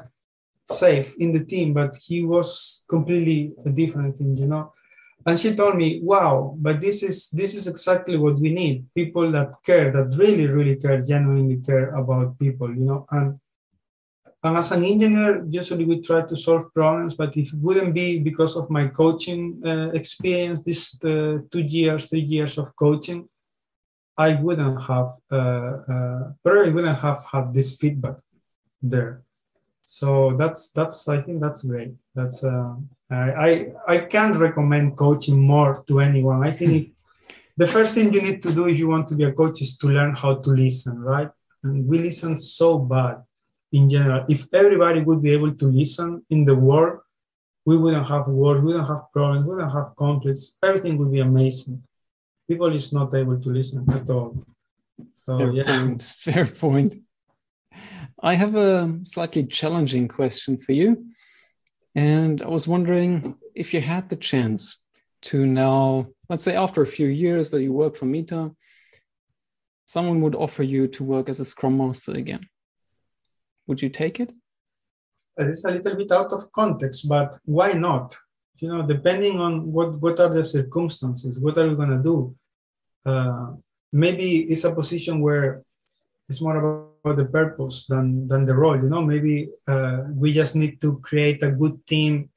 safe 0.71 1.15
in 1.19 1.31
the 1.31 1.43
team, 1.43 1.73
but 1.73 1.95
he 1.95 2.23
was 2.23 2.83
completely 2.87 3.53
a 3.65 3.69
different 3.69 4.17
thing, 4.17 4.37
you 4.37 4.47
know. 4.47 4.73
And 5.25 5.37
she 5.37 5.53
told 5.53 5.75
me 5.75 5.99
wow 6.01 6.55
but 6.57 6.79
this 6.79 7.03
is 7.03 7.29
this 7.31 7.53
is 7.53 7.67
exactly 7.67 8.17
what 8.17 8.39
we 8.39 8.53
need. 8.53 8.85
People 8.95 9.31
that 9.31 9.51
care 9.65 9.91
that 9.91 10.17
really 10.17 10.47
really 10.47 10.75
care 10.77 11.01
genuinely 11.01 11.57
care 11.57 11.93
about 11.95 12.39
people 12.39 12.69
you 12.69 12.85
know. 12.85 13.05
And 13.11 13.39
and 14.43 14.57
as 14.57 14.71
an 14.71 14.83
engineer 14.83 15.45
usually 15.49 15.85
we 15.85 16.01
try 16.01 16.21
to 16.21 16.35
solve 16.35 16.73
problems 16.73 17.15
but 17.15 17.35
if 17.35 17.53
it 17.53 17.59
wouldn't 17.59 17.93
be 17.93 18.19
because 18.19 18.55
of 18.55 18.69
my 18.69 18.87
coaching 18.87 19.61
uh, 19.65 19.89
experience 19.89 20.61
this 20.61 20.97
uh, 21.03 21.39
two 21.51 21.59
years 21.59 22.09
three 22.09 22.21
years 22.35 22.57
of 22.57 22.73
coaching 22.75 23.27
i 24.17 24.35
wouldn't 24.35 24.81
have 24.81 25.11
uh, 25.31 25.73
uh 25.93 26.31
probably 26.43 26.71
wouldn't 26.71 26.99
have 26.99 27.19
had 27.31 27.53
this 27.53 27.75
feedback 27.75 28.15
there 28.81 29.23
so 29.97 30.35
that's 30.39 30.61
that's 30.77 31.07
i 31.15 31.19
think 31.23 31.41
that's 31.41 31.63
great 31.71 31.93
that's 32.15 32.43
uh, 32.43 32.75
I 33.11 33.71
I 33.87 33.97
can't 33.99 34.37
recommend 34.37 34.95
coaching 34.95 35.39
more 35.39 35.83
to 35.87 35.99
anyone. 35.99 36.47
I 36.47 36.51
think 36.51 36.71
if, 36.71 36.85
the 37.57 37.67
first 37.67 37.93
thing 37.95 38.13
you 38.13 38.21
need 38.21 38.41
to 38.43 38.53
do 38.53 38.67
if 38.67 38.77
you 38.77 38.87
want 38.87 39.07
to 39.07 39.15
be 39.15 39.23
a 39.23 39.33
coach 39.33 39.61
is 39.61 39.77
to 39.79 39.87
learn 39.87 40.15
how 40.15 40.35
to 40.35 40.49
listen, 40.51 40.99
right? 41.01 41.29
And 41.63 41.87
we 41.87 41.97
listen 41.99 42.37
so 42.37 42.77
bad 42.77 43.23
in 43.71 43.89
general. 43.89 44.25
If 44.29 44.53
everybody 44.53 45.01
would 45.01 45.21
be 45.21 45.31
able 45.31 45.53
to 45.53 45.65
listen 45.65 46.23
in 46.29 46.45
the 46.45 46.55
world, 46.55 46.99
we 47.65 47.77
wouldn't 47.77 48.07
have 48.07 48.27
wars, 48.27 48.61
we 48.61 48.67
wouldn't 48.67 48.87
have 48.87 49.11
problems, 49.11 49.45
we 49.45 49.55
wouldn't 49.55 49.73
have 49.73 49.95
conflicts. 49.95 50.57
Everything 50.63 50.97
would 50.97 51.11
be 51.11 51.19
amazing. 51.19 51.83
People 52.47 52.73
is 52.73 52.93
not 52.93 53.13
able 53.13 53.39
to 53.39 53.49
listen 53.49 53.85
at 53.91 54.09
all. 54.09 54.45
So 55.13 55.37
fair 55.37 55.51
yeah. 55.51 55.81
Point. 55.81 56.03
Fair 56.03 56.45
point. 56.45 56.95
I 58.21 58.35
have 58.35 58.55
a 58.55 58.99
slightly 59.03 59.45
challenging 59.45 60.07
question 60.07 60.57
for 60.57 60.73
you. 60.73 61.05
And 61.95 62.41
I 62.41 62.47
was 62.47 62.67
wondering 62.67 63.35
if 63.55 63.73
you 63.73 63.81
had 63.81 64.09
the 64.09 64.15
chance 64.15 64.77
to 65.23 65.45
now, 65.45 66.07
let's 66.29 66.43
say 66.43 66.55
after 66.55 66.81
a 66.81 66.87
few 66.87 67.07
years 67.07 67.49
that 67.51 67.61
you 67.61 67.71
work 67.71 67.95
for 67.95 68.05
Meta, 68.05 68.51
someone 69.85 70.21
would 70.21 70.35
offer 70.35 70.63
you 70.63 70.87
to 70.87 71.03
work 71.03 71.29
as 71.29 71.39
a 71.39 71.45
Scrum 71.45 71.77
Master 71.77 72.11
again. 72.11 72.47
Would 73.67 73.81
you 73.81 73.89
take 73.89 74.19
it? 74.19 74.31
It's 75.37 75.63
a 75.63 75.71
little 75.71 75.95
bit 75.95 76.11
out 76.11 76.33
of 76.33 76.51
context, 76.51 77.07
but 77.07 77.37
why 77.45 77.71
not? 77.71 78.15
You 78.57 78.67
know, 78.67 78.81
depending 78.85 79.39
on 79.39 79.71
what, 79.71 79.99
what 80.01 80.19
are 80.19 80.29
the 80.29 80.43
circumstances, 80.43 81.39
what 81.39 81.57
are 81.57 81.69
we 81.69 81.75
going 81.75 81.97
to 81.97 82.03
do? 82.03 82.35
Uh, 83.05 83.53
maybe 83.93 84.41
it's 84.51 84.65
a 84.65 84.75
position 84.75 85.21
where 85.21 85.63
it's 86.29 86.41
more 86.41 86.57
about 86.57 87.17
the 87.17 87.25
purpose 87.25 87.87
than 87.87 88.27
than 88.27 88.45
the 88.45 88.55
role 88.55 88.77
you 88.77 88.89
know? 88.89 89.01
Maybe 89.01 89.49
uh, 89.67 90.03
we 90.13 90.31
just 90.31 90.55
need 90.55 90.79
to 90.81 90.99
create 90.99 91.41
a 91.43 91.51
good 91.51 91.85
team 91.87 92.29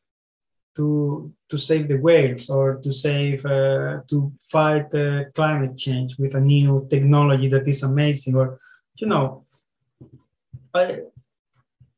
to 0.77 1.33
to 1.51 1.59
save 1.59 1.89
the 1.89 1.99
whales 1.99 2.49
or 2.49 2.77
to 2.77 2.91
save 2.93 3.45
uh, 3.45 4.01
to 4.09 4.33
fight 4.41 4.93
uh, 4.95 5.25
climate 5.35 5.77
change 5.77 6.19
with 6.19 6.35
a 6.35 6.41
new 6.41 6.87
technology 6.89 7.49
that 7.49 7.69
is 7.69 7.83
amazing 7.83 8.35
or 8.37 8.59
you 8.97 9.07
know 9.07 9.45
i 10.75 11.01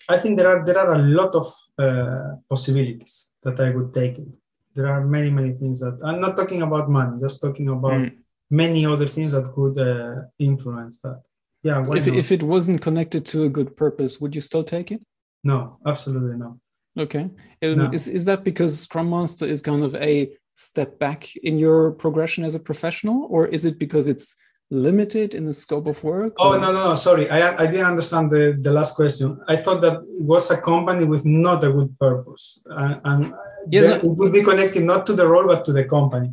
i 0.09 0.19
think 0.19 0.37
there 0.37 0.51
are 0.53 0.65
there 0.67 0.79
are 0.79 0.95
a 0.95 1.03
lot 1.21 1.35
of 1.35 1.47
uh, 1.79 2.35
possibilities 2.49 3.33
that 3.43 3.59
i 3.61 3.71
would 3.71 3.93
take 3.95 4.19
it. 4.19 4.33
There 4.75 4.89
are 4.89 5.07
many 5.07 5.31
many 5.31 5.53
things 5.53 5.79
that 5.85 5.97
i'm 6.05 6.21
not 6.21 6.37
talking 6.37 6.63
about 6.63 6.91
money 6.91 7.21
just 7.21 7.41
talking 7.41 7.69
about 7.69 8.01
mm. 8.01 8.13
many 8.51 8.85
other 8.85 9.07
things 9.07 9.31
that 9.33 9.47
could 9.55 9.79
uh, 9.79 10.23
influence 10.39 10.99
that 11.05 11.23
yeah 11.65 11.85
if, 11.93 12.07
if 12.07 12.31
it 12.31 12.43
wasn't 12.43 12.81
connected 12.81 13.27
to 13.27 13.45
a 13.45 13.49
good 13.49 13.77
purpose 13.77 14.21
would 14.21 14.35
you 14.35 14.41
still 14.41 14.63
take 14.63 14.93
it? 14.93 15.01
No 15.43 15.79
absolutely 15.87 16.37
not. 16.37 16.55
Okay. 16.97 17.29
No. 17.61 17.91
is, 17.93 18.07
is 18.07 18.25
that 18.27 18.45
because 18.45 18.79
scrum 18.79 19.11
master 19.11 19.47
is 19.47 19.61
kind 19.61 19.83
of 19.83 19.95
a 19.97 20.31
step 20.55 20.99
back 21.01 21.35
in 21.37 21.59
your 21.59 21.91
progression 21.93 22.45
as 22.45 22.55
a 22.55 22.61
professional 22.61 23.27
or 23.31 23.49
is 23.49 23.65
it 23.65 23.79
because 23.79 24.07
it's 24.07 24.37
limited 24.71 25.35
in 25.35 25.45
the 25.45 25.53
scope 25.53 25.87
of 25.87 26.03
work 26.05 26.35
oh 26.39 26.53
no 26.59 26.73
no 26.73 26.89
no 26.91 26.95
sorry. 26.95 27.29
I, 27.31 27.65
I 27.65 27.67
didn't 27.67 27.87
understand 27.87 28.31
the, 28.31 28.57
the 28.61 28.73
last 28.73 28.95
question. 28.95 29.41
I 29.49 29.57
thought 29.57 29.81
that 29.83 29.99
it 29.99 30.23
was 30.23 30.51
a 30.51 30.61
company 30.61 31.05
with 31.05 31.25
not 31.27 31.65
a 31.65 31.73
good 31.73 31.99
purpose 31.99 32.61
and, 32.67 33.01
and 33.05 33.35
yes, 33.71 33.85
no. 33.85 34.11
it 34.11 34.17
would 34.19 34.33
be 34.33 34.43
connected 34.43 34.85
not 34.85 35.07
to 35.07 35.13
the 35.15 35.27
role 35.27 35.47
but 35.47 35.65
to 35.67 35.73
the 35.73 35.85
company 35.85 36.31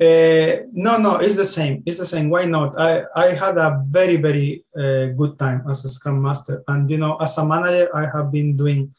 uh, 0.00 0.66
no, 0.72 0.98
no, 0.98 1.16
it's 1.16 1.36
the 1.36 1.46
same. 1.46 1.82
It's 1.86 1.98
the 1.98 2.06
same. 2.06 2.28
Why 2.30 2.44
not? 2.46 2.78
I, 2.78 3.04
I 3.14 3.26
had 3.34 3.56
a 3.58 3.82
very, 3.88 4.16
very 4.16 4.64
uh, 4.76 5.06
good 5.16 5.38
time 5.38 5.64
as 5.70 5.84
a 5.84 5.88
Scrum 5.88 6.20
Master. 6.20 6.64
And, 6.66 6.90
you 6.90 6.98
know, 6.98 7.16
as 7.16 7.38
a 7.38 7.44
manager, 7.44 7.94
I 7.94 8.06
have 8.14 8.32
been 8.32 8.56
doing, 8.56 8.94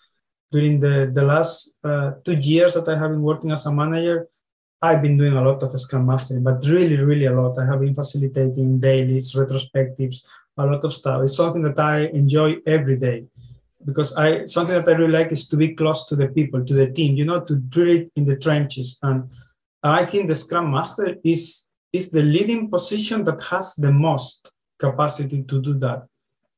during 0.51 0.79
the, 0.79 1.11
the 1.13 1.21
last 1.21 1.75
uh, 1.83 2.11
two 2.23 2.37
years 2.37 2.75
that 2.75 2.87
I 2.87 2.97
have 2.97 3.11
been 3.11 3.21
working 3.21 3.51
as 3.51 3.65
a 3.65 3.73
manager, 3.73 4.27
I've 4.81 5.01
been 5.01 5.17
doing 5.17 5.33
a 5.33 5.43
lot 5.43 5.63
of 5.63 5.79
Scrum 5.79 6.05
Mastering, 6.05 6.43
but 6.43 6.63
really, 6.65 6.97
really 6.97 7.25
a 7.25 7.33
lot. 7.33 7.57
I 7.57 7.65
have 7.65 7.81
been 7.81 7.95
facilitating 7.95 8.79
dailies, 8.79 9.33
retrospectives, 9.33 10.23
a 10.57 10.65
lot 10.65 10.85
of 10.85 10.93
stuff. 10.93 11.23
It's 11.23 11.35
something 11.35 11.63
that 11.63 11.79
I 11.79 12.05
enjoy 12.07 12.57
every 12.65 12.97
day. 12.97 13.25
because 13.85 14.15
I 14.17 14.45
something 14.45 14.75
that 14.75 14.87
I 14.87 14.97
really 14.97 15.13
like 15.13 15.31
is 15.31 15.47
to 15.49 15.57
be 15.57 15.75
close 15.75 16.05
to 16.07 16.15
the 16.15 16.27
people, 16.27 16.65
to 16.65 16.73
the 16.73 16.91
team, 16.91 17.15
you 17.15 17.25
know, 17.25 17.41
to 17.41 17.55
drill 17.55 17.95
it 17.95 18.11
in 18.15 18.25
the 18.25 18.35
trenches. 18.35 18.97
And 19.03 19.29
I 19.85 20.05
think 20.05 20.27
the 20.27 20.35
Scrum 20.35 20.71
Master 20.71 21.15
is 21.23 21.67
is 21.93 22.09
the 22.09 22.23
leading 22.23 22.69
position 22.69 23.23
that 23.23 23.41
has 23.43 23.75
the 23.75 23.91
most 23.91 24.51
capacity 24.77 25.43
to 25.43 25.61
do 25.61 25.73
that. 25.75 26.05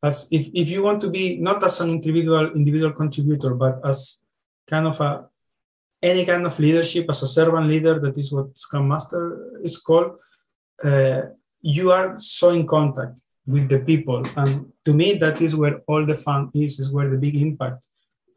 As 0.02 0.28
if, 0.32 0.48
if 0.54 0.70
you 0.70 0.82
want 0.82 1.02
to 1.02 1.10
be 1.10 1.38
not 1.38 1.64
as 1.64 1.80
an 1.82 1.90
individual 1.90 2.52
individual 2.54 2.94
contributor, 2.94 3.54
but 3.54 3.80
as 3.86 4.24
kind 4.70 4.88
of 4.88 5.00
a 5.02 5.26
any 6.02 6.26
kind 6.26 6.46
of 6.46 6.58
leadership 6.60 7.08
as 7.10 7.24
a 7.24 7.28
servant 7.28 7.68
leader, 7.68 8.00
that 8.00 8.18
is 8.18 8.32
what 8.32 8.58
Scrum 8.58 8.88
Master 8.88 9.60
is 9.64 9.78
called. 9.78 10.12
Uh, 10.84 11.22
you 11.62 11.92
are 11.92 12.18
so 12.18 12.50
in 12.52 12.66
contact 12.68 13.20
with 13.46 13.68
the 13.68 13.80
people, 13.80 14.24
and 14.38 14.72
to 14.86 14.94
me, 14.94 15.14
that 15.14 15.42
is 15.42 15.56
where 15.56 15.82
all 15.88 16.06
the 16.06 16.16
fun 16.16 16.50
is. 16.54 16.80
Is 16.80 16.92
where 16.92 17.10
the 17.10 17.18
big 17.18 17.36
impact 17.36 17.82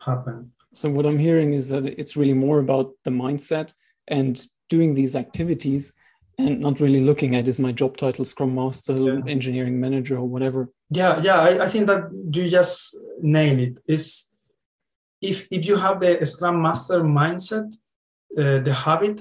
happen. 0.01 0.53
So 0.72 0.88
what 0.88 1.05
I'm 1.05 1.18
hearing 1.18 1.53
is 1.53 1.68
that 1.68 1.84
it's 1.84 2.16
really 2.16 2.38
more 2.47 2.61
about 2.61 2.93
the 3.05 3.11
mindset 3.11 3.74
and 4.09 4.41
doing 4.70 4.94
these 4.94 5.14
activities 5.14 5.92
and 6.38 6.60
not 6.60 6.80
really 6.80 7.00
looking 7.00 7.34
at 7.34 7.48
is 7.48 7.60
my 7.60 7.72
job 7.72 7.96
title 7.96 8.24
scrum 8.24 8.54
master 8.54 8.96
yeah. 8.96 9.20
engineering 9.26 9.78
manager 9.78 10.16
or 10.16 10.26
whatever. 10.26 10.68
Yeah 10.90 11.20
yeah 11.22 11.40
I, 11.40 11.64
I, 11.64 11.68
think 11.68 11.86
that 11.88 12.02
you 12.32 12.48
just 12.48 12.98
nail 13.20 13.58
it. 13.58 13.74
Is 13.86 14.30
if 15.20 15.46
if 15.50 15.66
you 15.66 15.76
have 15.76 16.00
the 16.00 16.24
scrum 16.24 16.62
master 16.62 17.02
mindset 17.02 17.68
uh, 18.38 18.58
the 18.60 18.72
habit 18.72 19.20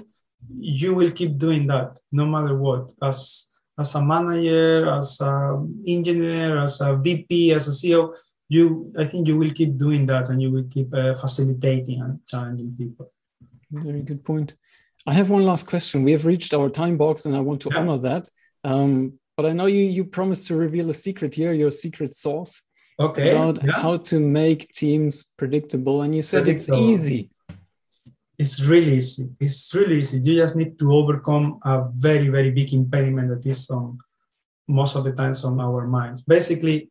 you 0.58 0.94
will 0.94 1.10
keep 1.10 1.36
doing 1.36 1.66
that 1.66 1.98
no 2.10 2.24
matter 2.26 2.56
what. 2.56 2.92
As 3.02 3.50
as 3.78 3.94
a 3.94 4.02
manager 4.02 4.90
as 4.90 5.20
an 5.20 5.82
engineer 5.86 6.62
as 6.62 6.80
a 6.80 6.96
vp 6.96 7.52
as 7.52 7.66
a 7.66 7.70
ceo 7.70 8.14
you 8.48 8.92
i 8.98 9.04
think 9.04 9.26
you 9.26 9.38
will 9.38 9.54
keep 9.58 9.78
doing 9.78 10.04
that 10.04 10.28
and 10.28 10.42
you 10.42 10.50
will 10.50 10.68
keep 10.74 10.92
uh, 10.92 11.14
facilitating 11.14 12.00
and 12.02 12.20
challenging 12.26 12.74
people. 12.76 13.10
Very 13.70 14.02
good 14.02 14.22
point 14.24 14.54
I 15.06 15.14
have 15.14 15.30
one 15.30 15.44
last 15.44 15.66
question. 15.66 16.04
We 16.04 16.12
have 16.12 16.26
reached 16.26 16.52
our 16.54 16.68
time 16.68 16.96
box, 16.96 17.26
and 17.26 17.34
I 17.34 17.40
want 17.40 17.62
to 17.62 17.70
yeah. 17.72 17.78
honor 17.78 17.98
that. 17.98 18.28
Um, 18.64 19.18
but 19.36 19.46
I 19.46 19.52
know 19.52 19.66
you 19.66 19.84
you 19.84 20.04
promised 20.04 20.46
to 20.48 20.56
reveal 20.56 20.90
a 20.90 20.94
secret 20.94 21.34
here, 21.34 21.52
your 21.52 21.70
secret 21.70 22.14
sauce. 22.14 22.62
Okay. 22.98 23.30
About 23.30 23.64
yeah. 23.64 23.72
how 23.72 23.96
to 23.96 24.20
make 24.20 24.68
teams 24.72 25.32
predictable, 25.38 26.02
and 26.02 26.14
you 26.14 26.20
said 26.20 26.44
predictable. 26.44 26.78
it's 26.78 27.00
easy. 27.00 27.30
It's 28.38 28.60
really 28.60 28.96
easy. 28.96 29.30
It's 29.40 29.74
really 29.74 30.00
easy. 30.00 30.18
You 30.18 30.36
just 30.36 30.56
need 30.56 30.78
to 30.78 30.92
overcome 30.92 31.60
a 31.64 31.88
very 31.94 32.28
very 32.28 32.50
big 32.50 32.72
impediment 32.74 33.30
that 33.30 33.48
is 33.48 33.70
on 33.70 33.98
most 34.68 34.96
of 34.96 35.04
the 35.04 35.12
times 35.12 35.44
on 35.44 35.58
our 35.60 35.86
minds. 35.86 36.22
Basically, 36.22 36.90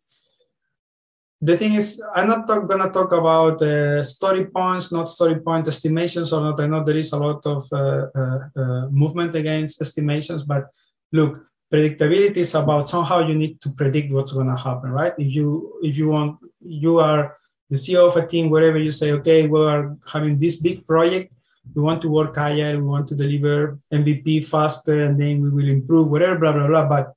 the 1.42 1.56
thing 1.56 1.76
is, 1.76 2.04
I'm 2.16 2.28
not 2.28 2.48
going 2.48 2.82
to 2.82 2.90
talk 2.90 3.14
about 3.14 3.62
uh, 3.62 4.04
story 4.04 4.46
points, 4.46 4.92
not 4.92 5.08
story 5.08 5.40
point 5.40 5.68
estimations 5.68 6.34
or 6.34 6.42
not. 6.42 6.60
I 6.60 6.68
know 6.68 6.84
there 6.84 6.98
is 6.98 7.14
a 7.14 7.18
lot 7.18 7.46
of 7.46 7.64
uh, 7.72 8.08
uh, 8.14 8.40
uh, 8.56 8.88
movement 8.90 9.36
against 9.36 9.82
estimations, 9.82 10.44
but 10.44 10.66
look, 11.14 11.46
predictability 11.74 12.38
is 12.38 12.56
about 12.56 12.90
somehow 12.90 13.26
you 13.26 13.36
need 13.36 13.62
to 13.62 13.70
predict 13.70 14.12
what's 14.12 14.34
to 14.34 14.56
happen, 14.58 14.92
right? 14.92 15.14
If 15.18 15.34
you 15.34 15.80
if 15.82 15.98
you 15.98 16.10
want, 16.10 16.40
you 16.60 17.00
are 17.00 17.38
the 17.70 17.78
CEO 17.78 18.08
of 18.08 18.18
a 18.18 18.28
team, 18.28 18.50
wherever 18.50 18.78
you 18.78 18.92
say, 18.92 19.14
okay, 19.14 19.48
we 19.48 19.62
are 19.62 19.96
having 20.12 20.40
this 20.40 20.58
big 20.58 20.86
project, 20.86 21.32
we 21.74 21.82
want 21.82 22.02
to 22.02 22.10
work 22.10 22.36
higher, 22.36 22.76
we 22.76 22.84
want 22.84 23.08
to 23.10 23.16
deliver 23.16 23.80
MVP 23.94 24.46
faster, 24.46 25.06
and 25.06 25.22
then 25.22 25.42
we 25.42 25.50
will 25.50 25.70
improve, 25.70 26.10
whatever, 26.10 26.38
blah 26.38 26.52
blah 26.52 26.68
blah. 26.68 26.86
But 26.86 27.14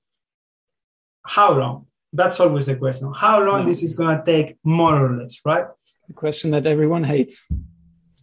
how 1.25 1.59
long? 1.59 1.87
That's 2.13 2.41
always 2.41 2.67
the 2.67 2.77
question. 2.77 3.13
How 3.17 3.43
long 3.43 3.67
this 3.67 3.83
is 3.83 3.95
going 3.95 4.17
to 4.17 4.25
take 4.25 4.57
more 4.63 5.07
or 5.07 5.17
less 5.17 5.41
right? 5.45 5.67
The 6.09 6.15
question 6.15 6.51
that 6.51 6.67
everyone 6.67 7.05
hates. 7.05 7.45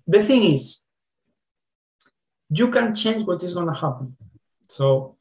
The 0.08 0.24
thing 0.24 0.54
is 0.54 0.86
you 2.50 2.70
can 2.72 2.94
change 2.94 3.26
what 3.26 3.44
is 3.44 3.54
going 3.54 3.68
to 3.68 3.74
happen. 3.74 4.16
So 4.68 5.18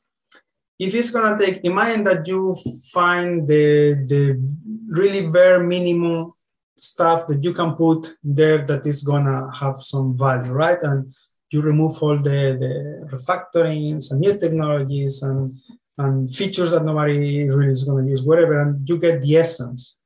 if 0.78 0.94
it's 0.94 1.10
going 1.10 1.38
to 1.38 1.44
take 1.44 1.64
imagine 1.64 2.04
that 2.04 2.26
you 2.26 2.56
find 2.92 3.48
the 3.48 4.04
the 4.06 4.40
really 4.88 5.26
bare 5.26 5.60
minimum 5.60 6.32
stuff 6.76 7.26
that 7.26 7.42
you 7.42 7.52
can 7.52 7.72
put 7.74 8.16
there 8.22 8.64
that 8.66 8.86
is 8.86 9.02
going 9.02 9.24
to 9.24 9.50
have 9.52 9.82
some 9.82 10.16
value 10.16 10.52
right? 10.52 10.80
And 10.82 11.12
you 11.50 11.62
remove 11.62 12.02
all 12.02 12.18
the, 12.18 12.56
the 12.60 13.08
refactorings 13.16 14.10
and 14.10 14.20
new 14.20 14.38
technologies 14.38 15.22
and 15.22 15.50
and 15.98 16.32
features 16.34 16.70
that 16.70 16.84
nobody 16.84 17.48
really 17.48 17.72
is 17.72 17.84
going 17.84 18.04
to 18.04 18.10
use, 18.10 18.22
whatever, 18.22 18.60
and 18.60 18.88
you 18.88 18.98
get 18.98 19.20
the 19.20 19.36
essence. 19.36 19.96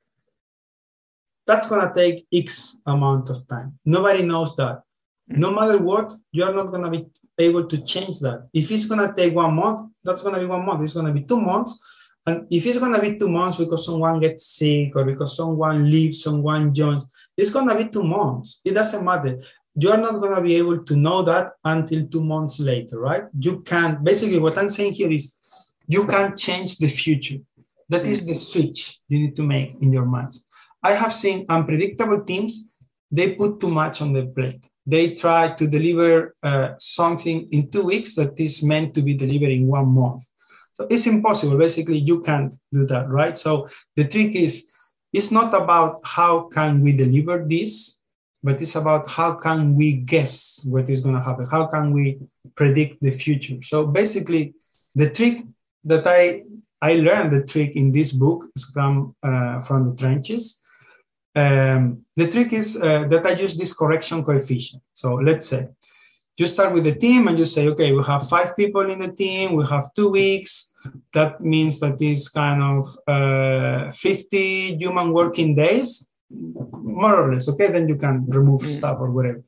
That's 1.47 1.66
going 1.66 1.86
to 1.86 1.95
take 1.95 2.26
X 2.32 2.80
amount 2.86 3.28
of 3.28 3.47
time. 3.47 3.78
Nobody 3.84 4.24
knows 4.24 4.57
that. 4.57 4.82
No 5.28 5.49
mm-hmm. 5.49 5.61
matter 5.61 5.78
what, 5.78 6.14
you 6.32 6.45
are 6.45 6.53
not 6.53 6.72
going 6.72 6.84
to 6.84 6.90
be 6.90 7.07
able 7.38 7.66
to 7.66 7.82
change 7.82 8.20
that. 8.20 8.49
If 8.53 8.70
it's 8.70 8.86
going 8.86 9.07
to 9.07 9.14
take 9.14 9.34
one 9.34 9.55
month, 9.55 9.90
that's 10.03 10.22
going 10.22 10.34
to 10.34 10.40
be 10.40 10.47
one 10.47 10.64
month. 10.64 10.82
It's 10.82 10.95
going 10.95 11.07
to 11.07 11.12
be 11.12 11.22
two 11.22 11.40
months. 11.40 11.78
And 12.26 12.47
if 12.51 12.66
it's 12.66 12.78
going 12.78 12.93
to 12.93 13.01
be 13.01 13.18
two 13.18 13.28
months 13.28 13.57
because 13.57 13.84
someone 13.84 14.20
gets 14.20 14.47
sick 14.47 14.93
or 14.95 15.05
because 15.05 15.36
someone 15.36 15.90
leaves, 15.90 16.22
someone 16.22 16.72
joins, 16.72 17.11
it's 17.36 17.51
going 17.51 17.68
to 17.68 17.74
be 17.74 17.86
two 17.86 18.05
months. 18.05 18.61
It 18.64 18.72
doesn't 18.72 19.05
matter. 19.05 19.43
You 19.74 19.90
are 19.90 19.99
not 19.99 20.20
going 20.20 20.34
to 20.34 20.40
be 20.40 20.57
able 20.57 20.84
to 20.84 20.97
know 20.97 21.22
that 21.22 21.53
until 21.64 22.07
two 22.07 22.22
months 22.22 22.61
later, 22.61 23.01
right? 23.01 23.24
You 23.38 23.61
can 23.62 24.05
basically 24.05 24.38
what 24.38 24.59
I'm 24.59 24.68
saying 24.68 24.93
here 24.93 25.11
is 25.11 25.36
you 25.87 26.07
can 26.07 26.37
change 26.37 26.78
the 26.78 26.89
future. 26.89 27.39
That 27.89 28.07
is 28.07 28.26
the 28.26 28.35
switch 28.35 29.01
you 29.09 29.18
need 29.18 29.37
to 29.37 29.43
make 29.43 29.76
in 29.80 29.93
your 29.93 30.07
mind. 30.07 30.33
I 30.83 30.93
have 30.93 31.12
seen 31.12 31.47
unpredictable 31.49 32.24
teams, 32.24 32.64
they 33.11 33.35
put 33.35 33.61
too 33.61 33.70
much 33.70 34.01
on 34.01 34.12
their 34.12 34.26
plate. 34.26 34.66
They 34.87 35.14
try 35.14 35.51
to 35.51 35.66
deliver 35.66 36.35
uh, 36.43 36.70
something 36.78 37.49
in 37.53 37.70
two 37.70 37.85
weeks 37.85 38.16
that 38.16 38.41
is 38.41 38.62
meant 38.62 38.95
to 38.95 39.03
be 39.03 39.14
delivered 39.14 39.51
in 39.51 39.66
one 39.66 39.89
month. 39.89 40.24
So 40.72 40.87
it's 40.91 41.07
impossible. 41.07 41.59
Basically, 41.59 41.99
you 41.99 42.22
can't 42.22 42.53
do 42.72 42.87
that, 42.87 43.09
right? 43.09 43.37
So 43.37 43.68
the 43.95 44.05
trick 44.05 44.35
is, 44.35 44.72
it's 45.12 45.30
not 45.30 45.53
about 45.53 46.01
how 46.05 46.49
can 46.49 46.80
we 46.80 46.97
deliver 46.97 47.45
this, 47.47 48.01
but 48.43 48.61
it's 48.61 48.74
about 48.74 49.09
how 49.09 49.35
can 49.35 49.76
we 49.76 49.97
guess 49.97 50.66
what 50.68 50.91
is 50.91 51.01
going 51.01 51.14
to 51.14 51.20
happen? 51.20 51.47
How 51.49 51.66
can 51.66 51.93
we 51.93 52.18
predict 52.57 53.01
the 53.03 53.11
future? 53.11 53.61
So 53.62 53.87
basically, 53.87 54.55
the 54.95 55.11
trick 55.11 55.43
that 55.85 56.07
I 56.07 56.43
I 56.83 56.95
learned 56.95 57.33
the 57.33 57.45
trick 57.45 57.76
in 57.76 57.93
this 57.93 58.11
book, 58.11 58.51
Scrum 58.59 59.14
uh, 59.22 59.61
from 59.61 59.91
the 59.91 59.97
Trenches. 59.97 60.62
Um, 61.35 62.05
the 62.16 62.26
trick 62.28 62.53
is 62.53 62.76
uh, 62.76 63.07
that 63.09 63.24
I 63.24 63.30
use 63.30 63.57
this 63.57 63.72
correction 63.72 64.24
coefficient. 64.24 64.83
So 64.93 65.14
let's 65.14 65.47
say 65.47 65.68
you 66.37 66.47
start 66.47 66.74
with 66.74 66.85
the 66.85 66.95
team 66.95 67.28
and 67.28 67.39
you 67.39 67.45
say, 67.45 67.68
okay, 67.68 67.93
we 67.93 68.03
have 68.05 68.28
five 68.28 68.57
people 68.57 68.91
in 68.91 68.99
the 68.99 69.12
team, 69.12 69.55
we 69.55 69.64
have 69.68 69.95
two 69.95 70.11
weeks. 70.11 70.72
That 71.12 71.41
means 71.41 71.78
that 71.80 72.03
is 72.03 72.28
kind 72.28 72.61
of 72.61 72.85
uh, 73.07 73.93
50 73.93 74.76
human 74.76 75.12
working 75.12 75.55
days, 75.55 76.09
more 76.28 77.14
or 77.14 77.33
less. 77.33 77.49
Okay, 77.49 77.68
then 77.68 77.89
you 77.89 77.97
can 77.97 78.26
remove 78.26 78.62
mm. 78.62 78.66
stuff 78.66 78.99
or 78.99 79.11
whatever. 79.12 79.45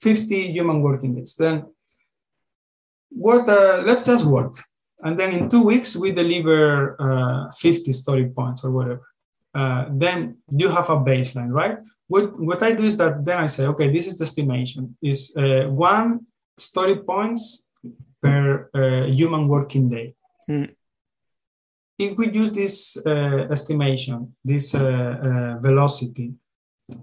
50 0.00 0.52
human 0.52 0.80
working 0.80 1.14
days. 1.14 1.34
Then 1.34 1.66
what? 3.10 3.46
Uh, 3.46 3.82
let's 3.84 4.06
just 4.06 4.24
work 4.24 4.54
and 5.02 5.18
then 5.18 5.30
in 5.32 5.48
two 5.48 5.62
weeks 5.62 5.96
we 5.96 6.12
deliver 6.12 6.96
uh, 7.00 7.50
50 7.52 7.92
story 7.92 8.28
points 8.28 8.64
or 8.64 8.70
whatever. 8.70 9.02
Uh, 9.54 9.86
then 9.90 10.36
you 10.50 10.68
have 10.68 10.88
a 10.90 10.96
baseline 10.96 11.50
right? 11.50 11.78
What, 12.06 12.38
what 12.40 12.62
i 12.62 12.74
do 12.74 12.84
is 12.84 12.96
that 12.96 13.24
then 13.24 13.38
i 13.38 13.46
say 13.46 13.66
okay 13.66 13.90
this 13.90 14.06
is 14.06 14.18
the 14.18 14.24
estimation. 14.24 14.96
Is 15.02 15.36
uh, 15.36 15.64
one 15.68 16.26
story 16.58 16.96
points 16.96 17.66
per 18.22 18.70
uh, 18.74 19.06
human 19.06 19.48
working 19.48 19.88
day. 19.88 20.14
Hmm. 20.46 20.64
if 21.98 22.16
we 22.16 22.30
use 22.32 22.50
this 22.50 22.96
uh, 23.06 23.46
estimation 23.56 24.34
this 24.44 24.74
uh, 24.74 25.58
velocity 25.60 26.32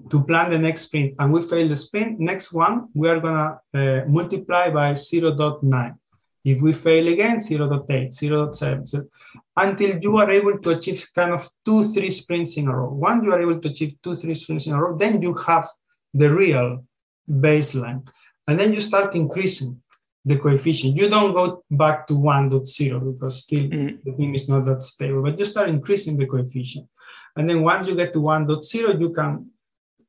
to 0.10 0.24
plan 0.24 0.50
the 0.50 0.58
next 0.58 0.82
sprint 0.88 1.14
and 1.20 1.32
we 1.32 1.42
fail 1.42 1.68
the 1.70 1.76
sprint 1.76 2.20
next 2.20 2.52
one 2.52 2.88
we 2.94 3.08
are 3.08 3.20
going 3.20 3.56
to 3.74 4.06
multiply 4.08 4.70
by 4.70 4.94
0.9 4.94 5.96
if 6.44 6.62
we 6.62 6.74
fail 6.74 7.08
again, 7.08 7.42
0 7.42 7.68
0.8, 7.68 8.10
0.7, 8.10 9.08
until 9.56 10.00
you 10.00 10.18
are 10.18 10.30
able 10.30 10.58
to 10.60 10.70
achieve 10.72 11.06
kind 11.14 11.32
of 11.32 11.48
two, 11.66 11.84
three 11.86 12.10
sprints 12.10 12.58
in 12.58 12.68
a 12.68 12.76
row. 12.76 12.90
Once 12.90 13.24
you 13.24 13.34
are 13.34 13.42
able 13.42 13.60
to 13.60 13.70
achieve 13.70 13.96
two, 14.02 14.16
three 14.16 14.34
sprints 14.34 14.68
in 14.68 14.74
a 14.74 14.82
row, 14.82 14.98
then 14.98 15.22
you 15.22 15.34
have 15.46 15.68
the 16.14 16.34
real 16.34 16.84
baseline. 17.30 18.08
And 18.48 18.60
then 18.60 18.74
you 18.74 18.80
start 18.80 19.16
increasing 19.16 19.82
the 20.24 20.38
coefficient. 20.38 20.96
You 20.96 21.10
don't 21.10 21.34
go 21.34 21.64
back 21.72 22.08
to 22.08 22.14
1.0 22.14 23.14
because 23.14 23.44
still 23.44 23.64
mm. 23.64 24.04
the 24.04 24.12
team 24.14 24.36
is 24.36 24.50
not 24.50 24.66
that 24.66 24.84
stable, 24.84 25.24
but 25.24 25.40
you 25.40 25.46
start 25.46 25.70
increasing 25.70 26.18
the 26.18 26.26
coefficient. 26.26 26.88
And 27.36 27.50
then 27.50 27.62
once 27.62 27.88
you 27.88 27.96
get 27.96 28.14
to 28.14 28.20
1.0, 28.20 29.00
you 29.00 29.10
can 29.12 29.52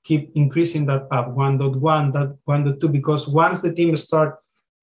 keep 0.02 0.32
increasing 0.34 0.86
that 0.86 1.06
up 1.10 1.34
1.1, 1.34 2.12
that 2.12 2.36
1.2, 2.48 2.92
because 2.92 3.28
once 3.28 3.60
the 3.60 3.72
team 3.72 3.94
start 3.96 4.38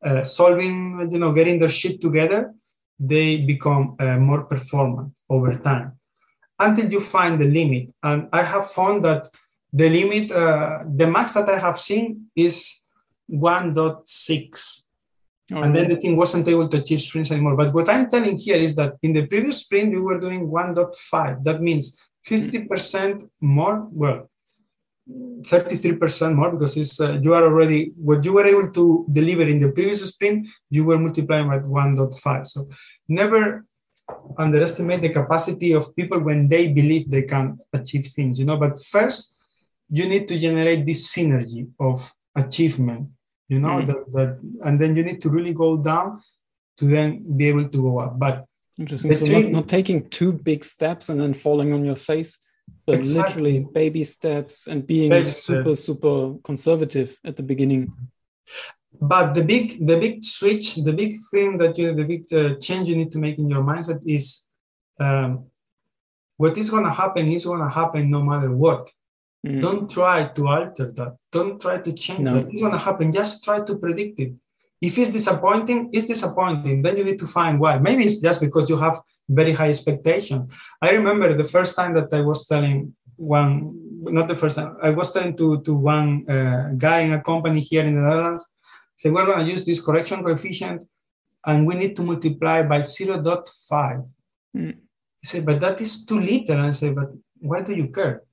uh, 0.05 0.23
solving, 0.23 1.09
you 1.11 1.19
know, 1.19 1.31
getting 1.33 1.59
their 1.59 1.69
shit 1.69 1.99
together, 1.99 2.53
they 2.99 3.37
become 3.37 3.95
uh, 3.99 4.17
more 4.17 4.43
performant 4.43 5.13
over 5.29 5.53
time 5.55 5.93
until 6.59 6.89
you 6.89 7.01
find 7.01 7.39
the 7.39 7.45
limit. 7.45 7.89
And 8.03 8.29
I 8.31 8.43
have 8.43 8.71
found 8.71 9.03
that 9.03 9.27
the 9.73 9.89
limit, 9.89 10.31
uh, 10.31 10.79
the 10.95 11.07
max 11.07 11.33
that 11.33 11.49
I 11.49 11.59
have 11.59 11.79
seen 11.79 12.27
is 12.35 12.83
1.6. 13.29 14.81
Oh, 15.53 15.61
and 15.61 15.75
then 15.75 15.89
the 15.89 15.97
team 15.97 16.15
wasn't 16.15 16.47
able 16.47 16.67
to 16.69 16.77
achieve 16.77 17.01
sprints 17.01 17.31
anymore. 17.31 17.55
But 17.55 17.73
what 17.73 17.89
I'm 17.89 18.09
telling 18.09 18.37
here 18.37 18.57
is 18.57 18.73
that 18.75 18.93
in 19.03 19.13
the 19.13 19.27
previous 19.27 19.59
sprint, 19.59 19.91
we 19.91 20.01
were 20.01 20.19
doing 20.19 20.47
1.5. 20.47 21.43
That 21.43 21.61
means 21.61 22.01
50% 22.27 23.29
more, 23.41 23.87
well, 23.91 24.29
33% 25.07 26.35
more 26.35 26.51
because 26.51 26.75
it's, 26.77 26.99
uh, 26.99 27.19
you 27.21 27.33
are 27.33 27.43
already, 27.43 27.91
what 27.95 28.23
you 28.23 28.33
were 28.33 28.45
able 28.45 28.71
to 28.71 29.05
deliver 29.11 29.43
in 29.43 29.59
the 29.59 29.69
previous 29.69 30.03
sprint, 30.07 30.47
you 30.69 30.83
were 30.83 30.97
multiplying 30.97 31.47
by 31.47 31.59
1.5. 31.59 32.47
So 32.47 32.67
never 33.07 33.65
underestimate 34.37 35.01
the 35.01 35.09
capacity 35.09 35.73
of 35.73 35.95
people 35.95 36.19
when 36.19 36.47
they 36.47 36.71
believe 36.71 37.09
they 37.09 37.23
can 37.23 37.57
achieve 37.73 38.07
things, 38.07 38.39
you 38.39 38.45
know. 38.45 38.57
But 38.57 38.83
first, 38.83 39.37
you 39.89 40.07
need 40.07 40.27
to 40.27 40.39
generate 40.39 40.85
this 40.85 41.13
synergy 41.13 41.69
of 41.79 42.11
achievement, 42.35 43.09
you 43.47 43.59
know, 43.59 43.81
mm. 43.81 43.87
that, 43.87 44.11
that, 44.13 44.39
and 44.65 44.79
then 44.79 44.95
you 44.95 45.03
need 45.03 45.21
to 45.21 45.29
really 45.29 45.53
go 45.53 45.77
down 45.77 46.21
to 46.77 46.85
then 46.85 47.37
be 47.37 47.47
able 47.47 47.69
to 47.69 47.81
go 47.81 47.99
up. 47.99 48.17
But 48.17 48.45
interesting. 48.79 49.13
So 49.15 49.25
not, 49.25 49.45
not 49.45 49.67
taking 49.67 50.09
two 50.09 50.33
big 50.33 50.65
steps 50.65 51.09
and 51.09 51.19
then 51.19 51.33
falling 51.33 51.73
on 51.73 51.85
your 51.85 51.95
face, 51.95 52.39
but 52.85 52.95
exactly. 52.95 53.53
literally 53.53 53.67
baby 53.73 54.03
steps 54.03 54.67
and 54.67 54.85
being 54.85 55.09
baby 55.09 55.25
super, 55.25 55.75
step. 55.75 55.85
super 55.85 56.35
conservative 56.43 57.17
at 57.23 57.35
the 57.35 57.43
beginning 57.43 57.91
but 59.01 59.33
the 59.33 59.43
big 59.43 59.85
the 59.85 59.97
big 59.97 60.23
switch 60.23 60.75
the 60.75 60.93
big 60.93 61.13
thing 61.31 61.57
that 61.57 61.77
you 61.77 61.93
the 61.93 62.03
big 62.03 62.23
uh, 62.33 62.55
change 62.59 62.87
you 62.87 62.95
need 62.95 63.11
to 63.11 63.17
make 63.17 63.37
in 63.37 63.49
your 63.49 63.63
mindset 63.63 63.99
is 64.05 64.47
um, 64.99 65.45
what 66.37 66.57
is 66.57 66.69
going 66.69 66.83
to 66.83 66.91
happen 66.91 67.31
is 67.31 67.45
going 67.45 67.61
to 67.61 67.69
happen 67.69 68.09
no 68.09 68.21
matter 68.21 68.51
what 68.51 68.91
mm. 69.45 69.59
don't 69.61 69.89
try 69.89 70.25
to 70.25 70.47
alter 70.47 70.91
that 70.91 71.15
don't 71.31 71.61
try 71.61 71.77
to 71.77 71.91
change 71.93 72.19
no. 72.19 72.33
that 72.33 72.47
it's 72.49 72.61
going 72.61 72.71
to 72.71 72.77
happen 72.77 73.11
just 73.11 73.43
try 73.43 73.59
to 73.59 73.75
predict 73.77 74.19
it 74.19 74.33
if 74.81 74.97
it's 74.97 75.09
disappointing 75.09 75.89
it's 75.91 76.07
disappointing 76.07 76.81
then 76.81 76.97
you 76.97 77.03
need 77.03 77.19
to 77.19 77.27
find 77.27 77.59
why 77.59 77.77
maybe 77.77 78.03
it's 78.03 78.21
just 78.21 78.39
because 78.39 78.69
you 78.69 78.77
have 78.77 78.99
very 79.27 79.53
high 79.53 79.69
expectation 79.69 80.47
i 80.81 80.91
remember 80.91 81.35
the 81.35 81.43
first 81.43 81.75
time 81.75 81.93
that 81.93 82.13
i 82.13 82.21
was 82.21 82.45
telling 82.45 82.93
one 83.15 83.71
not 84.17 84.27
the 84.27 84.35
first 84.35 84.57
time 84.57 84.77
i 84.83 84.89
was 84.89 85.11
telling 85.11 85.35
to 85.35 85.61
to 85.61 85.73
one 85.73 86.29
uh, 86.29 86.69
guy 86.77 86.99
in 86.99 87.13
a 87.13 87.21
company 87.21 87.59
here 87.59 87.85
in 87.85 87.95
the 87.95 88.01
netherlands 88.01 88.49
say, 88.95 89.09
we're 89.09 89.25
going 89.25 89.45
to 89.45 89.51
use 89.51 89.65
this 89.65 89.81
correction 89.81 90.23
coefficient 90.23 90.85
and 91.45 91.67
we 91.67 91.75
need 91.75 91.95
to 91.95 92.03
multiply 92.03 92.63
by 92.63 92.79
0.5. 92.79 94.07
Mm. 94.55 94.75
He 95.21 95.27
said, 95.27 95.45
but 95.45 95.59
that 95.59 95.81
is 95.81 96.05
too 96.05 96.19
little. 96.19 96.55
And 96.55 96.67
I 96.67 96.71
said, 96.71 96.95
but 96.95 97.11
why 97.39 97.61
do 97.61 97.75
you 97.75 97.87
care? 97.87 98.23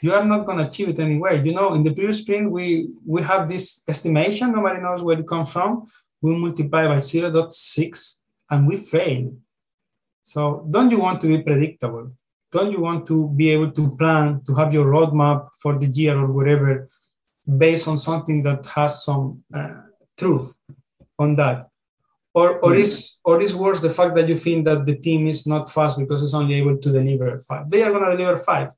You 0.00 0.14
are 0.14 0.24
not 0.24 0.46
going 0.46 0.58
to 0.58 0.66
achieve 0.66 0.90
it 0.90 0.98
anyway. 0.98 1.44
You 1.44 1.52
know, 1.52 1.74
in 1.74 1.82
the 1.82 1.92
previous 1.92 2.18
sprint, 2.18 2.50
we, 2.50 2.88
we 3.06 3.22
have 3.22 3.48
this 3.48 3.82
estimation, 3.88 4.52
nobody 4.52 4.80
knows 4.80 5.02
where 5.02 5.18
it 5.18 5.26
comes 5.26 5.52
from. 5.52 5.84
We 6.20 6.38
multiply 6.38 6.86
by 6.86 6.96
0.6 6.96 8.20
and 8.50 8.66
we 8.66 8.76
fail. 8.76 9.32
So 10.32 10.66
don't 10.68 10.90
you 10.90 11.00
want 11.00 11.22
to 11.22 11.26
be 11.26 11.42
predictable? 11.42 12.12
Don't 12.52 12.70
you 12.70 12.80
want 12.80 13.06
to 13.06 13.28
be 13.40 13.48
able 13.50 13.70
to 13.72 13.96
plan, 13.96 14.42
to 14.46 14.54
have 14.54 14.74
your 14.74 14.86
roadmap 14.86 15.48
for 15.62 15.78
the 15.78 15.86
year 15.86 16.18
or 16.18 16.30
whatever 16.30 16.88
based 17.64 17.88
on 17.88 17.96
something 17.96 18.42
that 18.42 18.66
has 18.66 19.04
some 19.04 19.42
uh, 19.54 19.76
truth 20.18 20.48
on 21.18 21.34
that 21.36 21.68
or 22.34 22.60
or 22.60 22.72
mm. 22.72 22.80
is 22.84 23.18
or 23.24 23.40
is 23.40 23.54
worse 23.56 23.80
the 23.80 23.94
fact 23.98 24.14
that 24.16 24.28
you 24.28 24.36
think 24.36 24.66
that 24.66 24.84
the 24.84 24.96
team 25.06 25.26
is 25.26 25.46
not 25.46 25.72
fast 25.76 25.98
because 25.98 26.22
it's 26.22 26.34
only 26.34 26.54
able 26.62 26.76
to 26.76 26.92
deliver 26.92 27.38
five 27.38 27.70
they 27.70 27.82
are 27.82 27.90
going 27.90 28.04
to 28.04 28.16
deliver 28.16 28.36
five 28.36 28.68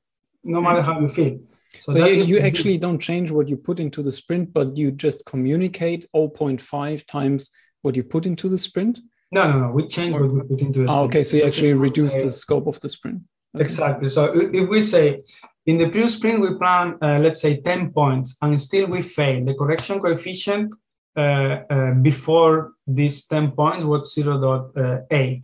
no 0.43 0.59
mm. 0.59 0.63
matter 0.63 0.81
how 0.81 0.99
you 1.01 1.09
feel 1.09 1.37
so, 1.79 1.91
so 1.91 2.05
you, 2.05 2.23
you 2.23 2.39
actually 2.39 2.77
don't 2.77 2.99
change 2.99 3.29
what 3.29 3.49
you 3.49 3.57
put 3.57 3.79
into 3.79 4.01
the 4.01 4.11
sprint 4.21 4.53
but 4.53 4.77
you 4.77 4.91
just 4.91 5.25
communicate 5.25 6.07
0.5 6.15 7.05
times 7.05 7.51
what 7.81 7.95
you 7.97 8.03
put 8.03 8.25
into 8.25 8.47
the 8.47 8.57
sprint 8.57 8.99
no 9.31 9.51
no 9.51 9.59
no 9.59 9.71
we 9.71 9.87
change 9.87 10.13
what 10.13 10.31
we 10.31 10.41
put 10.41 10.61
into 10.61 10.79
the 10.79 10.85
ah, 10.85 10.93
sprint. 10.93 11.09
okay 11.09 11.23
so 11.23 11.37
you 11.37 11.43
actually 11.43 11.73
reduce 11.73 12.15
the 12.15 12.31
scope 12.31 12.67
of 12.67 12.79
the 12.81 12.89
sprint 12.89 13.21
okay. 13.55 13.63
exactly 13.63 14.07
so 14.07 14.31
if 14.35 14.69
we 14.69 14.81
say 14.81 15.21
in 15.65 15.77
the 15.77 15.89
previous 15.89 16.15
sprint 16.15 16.41
we 16.41 16.55
plan 16.55 16.97
uh, 17.01 17.17
let's 17.19 17.41
say 17.41 17.61
10 17.61 17.91
points 17.91 18.37
and 18.41 18.59
still 18.59 18.87
we 18.87 19.01
fail 19.01 19.43
the 19.45 19.53
correction 19.53 19.99
coefficient 19.99 20.73
uh, 21.17 21.63
uh, 21.69 21.93
before 21.95 22.71
these 22.87 23.27
10 23.27 23.51
points 23.51 23.83
was 23.83 24.15
0.8. 24.15 25.43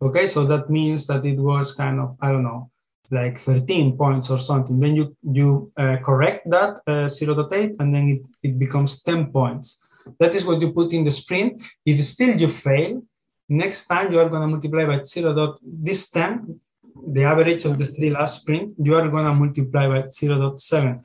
Okay, 0.00 0.26
so 0.28 0.44
that 0.44 0.70
means 0.70 1.08
that 1.08 1.26
it 1.26 1.40
was 1.40 1.72
kind 1.72 1.98
of, 1.98 2.16
I 2.22 2.30
don't 2.30 2.44
know, 2.44 2.70
like 3.10 3.36
13 3.36 3.96
points 3.96 4.30
or 4.30 4.38
something. 4.38 4.78
Then 4.78 4.94
you, 4.94 5.16
you 5.24 5.72
uh, 5.76 5.96
correct 6.04 6.48
that 6.50 6.78
0.8 6.86 7.76
and 7.80 7.92
then 7.92 8.08
it, 8.08 8.48
it 8.48 8.58
becomes 8.60 9.02
10 9.02 9.32
points. 9.32 9.84
That 10.20 10.36
is 10.36 10.46
what 10.46 10.60
you 10.60 10.72
put 10.72 10.92
in 10.92 11.02
the 11.02 11.10
sprint. 11.10 11.64
If 11.84 12.04
still 12.06 12.40
you 12.40 12.48
fail, 12.48 13.02
next 13.48 13.86
time 13.86 14.12
you 14.12 14.18
are 14.20 14.28
going 14.28 14.42
to 14.42 14.48
multiply 14.48 14.84
by 14.84 15.02
0. 15.02 15.34
dot 15.34 15.58
this 15.62 16.10
10, 16.10 16.60
the 17.06 17.24
average 17.24 17.64
of 17.64 17.78
the 17.78 17.84
three 17.84 18.10
last 18.10 18.40
sprint, 18.40 18.74
you 18.78 18.94
are 18.94 19.08
going 19.08 19.24
to 19.24 19.34
multiply 19.34 19.86
by 19.88 20.08
0 20.08 20.38
0.7. 20.38 21.02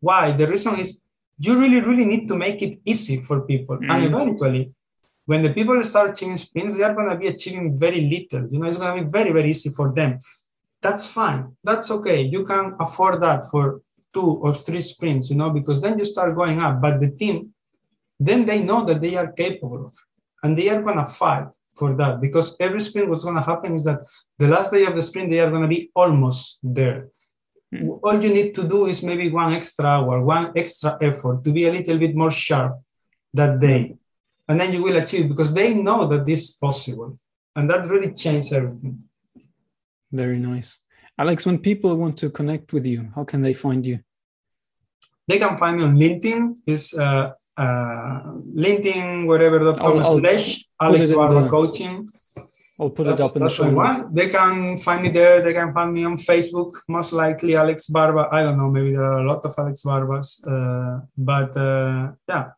Why? 0.00 0.32
The 0.32 0.46
reason 0.46 0.78
is 0.78 1.02
you 1.38 1.58
really, 1.58 1.80
really 1.80 2.04
need 2.04 2.28
to 2.28 2.36
make 2.36 2.62
it 2.62 2.80
easy 2.84 3.16
for 3.22 3.42
people. 3.42 3.78
Mm. 3.78 3.90
And 3.90 4.04
eventually, 4.04 4.72
when 5.26 5.42
the 5.42 5.50
people 5.50 5.82
start 5.84 6.10
achieving 6.10 6.36
sprints, 6.36 6.76
they 6.76 6.82
are 6.82 6.94
going 6.94 7.08
to 7.08 7.16
be 7.16 7.28
achieving 7.28 7.78
very 7.78 8.02
little. 8.02 8.48
You 8.50 8.58
know, 8.58 8.66
it's 8.66 8.76
going 8.76 8.96
to 8.96 9.04
be 9.04 9.10
very, 9.10 9.32
very 9.32 9.50
easy 9.50 9.70
for 9.70 9.92
them. 9.92 10.18
That's 10.82 11.06
fine. 11.06 11.56
That's 11.64 11.90
okay. 11.90 12.22
You 12.22 12.44
can 12.44 12.76
afford 12.78 13.22
that 13.22 13.46
for 13.50 13.80
two 14.12 14.38
or 14.42 14.54
three 14.54 14.82
sprints, 14.82 15.30
you 15.30 15.36
know, 15.36 15.50
because 15.50 15.80
then 15.80 15.98
you 15.98 16.04
start 16.04 16.34
going 16.36 16.60
up. 16.60 16.80
But 16.80 17.00
the 17.00 17.10
team, 17.10 17.54
then 18.20 18.44
they 18.44 18.62
know 18.62 18.84
that 18.84 19.00
they 19.00 19.16
are 19.16 19.32
capable 19.32 19.86
of, 19.86 19.94
and 20.42 20.56
they 20.56 20.68
are 20.68 20.82
going 20.82 20.98
to 20.98 21.06
fight 21.06 21.48
for 21.76 21.94
that 21.96 22.20
because 22.20 22.56
every 22.60 22.80
sprint, 22.80 23.08
what's 23.08 23.24
going 23.24 23.36
to 23.36 23.42
happen 23.42 23.74
is 23.74 23.84
that 23.84 24.00
the 24.38 24.48
last 24.48 24.72
day 24.72 24.84
of 24.84 24.94
the 24.94 25.02
sprint, 25.02 25.30
they 25.30 25.40
are 25.40 25.50
going 25.50 25.62
to 25.62 25.68
be 25.68 25.90
almost 25.94 26.60
there. 26.62 27.08
Mm. 27.74 27.98
all 28.02 28.22
you 28.22 28.32
need 28.32 28.54
to 28.54 28.68
do 28.68 28.86
is 28.86 29.02
maybe 29.02 29.30
one 29.30 29.52
extra 29.52 29.86
hour, 29.86 30.22
one 30.22 30.52
extra 30.54 30.96
effort 31.00 31.42
to 31.44 31.50
be 31.52 31.66
a 31.66 31.72
little 31.72 31.98
bit 31.98 32.14
more 32.14 32.30
sharp 32.30 32.78
that 33.32 33.58
day. 33.58 33.96
And 34.48 34.60
then 34.60 34.72
you 34.72 34.82
will 34.82 34.96
achieve 34.96 35.28
because 35.28 35.52
they 35.52 35.74
know 35.74 36.06
that 36.06 36.26
this 36.26 36.50
is 36.50 36.50
possible. 36.52 37.18
And 37.56 37.68
that 37.70 37.88
really 37.88 38.12
changed 38.12 38.52
everything. 38.52 39.04
Very 40.12 40.38
nice. 40.38 40.78
Alex, 41.18 41.46
when 41.46 41.58
people 41.58 41.96
want 41.96 42.16
to 42.18 42.30
connect 42.30 42.72
with 42.72 42.86
you, 42.86 43.10
how 43.14 43.24
can 43.24 43.40
they 43.40 43.54
find 43.54 43.84
you? 43.86 44.00
They 45.26 45.38
can 45.38 45.56
find 45.56 45.78
me 45.78 45.84
on 45.84 45.96
LinkedIn. 45.96 46.56
Is 46.66 46.94
uh, 46.94 47.32
uh, 47.56 48.20
LinkedIn, 48.54 49.26
whatever.com 49.26 50.04
slash 50.04 50.64
Alex 50.80 51.10
Barba 51.10 51.48
Coaching. 51.48 52.08
I'll 52.80 52.90
put 52.90 53.06
that's, 53.06 53.20
it 53.20 53.24
up 53.24 53.36
in 53.36 53.42
the 53.42 53.50
show 53.50 53.70
notes. 53.70 54.02
They 54.12 54.28
can 54.28 54.76
find 54.78 55.02
me 55.02 55.08
there. 55.10 55.42
They 55.42 55.52
can 55.52 55.72
find 55.72 55.92
me 55.92 56.04
on 56.04 56.16
Facebook, 56.16 56.72
most 56.88 57.12
likely 57.12 57.54
Alex 57.54 57.86
Barba. 57.86 58.28
I 58.32 58.42
don't 58.42 58.58
know. 58.58 58.68
Maybe 58.68 58.92
there 58.92 59.04
are 59.04 59.20
a 59.20 59.28
lot 59.28 59.44
of 59.44 59.54
Alex 59.56 59.82
Barbas, 59.82 60.42
uh, 60.46 61.00
but 61.16 61.56
uh, 61.56 62.12
yeah. 62.28 62.50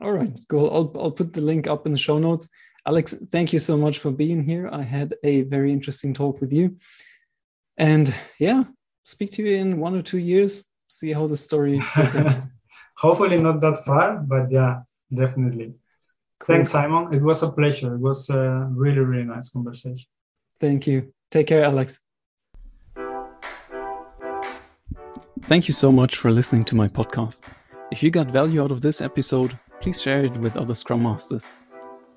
All 0.00 0.12
right, 0.12 0.32
cool. 0.48 0.68
I'll 0.74 1.00
I'll 1.00 1.10
put 1.12 1.32
the 1.32 1.40
link 1.40 1.68
up 1.68 1.86
in 1.86 1.92
the 1.92 1.98
show 1.98 2.18
notes. 2.18 2.48
Alex, 2.86 3.14
thank 3.30 3.52
you 3.52 3.60
so 3.60 3.76
much 3.76 3.98
for 3.98 4.10
being 4.10 4.42
here. 4.42 4.68
I 4.72 4.82
had 4.82 5.14
a 5.22 5.42
very 5.42 5.72
interesting 5.72 6.12
talk 6.12 6.40
with 6.40 6.52
you, 6.52 6.76
and 7.76 8.12
yeah, 8.40 8.64
speak 9.04 9.30
to 9.32 9.42
you 9.42 9.56
in 9.56 9.78
one 9.78 9.94
or 9.94 10.02
two 10.02 10.18
years. 10.18 10.64
See 10.88 11.12
how 11.12 11.28
the 11.28 11.36
story 11.36 11.80
progressed. 11.92 12.48
Hopefully 13.00 13.40
not 13.40 13.60
that 13.62 13.82
far, 13.84 14.18
but 14.18 14.50
yeah, 14.50 14.82
definitely. 15.12 15.74
Cool. 16.38 16.54
Thanks, 16.54 16.70
Simon. 16.70 17.12
It 17.14 17.22
was 17.22 17.42
a 17.42 17.50
pleasure. 17.50 17.94
It 17.94 18.00
was 18.00 18.28
a 18.28 18.68
really, 18.72 19.00
really 19.00 19.24
nice 19.24 19.48
conversation. 19.48 20.06
Thank 20.58 20.86
you. 20.86 21.14
Take 21.30 21.46
care, 21.46 21.64
Alex. 21.64 22.00
Thank 25.42 25.66
you 25.66 25.74
so 25.74 25.90
much 25.90 26.16
for 26.16 26.30
listening 26.30 26.64
to 26.64 26.76
my 26.76 26.88
podcast. 26.88 27.40
If 27.90 28.02
you 28.02 28.10
got 28.10 28.30
value 28.30 28.62
out 28.62 28.70
of 28.70 28.82
this 28.82 29.00
episode, 29.00 29.58
please 29.80 30.02
share 30.02 30.26
it 30.26 30.36
with 30.36 30.58
other 30.58 30.74
Scrum 30.74 31.02
Masters. 31.02 31.48